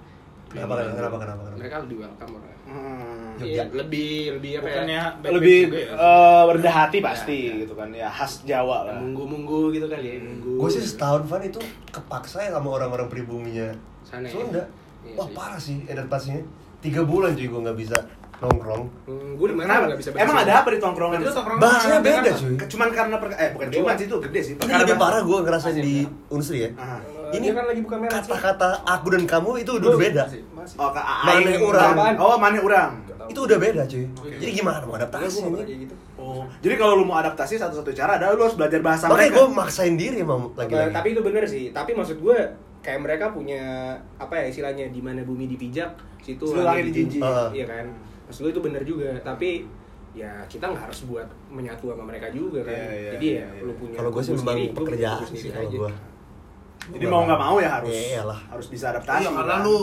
Kenapa, 0.49 0.81
kenapa, 0.81 0.97
kenapa, 0.97 1.17
kenapa? 1.19 1.43
Mereka 1.57 1.77
lebih 1.85 1.97
welcome 1.99 2.33
orang. 2.35 2.57
Hmm. 2.64 3.33
Jogja. 3.37 3.49
Iya, 3.49 3.64
lebih 3.71 4.11
lebih 4.35 4.51
apa 4.55 4.67
Bukannya 4.67 4.93
ya? 4.95 5.05
baik-baik 5.14 5.35
lebih 5.37 5.59
juga 5.62 5.79
ya? 5.79 5.93
eh, 5.95 6.43
rendah 6.51 6.75
hati 6.75 6.99
pasti 6.99 7.37
Ya, 7.38 7.49
ya. 7.49 7.61
gitu 7.62 7.75
kan 7.75 7.88
ya 7.91 8.09
khas 8.09 8.33
Jawa 8.45 8.79
lah. 8.85 8.97
Munggu-munggu 8.99 9.61
gitu 9.71 9.87
kali 9.87 10.05
ya, 10.05 10.14
munggu. 10.19 10.53
Gue 10.59 10.69
sih 10.69 10.83
setahun 10.83 11.23
Van 11.25 11.41
itu 11.41 11.61
kepaksa 11.88 12.38
ya 12.43 12.51
sama 12.51 12.69
orang-orang 12.75 13.09
pribuminya 13.09 13.69
Sana 14.03 14.25
ya? 14.25 14.33
Sunda. 14.33 14.62
Iya 15.05 15.14
Wah 15.14 15.27
sih. 15.29 15.35
parah 15.37 15.61
sih 15.61 15.77
adaptasinya. 15.87 16.43
Tiga 16.79 17.03
bulan 17.03 17.35
cuy 17.35 17.47
gue 17.47 17.61
nggak 17.61 17.79
bisa 17.79 17.97
nongkrong. 18.38 18.83
Hmm, 19.05 19.31
gue 19.35 19.46
di 19.46 19.55
mana 19.55 19.66
Kenapa? 19.66 19.85
nggak 19.85 19.98
bisa 19.98 20.11
bahasa 20.11 20.24
Emang 20.24 20.37
ada 20.38 20.53
apa 20.57 20.68
di 20.70 20.79
tongkrongan? 20.79 21.18
Itu 21.18 21.33
tongkrong 21.33 21.59
Bahasanya 21.59 21.90
mana? 21.92 22.07
beda 22.07 22.18
Apa? 22.20 22.38
cuy. 22.38 22.55
Cuman 22.68 22.88
karena 22.88 23.16
per 23.16 23.29
eh 23.35 23.48
bukan 23.51 23.66
cuma 23.68 23.90
sih 23.92 24.07
itu 24.07 24.16
gede 24.20 24.40
sih. 24.40 24.55
Ini 24.57 24.72
lebih 24.79 24.96
parah 24.96 25.20
gue 25.20 25.38
ngerasain 25.40 25.77
di 25.77 25.96
Unsri 26.29 26.59
ya. 26.61 26.70
Ini 27.29 27.46
kan 27.51 27.64
lagi 27.66 27.81
buka 27.83 27.96
merah 27.98 28.12
sih. 28.14 28.31
Kata-kata 28.31 28.68
aku 28.85 29.07
dan 29.11 29.22
kamu 29.24 29.51
itu 29.59 29.70
udah 29.74 29.90
beda. 29.92 30.24
Oh, 30.77 30.90
ke 30.90 31.01
Mane 31.01 31.42
aing 31.44 31.61
urang. 31.61 31.94
Oh, 32.16 32.37
mana 32.37 32.59
urang. 32.59 32.90
Itu 33.27 33.44
udah 33.44 33.59
beda 33.59 33.83
cuy. 33.85 34.07
Jadi 34.38 34.51
gimana 34.55 34.81
mau 34.83 34.94
adaptasi 34.94 35.44
ini? 35.44 35.59
kayak 35.59 35.81
gitu. 35.85 35.94
Oh, 36.18 36.42
jadi 36.59 36.74
kalau 36.74 36.94
lu 36.94 37.05
mau 37.05 37.14
adaptasi 37.16 37.55
satu-satu 37.57 37.90
cara 37.92 38.16
adalah 38.16 38.35
lu 38.35 38.42
harus 38.42 38.55
belajar 38.55 38.81
bahasa 38.81 39.07
Makanya 39.07 39.31
mereka. 39.31 39.38
gue 39.38 39.46
maksain 39.55 39.94
diri 39.94 40.16
emang 40.18 40.51
Apa, 40.51 40.66
lagi-lagi. 40.66 40.90
tapi 40.90 41.09
itu 41.11 41.20
bener 41.22 41.44
sih. 41.44 41.64
Tapi 41.70 41.90
maksud 41.94 42.18
gue 42.18 42.38
kayak 42.79 43.01
mereka 43.01 43.31
punya 43.31 43.62
apa 44.16 44.35
ya 44.35 44.44
istilahnya 44.46 44.88
di 44.88 44.98
mana 44.98 45.22
bumi 45.22 45.46
dipijak 45.46 45.94
situ 46.18 46.42
langit 46.57 46.90
dijinjing. 46.90 47.22
Iya 47.53 47.66
kan. 47.66 47.87
Maksud 48.29 48.41
gue 48.45 48.53
itu 48.53 48.62
bener 48.62 48.83
juga. 48.85 49.11
Tapi 49.21 49.51
ya 50.12 50.33
kita 50.45 50.64
nggak 50.69 50.83
harus 50.88 51.01
buat 51.05 51.29
menyatu 51.49 51.88
sama 51.93 52.05
mereka 52.05 52.29
juga 52.29 52.61
kan. 52.64 52.73
Iya, 52.77 52.88
iya, 52.93 53.11
Jadi 53.17 53.27
ya 53.27 53.35
iya, 53.35 53.47
iya. 53.57 53.62
lu 53.64 53.73
punya 53.75 53.97
Kalau 53.97 54.11
gue 54.12 54.23
sih 54.23 54.33
memang 54.33 54.57
sendiri, 54.57 54.77
pekerjaan 54.77 55.25
sih 55.27 55.49
kalau 55.49 55.69
aja. 55.69 55.79
gue. 55.81 55.93
Jadi 56.88 57.05
mau 57.05 57.23
nggak 57.25 57.41
mau 57.41 57.57
ya 57.59 57.71
harus. 57.81 57.91
Iya, 57.91 58.03
iyalah. 58.14 58.41
Harus 58.49 58.67
bisa 58.69 58.85
adaptasi. 58.93 59.25
Iya, 59.25 59.31
karena 59.33 59.55
kan. 59.57 59.64
lu 59.64 59.77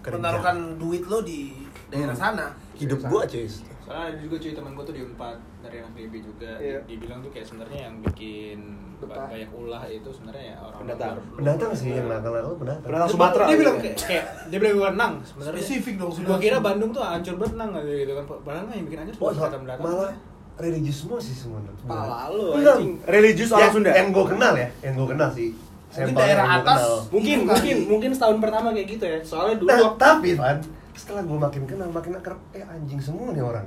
Kerja. 0.00 0.16
menaruhkan 0.16 0.56
duit 0.76 1.02
lo 1.04 1.18
di 1.20 1.40
daerah 1.88 2.16
sana. 2.16 2.46
Hidup 2.76 3.00
gue 3.02 3.22
cuy. 3.26 3.46
Soalnya 3.80 4.04
ada 4.12 4.18
juga 4.20 4.36
cuy 4.38 4.52
temen 4.52 4.72
gue 4.72 4.84
tuh 4.86 4.94
di 4.94 5.02
Unpad 5.02 5.36
dari 5.60 5.76
anak 5.80 5.92
DB 5.92 6.14
juga. 6.20 6.50
Iya. 6.56 6.78
Dibilang 6.84 7.20
tuh 7.20 7.30
kayak 7.30 7.46
sebenarnya 7.48 7.78
yang 7.88 7.94
bikin 8.00 8.58
Betah. 9.02 9.26
banyak 9.26 9.50
ulah 9.50 9.82
itu 9.86 10.08
sebenarnya 10.08 10.44
ya 10.44 10.56
orang 10.58 10.78
Pendatang. 10.78 11.12
luar. 11.12 11.34
Pendatang 11.34 11.70
sih 11.72 11.88
yang 11.88 12.06
nakal-nakal 12.06 12.54
pendatang. 12.54 12.84
Pendatang 12.84 13.08
Sumatera. 13.08 13.44
Dia 13.44 13.56
bilang 13.56 13.76
gitu 13.76 13.82
kayak, 13.82 13.96
ya. 13.96 14.06
kayak 14.06 14.24
dia 14.46 14.58
bilang 14.58 14.74
gue 14.74 14.90
nang 14.94 15.14
sebenarnya. 15.22 15.56
Spesifik 15.56 15.94
dong, 15.96 16.10
sudah. 16.10 16.28
Gua 16.28 16.38
kira 16.38 16.58
Bandung 16.58 16.90
tuh 16.90 17.02
hancur 17.02 17.34
banget 17.36 17.54
nang 17.56 17.70
aja 17.72 17.92
gitu 17.92 18.12
kan. 18.12 18.24
Padahal 18.40 18.64
mah 18.64 18.74
yang 18.74 18.86
bikin 18.86 18.98
hancur 19.00 19.14
Oh, 19.16 19.28
pendatang-pendatang. 19.30 19.82
malah 19.82 20.12
religius 20.56 20.96
semua 21.00 21.18
sih 21.18 21.32
semua. 21.32 21.58
Pala 21.82 22.28
lu 22.28 22.52
anjing. 22.52 22.92
religius 23.04 23.48
orang 23.48 23.62
Ya, 23.62 23.68
Sunda. 23.72 23.90
Yang 23.90 24.08
gue 24.12 24.24
kenal 24.28 24.52
ya, 24.54 24.68
yang 24.82 24.92
gue 24.92 25.08
kenal 25.08 25.30
sih. 25.32 25.50
Mungkin 25.90 26.14
daerah 26.14 26.46
atas. 26.60 26.80
Mungkin 27.08 27.38
mungkin 27.48 27.76
mungkin 27.88 28.10
setahun 28.12 28.38
pertama 28.38 28.70
kayak 28.70 28.88
gitu 28.88 29.04
ya. 29.04 29.18
Soalnya 29.24 29.56
dulu 29.58 29.68
Nah, 29.72 29.90
tapi 29.96 30.38
Van, 30.38 30.60
setelah 30.92 31.22
gue 31.24 31.38
makin 31.40 31.62
kenal, 31.64 31.88
makin 31.88 32.12
akrab, 32.14 32.38
eh 32.52 32.62
anjing 32.62 33.00
semua 33.00 33.32
nih 33.32 33.42
orang. 33.42 33.66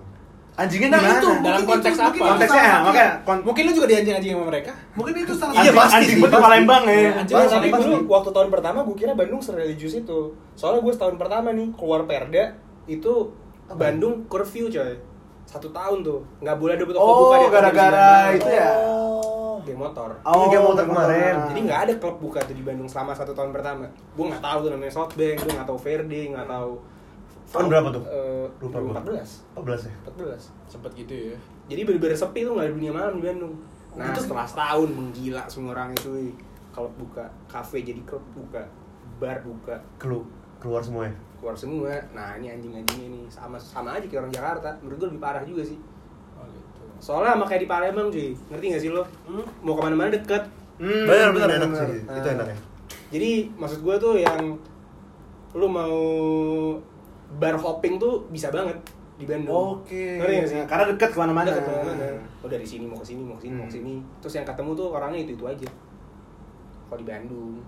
Anjingnya 0.53 0.85
Nah, 0.87 0.99
gimana? 0.99 1.17
itu, 1.17 1.29
Dalam 1.33 1.41
Mungkin 1.41 1.65
konteks 1.67 1.95
itu- 1.95 2.05
apa? 2.05 2.25
Konteksnya 2.29 2.61
ya, 2.61 2.75
makanya 2.79 3.09
kon- 3.25 3.43
Mungkin 3.43 3.61
lu 3.65 3.71
juga 3.73 3.87
dianjing-anjing 3.89 4.31
sama 4.31 4.45
mereka. 4.47 4.71
Mungkin 4.93 5.13
itu 5.17 5.33
salah 5.33 5.53
Iya, 5.55 5.71
pasti 5.73 5.95
anjing 5.97 6.17
pasti. 6.21 6.37
Palembang 6.39 6.83
ya. 6.85 6.99
Anjing, 7.15 7.35
Pasti, 7.35 7.53
tapi 7.55 7.67
pasti. 7.67 7.83
dulu 7.83 7.95
waktu 8.07 8.29
tahun 8.29 8.49
pertama 8.49 8.79
gue 8.83 8.95
kira 8.95 9.11
Bandung 9.11 9.41
sereligius 9.41 9.93
itu. 9.95 10.19
Soalnya 10.53 10.79
gue 10.79 10.93
setahun 10.93 11.15
pertama 11.15 11.49
nih 11.49 11.73
keluar 11.73 12.01
Perda 12.03 12.53
itu 12.85 13.13
Bandung 13.67 14.13
curfew 14.27 14.69
coy. 14.69 14.93
Satu 15.43 15.67
tahun 15.69 15.97
tuh 16.01 16.21
nggak 16.39 16.55
boleh 16.55 16.73
ada 16.73 16.83
buka 16.83 16.97
Oh, 16.97 17.17
buka 17.25 17.35
di 17.35 17.47
gara-gara 17.49 18.07
9 18.29 18.37
itu 18.37 18.49
ya? 18.51 18.69
Oh, 18.85 19.55
game 19.59 19.79
motor. 19.79 20.09
Oh, 20.21 20.47
Iya, 20.47 20.59
motor 20.61 20.85
kemarin. 20.85 21.33
Jadi 21.49 21.59
nggak 21.63 21.79
ada 21.81 21.93
klub 21.97 22.17
buka 22.19 22.39
tuh 22.39 22.53
di 22.53 22.61
Bandung 22.61 22.85
selama 22.85 23.11
satu 23.11 23.33
tahun 23.33 23.49
pertama. 23.49 23.89
Gue 24.13 24.25
nggak 24.27 24.39
tahu 24.39 24.57
tuh 24.59 24.69
namanya 24.69 24.93
Softbank, 24.93 25.35
gue 25.39 25.51
nggak 25.51 25.65
tahu 25.65 25.79
Verde, 25.79 26.21
nggak 26.29 26.45
tahu. 26.47 26.73
Tahun 27.53 27.69
berapa 27.69 27.87
tuh? 27.89 28.03
Eh, 28.03 28.47
Lupa 28.59 28.77
gua. 28.79 28.97
2014. 28.97 29.45
14 29.53 29.85
ya? 29.85 29.93
14. 30.09 30.41
Sempet 30.67 30.91
gitu 30.95 31.13
ya. 31.29 31.37
jadi 31.63 31.81
bener-bener 31.85 32.11
sepi 32.13 32.41
tuh 32.41 32.53
nggak 32.53 32.65
ada 32.65 32.73
dunia 32.73 32.91
malam 32.91 33.13
di 33.15 33.23
Bandung 33.23 33.53
nah 33.93 34.09
setelah 34.11 34.43
setahun 34.43 34.89
menggila 34.89 35.45
semua 35.45 35.71
orang 35.71 35.93
itu 35.93 36.09
wih. 36.11 36.33
kalau 36.71 36.89
buka 36.91 37.21
kafe 37.45 37.79
jadi 37.79 38.01
klub 38.03 38.19
buka 38.33 38.59
bar 39.15 39.37
buka 39.39 39.77
Kelu 39.95 40.25
keluar 40.57 40.81
semua 40.81 41.05
ya. 41.05 41.13
keluar 41.37 41.53
semua 41.53 41.93
nah 42.11 42.33
ini 42.33 42.49
anjing-anjingnya 42.49 43.07
nih 43.07 43.23
sama 43.27 43.55
sama 43.55 43.93
aja 43.93 44.03
kayak 44.03 44.21
orang 44.23 44.33
Jakarta 44.33 44.69
menurut 44.81 44.97
gue 44.97 45.07
lebih 45.07 45.21
parah 45.21 45.43
juga 45.43 45.61
sih 45.61 45.77
soalnya 46.97 47.31
sama 47.31 47.45
kayak 47.45 47.61
di 47.61 47.69
Palembang 47.69 48.09
cuy 48.09 48.33
ngerti 48.49 48.65
gak 48.69 48.81
sih 48.81 48.89
lo 48.89 49.03
mau 49.61 49.73
ke 49.73 49.81
mana-mana 49.81 50.09
deket 50.09 50.43
Hmm, 50.73 51.05
Benar 51.05 51.29
benar 51.31 51.49
enak 51.53 51.69
benar. 51.69 51.85
sih. 51.85 52.01
Itu 52.01 52.27
enak 52.27 52.47
ya. 52.49 52.57
jadi 53.07 53.29
maksud 53.53 53.79
gue 53.79 53.95
tuh 53.95 54.13
yang 54.17 54.57
lu 55.53 55.67
mau 55.69 55.95
bar 57.37 57.55
hopping 57.57 57.97
tuh 57.97 58.25
bisa 58.29 58.53
banget 58.53 58.77
di 59.13 59.25
Bandung 59.29 59.85
Oke. 59.85 60.17
ngerti 60.17 60.33
gak 60.41 60.49
sih 60.49 60.57
Karena 60.65 60.83
dekat 60.89 61.09
ke 61.13 61.17
mana-mana. 61.21 61.47
Dekat 61.53 61.63
ke 61.63 61.71
mana-mana. 61.71 62.05
Oh 62.41 62.49
dari 62.49 62.65
sini 62.65 62.85
mau 62.89 62.97
ke 62.97 63.05
sini, 63.05 63.21
mau 63.21 63.37
ke 63.37 63.45
sini, 63.45 63.53
mau 63.55 63.65
ke 63.69 63.73
sini. 63.77 63.93
Terus 64.19 64.33
yang 64.41 64.45
ketemu 64.45 64.71
tuh 64.73 64.87
orangnya 64.89 65.19
itu 65.21 65.31
itu 65.37 65.45
aja. 65.45 65.69
Kalau 66.89 66.99
di 66.99 67.07
Bandung 67.07 67.61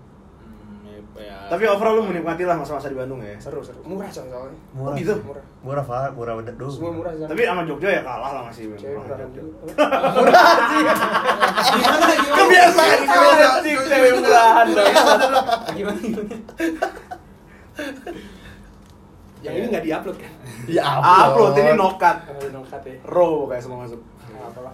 Tapi 1.26 1.64
overall 1.68 2.00
lu 2.00 2.08
menikmati 2.08 2.44
lah 2.44 2.56
masa-masa 2.56 2.88
di 2.88 2.96
Bandung 2.96 3.20
ya. 3.20 3.36
seru 3.40 3.60
seru, 3.64 3.80
murah 3.84 4.08
coy 4.08 4.26
soalnya. 4.28 4.58
Murah. 4.72 4.92
Oh, 4.92 4.98
gitu? 4.98 5.14
Murah. 5.24 5.44
Murah, 5.64 5.84
Pak. 5.84 6.10
Murah 6.16 6.34
bener 6.40 6.54
dong. 6.56 6.72
Semua 6.72 6.92
murah 6.92 7.12
sih. 7.16 7.24
Tapi 7.24 7.40
sama 7.44 7.62
Jogja 7.64 7.88
ya 7.88 8.02
kalah 8.04 8.30
lah 8.32 8.42
masih. 8.48 8.64
Cewek 8.76 8.96
murah 9.00 9.16
kan 9.16 9.28
Kebiasaan 12.36 13.00
kebiasaan 13.06 13.60
sih 13.64 13.74
cewek 13.76 14.12
murahan. 14.20 14.66
Gimana 15.72 16.00
gimana? 16.00 16.36
Yang 19.38 19.54
ini 19.54 19.66
nggak 19.68 19.84
diupload 19.84 20.16
kan? 20.16 20.32
Ya 20.76 20.82
Upload 20.96 21.54
ini 21.56 21.72
nokat. 21.74 22.16
Nokat 22.48 22.80
ya. 22.82 22.94
Raw 23.04 23.46
kayak 23.46 23.62
semua 23.62 23.78
masuk. 23.82 24.00
Nggak 24.26 24.48
apa-apa. 24.50 24.72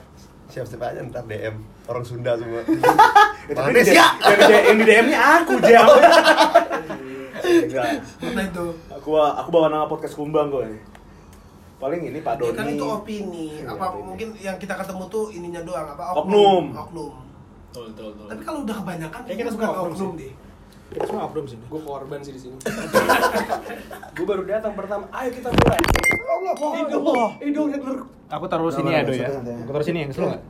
Siap-siap 0.48 0.82
aja 0.82 1.00
ntar 1.02 1.24
DM 1.24 1.56
orang 1.84 2.04
Sunda 2.04 2.32
semua. 2.34 2.62
Ya, 3.42 3.58
tapi 3.58 3.74
Manis 3.74 3.84
di- 3.84 3.98
ya. 3.98 4.06
yang 4.22 4.38
di- 4.38 4.78
di 4.78 4.84
DM-nya 4.86 5.18
aku 5.36 5.52
jam. 5.60 5.82
Enggak. 7.42 7.84
Mana 8.22 8.42
itu? 8.44 8.64
Aku 8.92 9.10
aku 9.18 9.48
bawa 9.50 9.66
nama 9.66 9.84
podcast 9.84 10.14
kumbang 10.14 10.46
gue 10.48 10.62
nih. 10.68 10.82
Paling 11.76 12.00
ini 12.04 12.18
Pak 12.20 12.32
Ya 12.32 12.40
Doni. 12.40 12.54
kan 12.54 12.66
itu 12.68 12.84
opini. 12.86 13.46
Iya, 13.58 13.66
Apa 13.66 13.84
opini. 13.90 14.06
mungkin 14.06 14.28
yang 14.38 14.56
kita 14.56 14.78
ketemu 14.78 15.02
tuh 15.08 15.24
ininya 15.28 15.60
doang 15.60 15.82
apa 15.88 16.14
Oknum. 16.14 16.70
Oknum. 16.70 17.12
Betul, 17.66 17.84
betul, 17.90 18.04
betul. 18.14 18.26
Tapi 18.30 18.42
kalau 18.44 18.58
udah 18.62 18.76
kebanyakan 18.76 19.20
Kayak 19.20 19.34
kita 19.34 19.50
bukan 19.50 19.58
semua 19.58 19.74
oknum 19.74 19.90
oknum 19.90 20.10
deh. 20.14 20.32
Kita 20.92 21.04
semua 21.08 21.24
upload 21.24 21.48
sini. 21.48 21.64
Gue 21.72 21.80
korban 21.80 22.20
sih 22.20 22.32
di 22.36 22.40
sini. 22.40 22.56
gue 24.16 24.26
baru 24.28 24.44
datang 24.44 24.76
pertama. 24.76 25.08
Ayo 25.08 25.32
kita 25.32 25.48
mulai. 25.48 25.80
Allah, 26.32 26.54
hidung, 26.84 27.04
hidung 27.40 27.66
network. 27.72 28.04
Aku 28.28 28.44
taruh 28.48 28.68
sini 28.68 28.92
ya, 28.92 29.00
Do 29.04 29.12
ya. 29.16 29.28
Aku 29.64 29.70
taruh 29.72 29.86
sini, 29.86 30.08
kesel 30.08 30.28
enggak? 30.28 30.42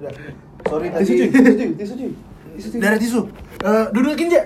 Sorry 0.66 0.88
tadi. 0.90 1.06
Tisu 1.78 1.94
cuy, 1.94 2.10
tisu 2.58 2.68
cuy. 2.74 2.80
Darah 2.82 2.98
tisu. 2.98 3.20
Eh, 3.62 3.84
dudukin 3.94 4.26
aja. 4.30 4.42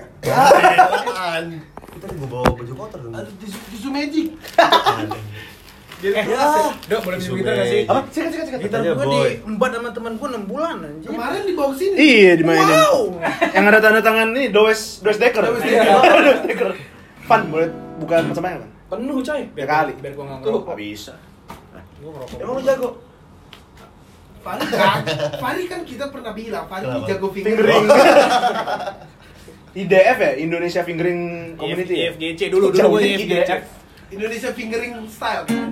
Kita 1.97 2.05
juga 2.13 2.25
bawa 2.29 2.45
baju 2.53 2.73
kotor 2.77 2.99
dong. 3.01 3.13
Tisu, 3.41 3.57
tisu 3.73 3.87
magic. 3.89 4.27
Eh, 5.97 6.25
Dok, 6.85 6.99
boleh 7.01 7.17
minjem 7.17 7.41
gitar 7.41 7.53
nggak 7.57 7.69
sih? 7.73 7.81
Apa? 7.89 7.99
Sikat 8.13 8.29
sikat 8.29 8.45
sikat. 8.45 8.59
Gitar 8.69 8.79
gua 8.85 9.01
boy. 9.01 9.33
diembat 9.33 9.71
sama 9.73 9.89
teman 9.89 10.13
gua 10.21 10.27
6 10.29 10.45
bulan 10.45 10.75
anjir. 10.85 11.09
Kemarin 11.09 11.41
dibawa 11.41 11.67
ke 11.73 11.77
sini. 11.81 11.95
Iya 11.97 12.31
dimainin. 12.37 12.69
Wow. 12.69 12.99
Yang 13.49 13.65
ada 13.65 13.79
tanda 13.81 14.01
tangan 14.05 14.27
ini 14.29 14.43
Does 14.53 15.01
Does 15.01 15.17
Decker. 15.17 15.41
Does 15.41 15.65
Decker. 15.65 15.97
Does 16.29 16.41
Decker. 16.45 16.69
Fun 17.25 17.41
boleh 17.49 17.69
bukan 17.97 18.29
macam-macam 18.29 18.59
kan? 18.61 18.69
Penuh 18.87 19.17
coy. 19.25 19.41
Ya 19.57 19.65
kali. 19.65 19.93
Biar 19.97 20.13
gua 20.13 20.23
nggak 20.29 20.37
Tuh. 20.37 20.45
ngerokok. 20.53 20.69
Gak 20.69 20.77
bisa. 20.77 21.13
Gua 21.97 22.09
ngerokok. 22.13 22.37
Emang 22.45 22.53
lu 22.53 22.61
jago? 22.61 22.89
Fari 24.37 24.63
kan, 24.63 25.01
Fari 25.43 25.63
kan 25.65 25.81
kita 25.83 26.05
pernah 26.07 26.31
bilang 26.31 26.65
Fari 26.69 26.85
Kenapa? 26.85 27.07
jago 27.09 27.27
Fingering. 27.33 27.85
IDF 29.75 30.17
ya 30.23 30.31
Indonesia 30.39 30.81
Fingering 30.85 31.19
Community. 31.57 31.95
ya? 31.97 32.13
IFGC 32.13 32.41
dulu 32.47 32.69
dulu 32.69 33.01
nih, 33.01 33.17
IFGC. 33.17 33.51
Indonesia 34.07 34.49
fingering 34.55 34.93
style 35.11 35.43
kan. 35.43 35.69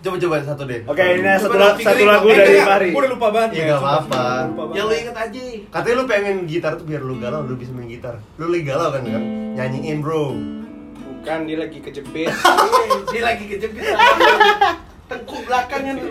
Coba 0.00 0.16
coba 0.16 0.36
satu 0.40 0.64
deh. 0.64 0.80
Oke, 0.88 1.04
ini 1.04 1.28
satu, 1.36 1.60
dong, 1.60 1.76
satu 1.76 2.04
lagu. 2.08 2.26
Eh, 2.32 2.36
dari 2.40 2.56
enggak, 2.56 2.68
Fahri. 2.72 2.88
Gua 2.88 3.00
udah 3.04 3.12
lupa 3.12 3.28
banget. 3.28 3.50
Iya 3.52 3.62
nggak 3.68 3.80
apa-apa. 3.84 4.24
Yang 4.72 4.86
lu 4.88 4.94
inget 4.96 5.16
aja. 5.20 5.42
Katanya 5.68 5.94
lu 6.00 6.04
pengen 6.08 6.36
gitar 6.48 6.72
tuh 6.80 6.86
biar 6.88 7.02
lu 7.04 7.14
galau, 7.20 7.44
lu 7.44 7.54
bisa 7.60 7.72
main 7.76 7.84
gitar. 7.84 8.16
Lu 8.40 8.48
lagi 8.48 8.64
galau 8.64 8.88
kan 8.88 9.04
kan? 9.04 9.22
Nyanyiin 9.60 10.00
bro. 10.00 10.32
Bukan 11.04 11.38
dia 11.44 11.56
lagi 11.60 11.78
kejepit. 11.84 12.32
Dia 13.12 13.22
lagi 13.28 13.44
kejepit. 13.44 13.92
Tengkuk 15.04 15.44
belakangnya 15.44 15.92
tuh. 16.00 16.08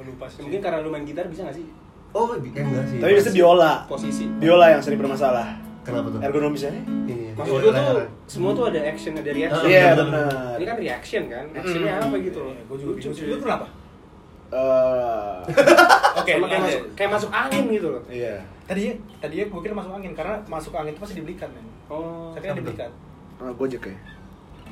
Gua 0.00 0.04
lupa 0.08 0.24
sih. 0.32 0.40
Mungkin 0.40 0.60
karena 0.64 0.80
lu 0.80 0.88
main 0.88 1.04
gitar 1.04 1.28
bisa 1.28 1.44
gak 1.44 1.60
sih? 1.60 1.68
Oh, 2.16 2.32
enggak 2.32 2.88
sih. 2.88 2.96
Tapi 2.96 3.12
biasanya 3.12 3.36
biola. 3.36 3.72
Posisi. 3.84 4.24
Biola 4.40 4.72
yang 4.72 4.80
sering 4.80 5.04
bermasalah. 5.04 5.63
Kenapa 5.84 6.08
tuh? 6.08 6.18
Ergonomisnya? 6.24 6.72
Ini. 7.04 7.36
Maksud 7.36 7.60
gue 7.60 7.72
tuh 7.72 8.00
semua 8.24 8.50
tuh 8.56 8.64
ada 8.72 8.80
action, 8.88 9.12
ada 9.14 9.30
reaction. 9.30 9.68
Iya, 9.68 9.92
benar. 9.94 10.56
Ini 10.56 10.64
kan 10.64 10.76
reaction 10.80 11.22
kan? 11.28 11.44
Actionnya 11.52 11.92
apa 12.00 12.16
gitu 12.18 12.38
loh? 12.40 12.54
Gua 12.64 12.76
juga 12.80 12.92
bingung. 12.96 13.14
Lu 13.28 13.36
kenapa? 13.36 13.66
Eh, 14.54 15.36
Oke, 16.20 16.32
Sama 16.38 16.46
kayak 16.46 16.62
masuk, 16.62 16.82
kayak 16.94 17.10
masuk 17.10 17.30
angin 17.34 17.64
gitu 17.68 17.88
loh. 17.90 18.02
iya. 18.08 18.34
Tadinya 18.64 18.92
tadinya 19.20 19.44
gua 19.52 19.60
kira 19.60 19.74
masuk 19.76 19.92
angin 19.92 20.12
karena 20.16 20.34
masuk 20.48 20.72
angin 20.72 20.92
itu 20.96 21.00
pasti 21.04 21.14
dibelikan 21.20 21.48
men. 21.52 21.66
Oh, 21.92 22.32
Tapi 22.32 22.44
kan 22.48 22.56
dibelikan. 22.56 22.90
Uh, 23.42 23.52
Gojek 23.52 23.84
ya. 23.84 23.96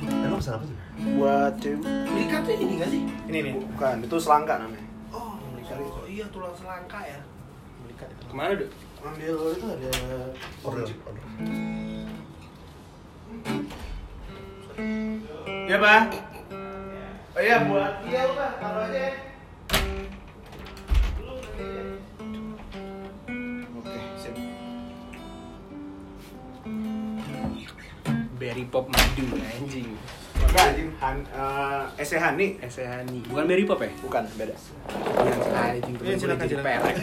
Eh, 0.01 0.27
lu 0.31 0.37
pesan 0.41 0.57
apa 0.57 0.65
sih? 0.65 0.77
Buat 1.19 1.53
cewek. 1.61 1.85
Belikan 1.85 2.41
tuh 2.41 2.55
ini 2.57 2.73
gak 2.81 2.91
sih? 2.91 3.03
Ini 3.29 3.39
nih. 3.45 3.53
Bukan, 3.77 3.97
itu 4.07 4.17
selangka 4.17 4.55
namanya. 4.65 4.87
Oh, 5.13 5.37
oh 5.37 6.07
iya 6.09 6.25
tulang 6.33 6.55
selangka 6.57 6.99
ya. 7.05 7.21
Belikan 7.85 8.07
itu. 8.09 8.25
ke 8.25 8.35
mana 8.35 8.53
deh? 8.57 8.71
Ambil 9.03 9.35
itu 9.35 9.67
ada 9.67 9.91
Order. 10.63 10.87
order. 10.87 11.25
Ya, 15.67 15.77
Pak. 15.83 16.15
Oh 17.35 17.43
iya, 17.43 17.57
buat 17.67 17.93
iya, 18.07 18.23
Pak. 18.31 18.51
Taruh 18.63 18.83
aja. 18.87 19.07
Oke, 23.75 23.99
sip. 24.23 24.35
Berry 28.39 28.65
pop 28.71 28.87
madu 28.87 29.25
anjing. 29.35 29.99
Enggak, 30.45 30.65
anjing. 30.69 30.89
Han, 30.99 31.17
eh, 31.25 31.83
Ese 31.99 32.17
Hani. 32.17 32.47
SE 32.63 32.83
Hani. 32.83 33.19
Bukan 33.25 33.45
berry 33.45 33.65
pop 33.65 33.79
ya? 33.79 33.91
Bukan, 33.99 34.23
beda. 34.35 34.55
Anjing 35.53 35.95
Iya, 35.99 36.15
silakan, 36.17 36.47
silakan. 36.47 36.65
Perek. 36.65 36.97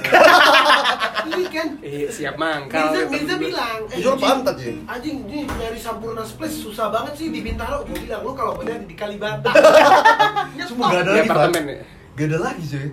Ini 1.29 1.43
kan 1.47 1.67
Eh, 1.79 2.07
siap 2.07 2.35
mangkal. 2.35 2.95
Mirza, 3.05 3.35
bilang, 3.35 3.79
eh, 3.87 3.99
Jual 3.99 4.15
pantat 4.15 4.55
sih. 4.55 4.79
Anjing, 4.83 5.17
ini 5.25 5.43
dari 5.45 5.75
Sampurna 5.75 6.23
Splash 6.23 6.63
susah 6.63 6.87
banget 6.89 7.13
sih 7.15 7.27
di 7.29 7.39
Bintaro. 7.39 7.83
Gue 7.83 7.99
bilang, 7.99 8.23
lu 8.23 8.31
kalau 8.33 8.55
punya 8.55 8.79
di 8.79 8.95
Kalibata. 8.95 9.51
Cuma 10.69 10.89
gak 10.89 11.03
ada 11.03 11.11
Di 11.11 11.17
lagi, 11.17 11.27
Pak. 11.27 11.35
apartemen 11.35 11.63
ya? 11.67 11.77
Gak 12.15 12.27
ada 12.27 12.37
lagi 12.41 12.63
cuy. 12.65 12.87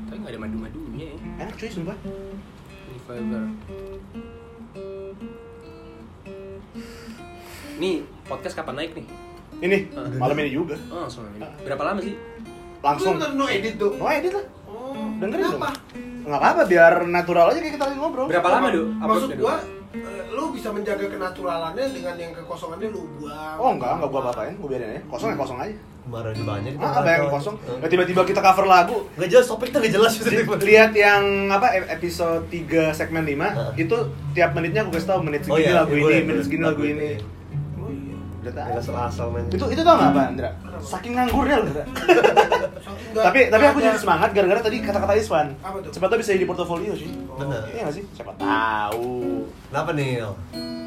Tapi 0.00 0.16
nggak 0.16 0.32
ada 0.32 0.40
madu-madunya 0.40 1.06
ya. 1.10 1.16
Enak 1.42 1.54
cuy, 1.54 1.68
sumpah. 1.68 1.96
Ini. 3.08 4.37
Nih, 7.78 8.02
podcast 8.26 8.58
kapan 8.58 8.74
naik 8.74 8.92
nih? 8.94 9.06
Ini, 9.58 9.78
malam 10.18 10.34
ini 10.38 10.50
juga. 10.50 10.74
Oh, 10.90 11.06
langsung 11.06 11.26
ini. 11.30 11.42
Berapa 11.62 11.82
lama 11.82 12.00
sih? 12.02 12.14
Langsung. 12.78 13.14
Lu 13.14 13.22
ntar 13.22 13.30
no 13.34 13.46
edit 13.46 13.74
tuh. 13.78 13.94
No 13.94 14.06
edit 14.06 14.34
lah. 14.34 14.46
Oh, 14.66 14.94
Dengerin 15.18 15.42
dong. 15.42 15.54
kenapa? 15.58 15.70
Nggak 16.28 16.40
apa-apa, 16.42 16.62
biar 16.66 16.92
natural 17.06 17.46
aja 17.50 17.58
kayak 17.58 17.74
kita 17.78 17.84
lagi 17.90 17.96
ngobrol. 17.98 18.26
Berapa 18.26 18.48
lama, 18.50 18.66
Du? 18.70 18.82
Maksud 18.92 19.30
gua, 19.34 19.54
eh, 19.94 20.22
lu 20.30 20.44
bisa 20.50 20.68
menjaga 20.70 21.06
kenaturalannya 21.06 21.84
dengan 21.90 22.14
yang 22.14 22.32
kekosongannya 22.34 22.88
lu 22.90 23.02
buang. 23.18 23.56
Oh 23.58 23.70
enggak, 23.74 23.90
enggak 23.94 24.10
gua 24.10 24.20
apa-apain, 24.26 24.54
gua 24.58 24.68
biarin 24.70 24.90
aja. 24.94 25.02
Kosong 25.08 25.28
ya 25.30 25.36
kosong 25.38 25.58
aja. 25.58 25.74
Kemarin 26.08 26.30
aja 26.32 26.42
banyak. 26.42 26.72
Ah, 26.78 26.92
apa 26.98 27.08
yang 27.08 27.26
kosong? 27.28 27.56
Nah, 27.58 27.88
tiba-tiba 27.88 28.20
kita 28.24 28.40
cover 28.40 28.66
lagu. 28.66 28.96
Gak 29.14 29.28
jelas 29.28 29.46
topik 29.46 29.68
tuh 29.68 29.80
gak 29.84 29.92
jelas 29.92 30.12
Lihat 30.64 30.92
yang 30.96 31.24
apa 31.52 31.68
e- 31.76 31.90
episode 31.92 32.48
3 32.48 32.96
segmen 32.96 33.28
5 33.28 33.36
Heeh. 33.44 33.72
itu 33.84 33.96
tiap 34.32 34.56
menitnya 34.56 34.88
aku 34.88 34.96
kasih 34.96 35.08
tahu 35.12 35.20
menit 35.20 35.44
Oh 35.44 35.52
segini 35.52 35.68
iya, 35.68 35.84
lagu 35.84 35.92
iya, 35.92 36.08
ini, 36.16 36.24
menit 36.24 36.42
segini 36.48 36.64
lagu 36.64 36.80
Lagu 36.80 36.84
ini. 36.88 37.37
Gak 38.54 38.88
asal 39.08 39.26
main. 39.34 39.44
Itu 39.50 39.66
itu 39.68 39.82
tau 39.84 39.96
nggak 39.98 40.10
apa, 40.14 40.22
Andra? 40.30 40.50
Saking 40.78 41.12
nganggurnya 41.18 41.56
loh, 41.60 41.72
tapi 43.18 43.50
tapi 43.50 43.64
aku 43.66 43.78
jadi 43.82 43.98
semangat 43.98 44.30
gara-gara 44.30 44.60
tadi 44.62 44.78
kata-kata 44.78 45.14
Iswan. 45.18 45.52
Apa 45.58 45.82
tuh? 45.82 45.90
Siapa 45.90 46.06
tahu 46.06 46.18
bisa 46.22 46.36
jadi 46.38 46.46
portofolio 46.46 46.92
sih. 46.94 47.10
Bener. 47.34 47.62
Iya 47.74 47.80
nggak 47.88 47.96
sih? 47.98 48.04
Siapa 48.14 48.32
tahu. 48.38 49.42
Kenapa 49.68 49.90
nih? 49.96 50.22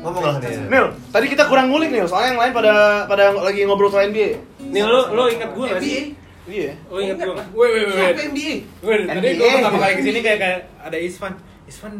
Ngomong 0.01 0.24
lah 0.24 0.36
nih. 0.41 0.66
Nil, 0.66 0.88
tadi 1.14 1.26
kita 1.30 1.45
kurang 1.45 1.70
ngulik 1.70 1.91
Nil, 1.93 2.07
soalnya 2.09 2.34
yang 2.34 2.41
lain 2.41 2.53
pada 2.55 2.74
pada 3.05 3.24
lagi 3.36 3.62
ngobrol 3.68 3.91
soal 3.91 4.09
NBA. 4.09 4.39
Nih, 4.72 4.82
lo 4.82 5.14
lo 5.14 5.30
ingat 5.30 5.49
gua 5.53 5.66
gak 5.76 5.82
sih? 5.84 6.16
Iya. 6.49 6.74
Lo 6.89 6.97
ingat 6.97 7.18
gua 7.22 7.34
nggak? 7.38 7.47
Wait, 7.53 7.70
wait, 7.70 7.86
wait. 7.86 7.93
Siapa 7.93 8.09
wait. 8.09 8.30
NBA? 8.32 8.53
Gue 8.82 8.95
tadi 9.05 9.28
gue 9.38 9.47
pertama 9.62 9.78
kali 9.78 9.93
ke 9.93 10.03
sini 10.07 10.20
kayak 10.26 10.39
kayak 10.41 10.59
ada 10.82 10.97
Isvan. 10.97 11.34
Isvan 11.70 11.93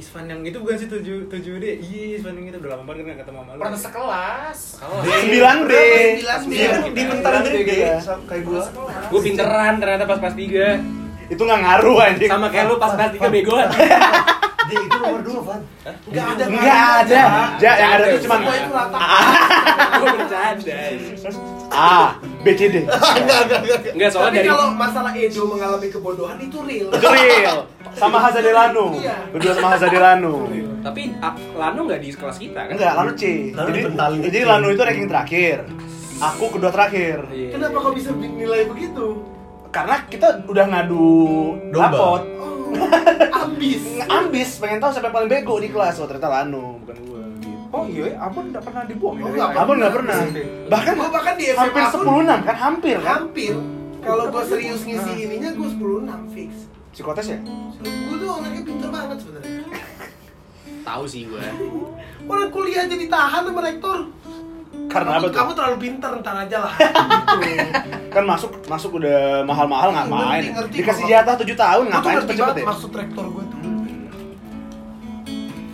Isvan 0.00 0.24
yang 0.32 0.40
itu 0.48 0.56
bukan 0.64 0.76
sih 0.80 0.88
tujuh 0.88 1.28
tujuh 1.28 1.54
D 1.60 1.64
iya 1.84 2.16
Isvan 2.16 2.40
yang 2.40 2.48
itu 2.48 2.56
udah 2.56 2.70
lama 2.72 2.84
banget 2.88 3.04
kan 3.04 3.12
nggak 3.12 3.18
ketemu 3.20 3.38
sama 3.44 3.52
lu 3.52 3.60
Pernah 3.60 3.80
sekelas. 3.84 4.58
Sembilan 5.04 5.56
B. 5.68 5.72
Sembilan 6.16 6.40
B. 6.48 6.52
Di 6.96 7.02
bentaran 7.04 7.40
D 7.44 7.48
Iya, 7.60 7.94
sama 8.00 8.22
kayak 8.24 8.42
gua. 8.48 8.62
Gue 9.12 9.20
pinteran 9.20 9.72
ternyata 9.76 10.04
pas 10.08 10.18
pas 10.18 10.32
tiga. 10.32 10.80
Itu 11.28 11.42
nggak 11.44 11.60
ngaruh 11.60 11.98
anjing. 12.00 12.30
Sama 12.32 12.48
kayak 12.48 12.64
lu 12.72 12.76
pas 12.80 12.92
pas 12.96 13.12
tiga 13.12 13.28
begoan. 13.28 13.68
Dia 14.70 14.86
itu 14.86 14.96
nomor 15.02 15.20
dua, 15.26 15.40
Van. 15.42 15.60
Enggak 16.06 16.26
ada. 16.30 16.44
Enggak 16.46 16.86
ada. 17.02 17.22
Ja, 17.58 17.72
yang 17.74 17.90
ada 17.90 18.04
tuh 18.14 18.20
cuma 18.22 18.36
itu 18.38 18.70
rata. 18.70 18.98
Gue 19.98 20.08
bercanda. 20.14 20.78
A, 21.74 21.98
B, 22.44 22.46
C, 22.54 22.60
D. 22.70 22.76
Enggak 22.86 24.10
soalnya 24.14 24.30
Tapi 24.30 24.38
dari 24.38 24.48
kalau 24.54 24.66
masalah 24.78 25.12
Edo 25.18 25.42
mengalami 25.50 25.88
kebodohan 25.90 26.38
itu 26.38 26.58
real. 26.62 26.88
Itu 26.94 27.08
real. 27.10 27.58
Sama 27.92 28.18
Hazadelano. 28.20 28.86
Iya. 28.94 29.14
Berdua 29.30 29.52
sama 29.52 29.68
Hazadelano. 29.72 30.34
tapi 30.80 31.12
ah, 31.18 31.36
Lano 31.52 31.80
nggak 31.84 32.00
di 32.00 32.08
kelas 32.10 32.36
kita 32.36 32.60
kan? 32.64 32.72
Enggak, 32.72 32.92
Lano 32.94 33.12
C. 33.12 33.22
Lano 33.52 33.68
Jadi, 33.68 33.80
jadi 34.24 34.38
Lano 34.44 34.66
itu 34.68 34.80
ranking 34.80 35.08
terakhir. 35.08 35.58
Aku 36.20 36.44
kedua 36.48 36.70
terakhir. 36.70 37.18
Iya. 37.28 37.48
Kenapa 37.52 37.76
kau 37.80 37.92
bisa 37.92 38.10
nilai 38.12 38.64
begitu? 38.64 39.06
Karena 39.70 40.02
kita 40.04 40.42
udah 40.44 40.66
ngadu 40.66 41.08
Domba. 41.70 41.84
rapot. 41.86 42.22
Oh, 42.36 42.74
ambis. 43.40 43.82
Ambis, 44.10 44.50
pengen 44.56 44.78
tahu 44.78 44.90
siapa 44.90 45.06
yang 45.06 45.16
paling 45.16 45.30
bego 45.30 45.54
di 45.58 45.68
kelas. 45.68 45.98
Oh, 45.98 46.06
ternyata 46.06 46.28
Lano, 46.28 46.78
bukan 46.80 46.96
gua. 47.04 47.20
Gitu. 47.36 47.50
Oh 47.70 47.84
iya, 47.86 48.18
Abon 48.18 48.50
nggak 48.50 48.62
pernah 48.62 48.82
dibuang 48.82 49.16
ya 49.16 49.24
Oh? 49.26 49.50
Abon 49.54 49.76
nggak 49.78 49.94
pernah. 49.94 50.18
Bahkan 50.66 50.94
Gua 50.96 51.08
bahkan 51.08 51.34
di 51.34 51.44
SMA 51.46 51.60
hampir 51.60 51.82
pun- 51.84 52.26
10 52.26 52.26
kan? 52.26 52.56
Hampir 52.56 52.96
kan? 52.98 53.12
Hampir. 53.20 53.54
Kalau 54.00 54.24
gue 54.26 54.42
serius 54.44 54.80
ngisi 54.82 55.12
ininya 55.20 55.50
gue 55.52 55.68
10 55.70 56.08
6 56.08 56.34
fix. 56.34 56.50
Psikotes 56.90 57.26
ya? 57.30 57.38
Gue 57.80 58.16
tuh 58.18 58.28
anaknya 58.34 58.62
pinter 58.66 58.88
banget 58.90 59.16
sebenarnya. 59.22 59.62
Tahu 60.82 61.04
sih 61.06 61.22
gue. 61.30 61.44
Orang 62.26 62.50
kuliah 62.50 62.84
jadi 62.90 63.06
tahan 63.06 63.42
sama 63.46 63.60
rektor. 63.62 63.98
Karena 64.90 65.10
kamu, 65.14 65.22
apa 65.22 65.26
tuh? 65.30 65.38
Kamu 65.38 65.50
terlalu 65.54 65.76
pinter, 65.78 66.10
ntar 66.18 66.36
aja 66.46 66.56
lah. 66.66 66.74
gitu. 66.74 67.70
Kan 68.14 68.24
masuk 68.26 68.50
masuk 68.66 68.98
udah 68.98 69.46
mahal-mahal? 69.46 69.94
Ngerti, 69.94 70.50
ngerti, 70.50 70.76
Dikasih 70.82 71.04
jatah 71.06 71.34
7 71.38 71.46
tahun 71.54 71.84
ngapain 71.94 72.16
cepet-cepet 72.26 72.56
ya? 72.58 72.66
maksud 72.66 72.90
rektor 72.90 73.24
gue 73.30 73.44
tuh. 73.46 73.58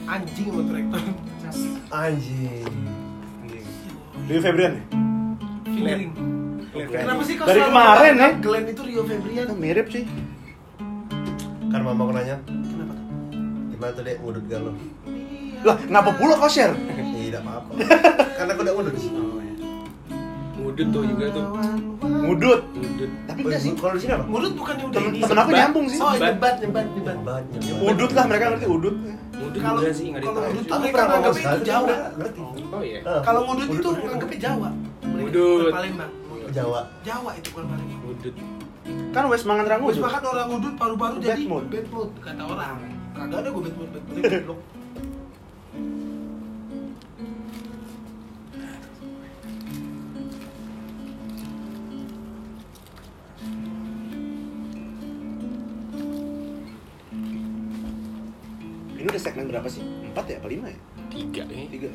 Anjing 0.07 0.47
sama 0.53 0.73
rektor. 0.77 1.01
Anjing. 1.89 2.69
Rio 4.27 4.41
Febrian 4.43 4.73
ya? 4.77 4.83
Feeling. 5.65 6.13
Kenapa 6.77 7.23
sih 7.25 7.35
kau 7.41 7.49
Dari 7.49 7.61
kemarin, 7.65 8.15
ya? 8.21 8.31
Glenn 8.37 8.65
itu 8.69 8.83
Rio 8.85 9.03
Febrian? 9.09 9.47
Mirip 9.57 9.89
sih. 9.89 10.05
Kan 11.67 11.81
mama 11.83 12.01
aku 12.01 12.13
nanya, 12.13 12.37
Kenapa 12.47 12.93
tuh? 12.93 13.05
gimana 13.69 13.91
tuh 13.93 14.03
dek 14.03 14.17
ngudut 14.21 14.45
galau? 14.47 14.73
Lah, 15.61 15.77
ngapa 15.85 16.11
pula 16.15 16.35
kau 16.37 16.47
share? 16.47 16.75
Tidak 17.17 17.41
apa-apa. 17.41 17.71
Karena 18.39 18.51
aku 18.53 18.63
udah 18.63 18.73
ngudut. 18.73 18.95
Ngudut 20.57 20.87
tuh 20.89 21.03
juga 21.05 21.25
tuh. 21.29 21.45
Ngudut. 22.01 22.61
Ngudut. 22.73 23.11
Tapi 23.27 23.39
Oh, 23.39 23.47
enggak 23.47 23.61
sih. 23.61 23.71
Kalau 23.75 23.93
di 23.93 24.01
sini 24.01 24.13
apa? 24.13 24.25
Ngurut 24.25 24.53
bukannya 24.55 24.85
udah 24.87 25.01
ini? 25.03 25.19
temen 25.21 25.39
aku 25.39 25.51
nyambung 25.53 25.87
sih. 25.87 25.99
Oh, 25.99 26.13
nyebat, 26.13 26.55
nyebat, 26.59 26.87
nyebat. 26.89 27.43
Udut 27.83 28.11
lah 28.13 28.25
mereka 28.25 28.45
ngerti 28.51 28.67
udut. 28.69 28.97
Ngudut 29.37 29.61
Kalau 29.61 29.79
juga 29.79 29.93
sih 29.93 30.07
nggak 30.09 30.23
kalau 30.23 30.41
ngudut 30.41 30.65
tuh 30.65 30.77
mereka 30.77 30.95
pernah 30.97 31.05
ngomong 31.05 31.13
nganggapnya 31.13 31.43
sekali, 31.45 31.57
itu 31.57 31.69
Jawa. 31.69 31.97
ngerti. 32.17 32.41
Oh 32.67 32.83
iya. 32.83 32.99
Eh, 32.99 33.21
Kalau 33.21 33.41
ngudut 33.45 33.69
itu 33.69 33.77
ngudut. 33.77 33.95
nganggapnya 34.07 34.39
Jawa. 34.41 34.69
Ngudut. 35.05 35.71
Palembang. 35.71 36.11
Jawa. 36.49 36.81
Jawa 37.05 37.31
itu 37.35 37.49
bukan 37.53 37.65
Palembang. 37.69 37.99
Ngudut. 38.01 38.35
Kan 39.17 39.33
wes 39.33 39.49
mangan 39.49 39.65
rangu. 39.65 39.89
Terus 39.89 40.05
bahkan 40.05 40.29
orang 40.29 40.47
ngudut 40.53 40.75
paru-paru 40.77 41.17
Bad 41.17 41.25
jadi 41.25 41.49
mood. 41.49 41.65
bad 41.73 41.89
mood 41.89 42.11
kata 42.21 42.43
orang. 42.45 42.77
Kagak 43.17 43.39
ada 43.41 43.49
gue 43.49 43.63
bad 43.65 43.77
mood, 43.81 43.89
bad 43.97 44.05
mood. 44.13 44.61
Ini 59.01 59.09
udah 59.09 59.23
segmen 59.25 59.49
berapa 59.49 59.69
sih? 59.73 59.81
Empat 59.81 60.29
ya? 60.29 60.37
Apa 60.45 60.49
lima 60.53 60.69
ya? 60.69 60.79
Tiga 61.09 61.43
nih. 61.49 61.65
Tiga. 61.73 61.89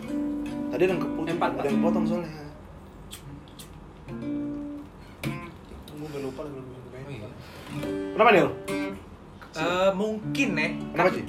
Tadi 0.74 0.82
ada 0.89 0.93
yang 0.97 1.01
kepotong, 1.05 1.38
Empat, 1.38 1.51
ada 1.53 1.67
yang 1.69 1.78
kepotong 1.86 2.05
soalnya. 2.09 2.41
Kenapa 8.22 8.38
Nil? 8.38 8.53
Eh, 9.57 9.89
mungkin 9.97 10.53
nih. 10.53 10.78
Kenapa 10.93 11.09
sih? 11.09 11.26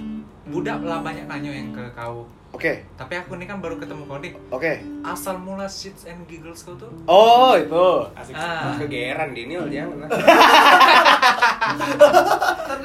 Budak 0.52 0.84
lah 0.84 1.00
banyak 1.00 1.24
nanya 1.24 1.48
yang 1.48 1.72
ke 1.72 1.80
kau. 1.96 2.28
Oke, 2.52 2.84
Tapi 3.00 3.16
aku 3.16 3.32
ini 3.40 3.48
kan 3.48 3.64
baru 3.64 3.80
ketemu 3.80 4.04
kau 4.04 4.20
nih. 4.20 4.36
oke. 4.52 4.72
Asal 5.00 5.40
mula 5.40 5.64
shits 5.72 6.04
and 6.04 6.20
giggles 6.28 6.60
kau 6.60 6.76
tuh? 6.76 6.92
Oh 7.08 7.56
itu. 7.56 7.88
Asik. 8.12 8.36
Ah. 8.36 8.76
Kegeran 8.76 9.32
dia 9.32 9.48
Nil 9.48 9.72
dia 9.72 9.88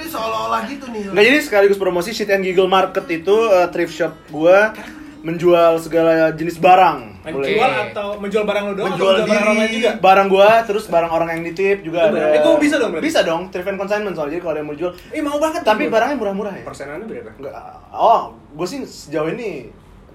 seolah-olah 0.07 0.63
gitu 0.71 0.87
nih. 0.87 1.11
Nggak 1.11 1.25
jadi 1.27 1.39
sekaligus 1.43 1.75
promosi 1.75 2.15
Shit 2.15 2.31
and 2.31 2.47
Giggle 2.47 2.71
Market 2.71 3.11
itu 3.11 3.35
uh, 3.35 3.67
thrift 3.75 3.91
shop 3.91 4.15
gua 4.31 4.71
menjual 5.19 5.83
segala 5.83 6.31
jenis 6.31 6.55
barang. 6.55 7.16
Menjual 7.29 7.71
atau 7.89 8.07
menjual 8.15 8.43
barang 8.43 8.63
lo 8.63 8.73
doang 8.73 8.87
Menjual 8.87 9.09
atau 9.09 9.19
menjual 9.19 9.27
barang 9.27 9.43
orang 9.43 9.57
lain 9.57 9.71
juga? 9.73 9.91
Barang 9.97 10.27
gua 10.27 10.49
terus 10.63 10.85
barang 10.87 11.11
orang 11.11 11.27
yang 11.33 11.41
nitip 11.43 11.77
juga 11.81 11.99
Itu 12.05 12.15
ada. 12.15 12.39
gua 12.39 12.55
bisa 12.55 12.75
dong 12.77 12.89
berarti? 12.93 13.05
Bisa 13.05 13.19
dong, 13.21 13.41
thrift 13.49 13.67
and 13.67 13.77
consignment 13.77 14.13
soalnya. 14.13 14.33
Jadi 14.33 14.41
kalau 14.41 14.53
ada 14.53 14.61
yang 14.61 14.69
mau 14.69 14.77
jual, 14.77 14.91
Eh 15.09 15.19
mau 15.19 15.37
banget 15.37 15.61
tapi 15.61 15.83
gua. 15.85 15.93
barangnya 15.97 16.15
murah-murah 16.15 16.53
ya. 16.55 16.63
Persenannya 16.63 17.05
berapa? 17.05 17.31
Enggak. 17.33 17.53
Oh, 17.89 18.21
gue 18.53 18.67
sih 18.67 18.79
sejauh 18.81 19.29
ini 19.29 19.69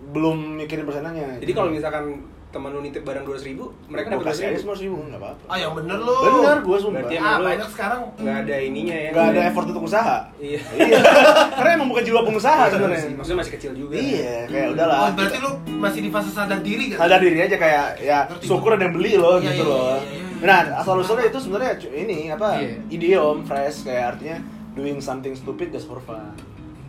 belum 0.09 0.59
mikirin 0.59 0.83
persenannya. 0.83 1.39
Jadi 1.39 1.53
kalau 1.53 1.69
misalkan 1.69 2.27
teman 2.53 2.69
lu 2.69 2.81
nitip 2.81 3.01
barang 3.01 3.25
200 3.25 3.49
ribu, 3.49 3.65
mereka 3.89 4.13
dapat 4.13 4.27
aja 4.29 4.37
200 4.39 4.45
ribu. 4.47 4.61
semua 4.61 4.77
ribu 4.77 4.97
nggak 5.03 5.19
apa-apa. 5.19 5.43
Ah 5.47 5.57
yang 5.57 5.73
bener 5.73 5.99
lu. 5.99 6.17
Bener, 6.21 6.57
gue 6.61 6.77
sumpah. 6.77 7.01
Berarti 7.01 7.17
Ah 7.17 7.37
banyak 7.41 7.69
sekarang. 7.73 8.01
nggak 8.15 8.37
ada 8.39 8.57
ininya 8.61 8.97
ya. 8.99 9.11
Gak 9.11 9.27
ada 9.27 9.41
effort 9.43 9.67
untuk 9.67 9.85
usaha. 9.85 10.17
Iya. 10.37 10.61
Iya. 10.71 10.97
Karena 11.57 11.71
emang 11.75 11.89
bukan 11.89 12.03
jiwa 12.05 12.21
pengusaha 12.23 12.63
sebenarnya. 12.69 13.03
Maksudnya 13.15 13.39
masih 13.41 13.53
kecil 13.57 13.73
juga. 13.73 13.95
Iya, 13.97 14.37
kayak 14.47 14.69
udahlah. 14.71 14.97
Oh, 14.99 15.09
berarti 15.13 15.37
lu 15.41 15.51
masih 15.81 16.01
di 16.01 16.11
fase 16.13 16.31
sadar 16.31 16.61
diri 16.61 16.85
kan? 16.93 16.99
sadar 17.01 17.19
diri 17.19 17.39
aja 17.41 17.57
kayak 17.57 17.87
ya 17.99 18.19
Ngerti. 18.29 18.45
syukur 18.47 18.71
ada 18.73 18.85
yang 18.85 18.95
beli 18.95 19.13
loh 19.17 19.41
Iya, 19.41 19.47
gitu 19.49 19.65
iya, 19.65 19.73
loh. 19.73 19.81
iya, 19.81 20.05
iya, 20.05 20.21
iya. 20.21 20.41
Nah, 20.43 20.59
asal 20.79 20.95
usulnya 20.97 21.27
itu 21.27 21.39
sebenarnya 21.41 21.73
ini 21.89 22.19
apa? 22.29 22.49
Iya. 22.59 22.75
Idiom 22.89 23.37
fresh 23.43 23.83
kayak 23.83 24.05
artinya 24.15 24.39
doing 24.73 25.01
something 25.01 25.33
stupid 25.33 25.71
just 25.71 25.89
for 25.89 25.99
fun. 25.99 26.37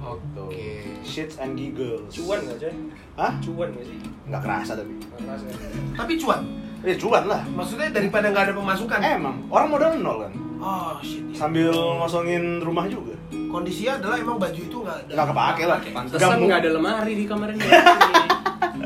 Oke. 0.03 0.92
Shits 1.03 1.35
and 1.37 1.59
giggles. 1.59 2.09
Cuan 2.15 2.39
nggak 2.47 2.57
coy? 2.63 2.73
Hah? 3.19 3.33
Cuan 3.43 3.67
nggak 3.75 3.85
sih? 3.85 3.97
Nggak 4.31 4.41
kerasa 4.41 4.71
tapi. 4.79 4.93
Nggak 4.95 5.19
kerasa. 5.27 5.43
Tapi 5.99 6.13
cuan. 6.17 6.41
Ya 6.83 6.95
cuan 6.99 7.23
lah. 7.27 7.41
Maksudnya 7.51 7.87
daripada 7.91 8.25
nggak 8.31 8.43
ada 8.49 8.53
pemasukan. 8.55 8.99
Emang 9.03 9.35
orang 9.51 9.67
modal 9.71 9.91
nol 9.99 10.17
kan. 10.27 10.33
Oh 10.63 10.95
shit. 11.03 11.19
iya. 11.27 11.35
Sambil 11.35 11.71
ngosongin 11.75 12.63
rumah 12.63 12.87
juga. 12.87 13.15
Kondisinya 13.31 13.99
adalah 13.99 14.17
emang 14.17 14.37
baju 14.39 14.61
itu 14.63 14.77
nggak 14.79 14.97
ada. 15.05 15.11
Nggak 15.11 15.27
kepake 15.35 15.63
lah. 15.67 15.79
Pantesan 15.91 16.37
nggak 16.47 16.59
ada 16.63 16.69
lemari 16.71 17.13
di 17.19 17.25
kamar 17.27 17.47
ini. 17.51 17.67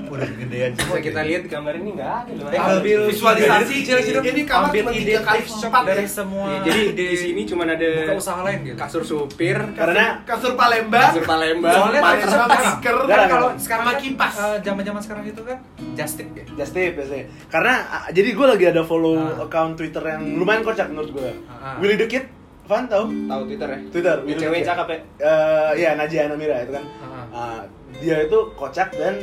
Udah 0.08 0.24
kegedean 0.26 0.72
Bisa 0.72 1.00
kita 1.00 1.22
lihat 1.22 1.42
di 1.42 1.50
kamar 1.50 1.74
ini 1.76 1.90
nggak 1.94 2.12
ada 2.18 2.32
lemari. 2.32 2.58
Ambil 2.58 3.00
Visualisasi. 3.08 3.76
dong. 3.86 4.24
Ini 4.24 4.42
kamar 4.44 4.70
cuma 4.72 4.92
ide 4.92 5.04
tiga 5.06 5.22
kali 5.22 5.40
empat 5.44 5.84
dari 5.86 6.00
ya. 6.00 6.10
semua. 6.10 6.46
Iya, 6.48 6.60
jadi 6.64 6.82
di 6.94 7.06
sini 7.22 7.42
cuma 7.44 7.64
ada 7.64 7.90
buka 8.02 8.14
usaha 8.16 8.40
lain 8.42 8.60
gitu. 8.64 8.76
kasur 8.76 9.04
supir, 9.04 9.58
Karena 9.74 10.06
kasur 10.24 10.54
Palembang. 10.54 11.12
kasur 11.12 11.24
Palembang, 11.24 11.74
Soalnya 11.74 12.02
shop 12.24 12.30
sama 12.30 12.46
kan- 12.48 12.82
kalau 13.30 13.50
sekarang 13.56 13.84
Sama 13.84 13.92
kan, 13.92 14.02
kipas. 14.02 14.34
eh, 14.38 14.58
zaman-zaman 14.62 15.02
sekarang 15.02 15.24
itu 15.26 15.42
kan 15.42 15.58
just 15.94 16.16
tip 16.16 16.30
ya. 16.32 16.44
just 16.56 16.72
tip 16.72 16.92
biasanya. 16.94 17.26
Karena 17.48 17.74
ah, 17.88 18.06
jadi 18.10 18.30
gue 18.32 18.46
lagi 18.48 18.66
ada 18.66 18.82
follow 18.82 19.16
Ah. 19.16 19.44
account 19.44 19.76
Twitter 19.76 20.02
yang 20.02 20.24
lumayan 20.34 20.62
kocak 20.62 20.88
menurut 20.88 21.12
gue. 21.12 21.30
Ah. 21.48 21.76
Willy 21.78 21.96
the 21.96 22.06
Kid, 22.06 22.26
Fan 22.64 22.84
tau? 22.86 23.08
tahu 23.08 23.42
Twitter 23.46 23.64
ya? 23.66 23.80
Twitter. 23.90 24.16
Willy 24.22 24.36
cewek 24.38 24.60
cakep 24.62 24.88
ya? 24.88 24.98
Eh, 25.18 25.72
iya 25.78 25.90
Najia 25.94 26.28
Namira 26.28 26.60
itu 26.60 26.72
kan. 26.72 26.84
Ah. 27.30 27.64
Ah, 27.88 27.98
dia 27.98 28.16
itu 28.22 28.38
kocak 28.54 28.90
dan 28.92 29.16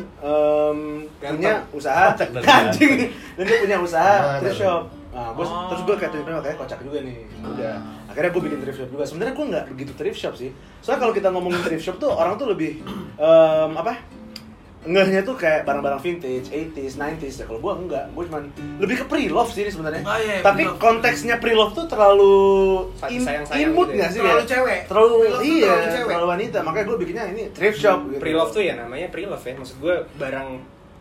Ganteng. 1.20 1.36
punya 1.36 1.54
usaha 1.70 2.16
dan 2.16 2.28
anjing 2.64 3.12
dan 3.36 3.44
dia 3.44 3.58
punya 3.60 3.78
usaha 3.78 4.40
thrift 4.40 4.58
shop. 4.58 4.82
Nah, 5.14 5.30
gua, 5.30 5.44
Oh. 5.44 5.70
terus 5.70 5.82
gue 5.84 5.94
kayak 5.94 6.10
Twitter 6.10 6.32
kayak 6.34 6.58
kocak 6.58 6.78
juga 6.82 6.98
nih. 7.00 7.22
Udah. 7.38 7.76
Akhirnya 8.08 8.30
gue 8.30 8.42
bikin 8.42 8.58
thrift 8.60 8.78
shop 8.78 8.90
juga. 8.90 9.04
Sebenarnya 9.06 9.34
gue 9.34 9.46
nggak 9.46 9.64
begitu 9.70 9.92
thrift 9.94 10.18
shop 10.18 10.34
sih. 10.34 10.50
Soalnya 10.80 11.00
kalau 11.00 11.14
kita 11.14 11.28
ngomongin 11.28 11.60
thrift 11.60 11.82
shop 11.82 11.96
tuh 11.96 12.10
orang 12.10 12.34
tuh 12.34 12.50
lebih 12.50 12.82
em, 13.14 13.70
apa? 13.72 13.94
Ngehnya 14.84 15.20
tuh 15.20 15.32
kayak 15.32 15.64
barang-barang 15.64 15.96
vintage, 15.98 16.46
80s, 16.46 16.92
90s 16.94 17.34
ya. 17.34 17.44
Kalau 17.44 17.56
gua 17.58 17.72
enggak, 17.74 18.04
gua 18.12 18.24
cuman 18.24 18.42
lebih 18.76 19.00
ke 19.00 19.04
pre-love 19.06 19.48
sih 19.48 19.62
ini 19.62 19.70
sebenarnya. 19.70 20.02
Oh, 20.02 20.12
iya, 20.14 20.40
Tapi 20.40 20.62
pre-love. 20.62 20.76
konteksnya 20.78 21.34
pre-love 21.38 21.72
tuh 21.72 21.86
terlalu 21.86 22.34
sayang-sayang 23.00 23.64
imut 23.66 23.88
gitu 23.88 23.96
ya. 23.96 24.08
sih? 24.08 24.20
Terlalu 24.20 24.38
ya? 24.38 24.48
cewek. 24.50 24.80
Terlalu 24.86 25.12
Pre-love 25.14 25.32
tuh 25.34 25.48
iya, 25.48 25.64
terlalu 25.64 25.86
cewek. 25.90 26.06
terlalu 26.06 26.26
wanita. 26.30 26.58
Makanya 26.60 26.84
gua 26.84 26.96
bikinnya 26.96 27.24
ini 27.28 27.42
thrift 27.50 27.78
shop 27.78 27.98
gitu. 28.06 28.20
Pre-love 28.20 28.50
tuh 28.52 28.62
ya 28.62 28.74
namanya 28.74 29.06
pre-love 29.08 29.40
ya. 29.40 29.54
Maksud 29.54 29.76
gue 29.78 29.94
barang 30.14 30.48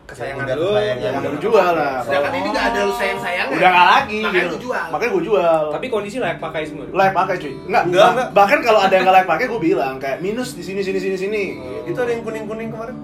kesayangan 0.04 0.44
Udah 0.44 0.56
lu. 0.56 0.70
Ya 0.76 1.10
nggak 1.10 1.30
lu 1.30 1.38
jual 1.40 1.64
lah. 1.70 1.96
Sedangkan 2.00 2.32
ini 2.34 2.48
nggak 2.50 2.66
ada 2.66 2.80
lu 2.82 2.92
sayang 2.94 3.20
sayangnya. 3.20 3.52
Udah 3.52 3.70
nggak 3.70 3.86
lagi. 3.90 4.20
Makanya 4.22 4.40
gitu. 4.42 4.52
lu 4.52 4.60
jual. 4.62 4.86
Makanya 4.92 5.10
gue 5.12 5.24
jual. 5.24 5.62
Tapi 5.72 5.86
kondisi 5.88 6.16
layak 6.20 6.38
pakai 6.38 6.62
semua. 6.64 6.84
layak 6.88 7.12
pakai 7.12 7.34
cuy. 7.36 7.52
Enggak, 7.64 7.82
Enggak, 7.84 8.00
bah- 8.00 8.12
enggak. 8.12 8.28
bahkan 8.32 8.58
kalau 8.60 8.80
ada 8.80 8.92
yang 8.92 9.04
nggak 9.04 9.16
layak 9.16 9.28
pakai 9.28 9.44
gue 9.46 9.60
bilang 9.62 9.94
kayak 9.96 10.18
minus 10.20 10.50
di 10.52 10.62
sini 10.62 10.80
sini 10.80 10.98
sini 10.98 11.16
sini. 11.16 11.44
Itu 11.84 11.98
ada 11.98 12.10
yang 12.10 12.20
kuning-kuning 12.20 12.68
kemarin. 12.68 12.96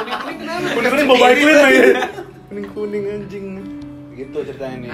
Kuning-kuning 0.00 0.36
kenapa? 0.38 0.66
Kuning 0.70 0.90
kuning 0.90 1.06
bawa 1.06 1.26
clean 1.30 1.58
lagi. 1.58 1.80
Kuning 2.48 2.66
kuning 2.70 3.04
anjing. 3.08 3.46
Gitu 4.14 4.38
ceritanya 4.44 4.76
nih. 4.78 4.90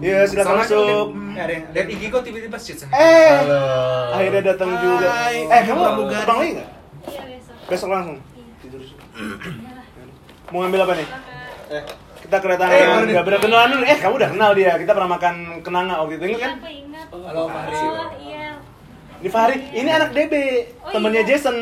Iya 0.00 0.24
silakan 0.24 0.64
masuk. 0.64 1.06
lihat 1.36 1.86
IG 1.86 2.02
kok 2.08 2.24
tiba-tiba 2.24 2.56
shoot. 2.56 2.80
Eh, 2.88 3.30
Halo. 3.36 3.60
akhirnya 4.16 4.42
datang 4.50 4.70
juga. 4.74 5.08
Eh 5.28 5.62
kamu 5.62 5.80
terbang 6.08 6.38
lagi 6.40 6.50
nggak? 6.56 6.68
Iya 7.04 7.22
besok. 7.28 7.56
Besok 7.68 7.88
langsung. 7.92 8.16
Iya. 8.16 8.44
Tidur. 8.64 8.80
Mau 10.50 10.58
ngambil 10.64 10.80
apa 10.82 10.92
nih? 10.96 11.08
Eh, 11.70 11.82
kita 12.24 12.36
kedatangan 12.40 12.72
Eh, 12.72 13.12
nggak 13.12 13.24
pernah 13.28 13.66
dulu. 13.68 13.84
Eh, 13.84 13.98
kamu 14.00 14.14
udah 14.16 14.30
kenal 14.32 14.50
dia. 14.56 14.72
Kita 14.74 14.92
pernah 14.96 15.10
makan 15.14 15.34
kenanga 15.60 15.94
waktu 16.00 16.14
itu, 16.16 16.24
ingat 16.26 16.32
Iya, 16.32 16.40
kan? 16.40 16.52
aku 16.56 16.68
ingat. 16.72 17.06
Halo, 17.12 17.42
Fahri. 17.46 17.76
Oh, 17.76 18.10
iya. 18.18 18.46
Ini 19.20 19.28
Fahri, 19.28 19.56
ini 19.70 19.88
anak 19.88 20.10
DB, 20.10 20.32
Oh, 20.80 20.88
temennya 20.90 21.20
iya. 21.20 21.28
Jason. 21.30 21.56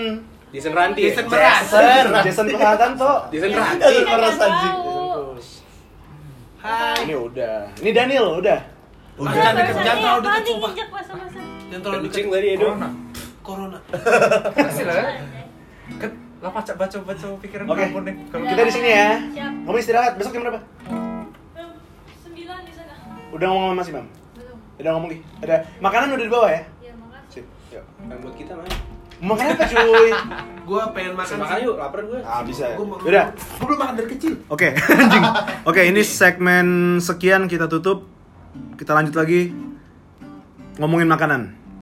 Jason 0.48 0.72
Ranti. 0.72 1.00
ya? 1.00 1.06
Jason 1.10 1.26
Meras. 1.26 1.58
Jason, 1.60 2.14
Jason 2.22 2.46
Perhatanto. 2.48 3.10
Jason 3.28 3.48
Iya, 3.48 3.58
Ranti. 3.58 3.84
iya, 3.90 4.02
Meras 4.06 4.36
anjing. 4.38 4.74
tahu. 4.74 5.26
Hai. 6.58 6.96
Ini 7.02 7.14
udah. 7.16 7.56
Ini 7.76 7.90
Daniel, 7.92 8.26
udah. 8.38 8.58
Udah. 9.18 9.32
Jangan 9.32 9.52
deket, 9.56 9.74
jangan 9.76 9.98
terlalu 9.98 10.20
deket, 10.22 10.42
sumpah. 10.46 10.70
masa-masa. 10.88 11.40
Jangan 11.68 11.82
terlalu 11.82 12.02
Kencing 12.04 12.24
deket. 12.24 12.36
tadi 12.36 12.48
Edo. 12.48 12.68
Corona. 13.42 13.78
Kasih 14.56 14.84
lah. 14.84 14.96
Kan 15.98 16.10
lah 16.38 16.50
baca 16.52 16.72
baca 16.72 16.96
baca 17.02 17.26
pikiran 17.42 17.64
Oke. 17.66 17.82
kamu 17.82 17.98
nih. 18.00 18.14
Kalau 18.28 18.44
Kita 18.46 18.62
di 18.62 18.72
sini 18.72 18.90
ya. 18.92 19.10
Siap. 19.18 19.52
Kamu 19.66 19.76
istirahat. 19.76 20.12
Besok 20.14 20.32
jam 20.32 20.42
berapa? 20.44 20.60
Sembilan 22.20 22.60
di 22.62 22.72
sana. 22.72 22.94
Udah 23.28 23.46
ngomong 23.48 23.66
sama 23.68 23.76
Mas 23.76 23.88
Imam? 23.90 24.06
Belum. 24.32 24.56
Udah 24.78 24.90
ngomong 24.94 25.10
Ki? 25.10 25.18
Ada 25.40 25.54
makanan 25.78 26.08
udah 26.12 26.24
di 26.24 26.32
bawah 26.32 26.48
ya? 26.48 26.62
Ya. 27.68 27.82
Yuk. 28.06 28.16
Buat 28.18 28.34
kita 28.34 28.52
mah. 28.54 28.64
Mau 29.18 29.34
makan 29.34 29.50
apa 29.50 29.64
cuy? 29.72 30.08
Gua 30.62 30.82
pengen 30.90 31.12
makan. 31.12 31.36
Makan 31.42 31.58
yuk, 31.60 31.74
lapar 31.76 32.00
gue. 32.02 32.20
Ah, 32.22 32.40
bisa 32.40 32.64
ya. 32.64 32.76
Gua 32.78 32.86
mau- 32.86 33.02
Udah. 33.02 33.34
Gua 33.34 33.66
belum 33.66 33.78
makan 33.78 33.94
dari 33.96 34.08
kecil. 34.08 34.32
Oke, 34.46 34.68
anjing. 35.02 35.24
Oke, 35.66 35.80
ini 35.84 36.00
segmen 36.00 36.66
sekian 36.98 37.44
kita 37.44 37.66
tutup. 37.66 38.06
Kita 38.74 38.94
lanjut 38.94 39.12
lagi 39.12 39.50
ngomongin 40.78 41.10
makanan. 41.10 41.57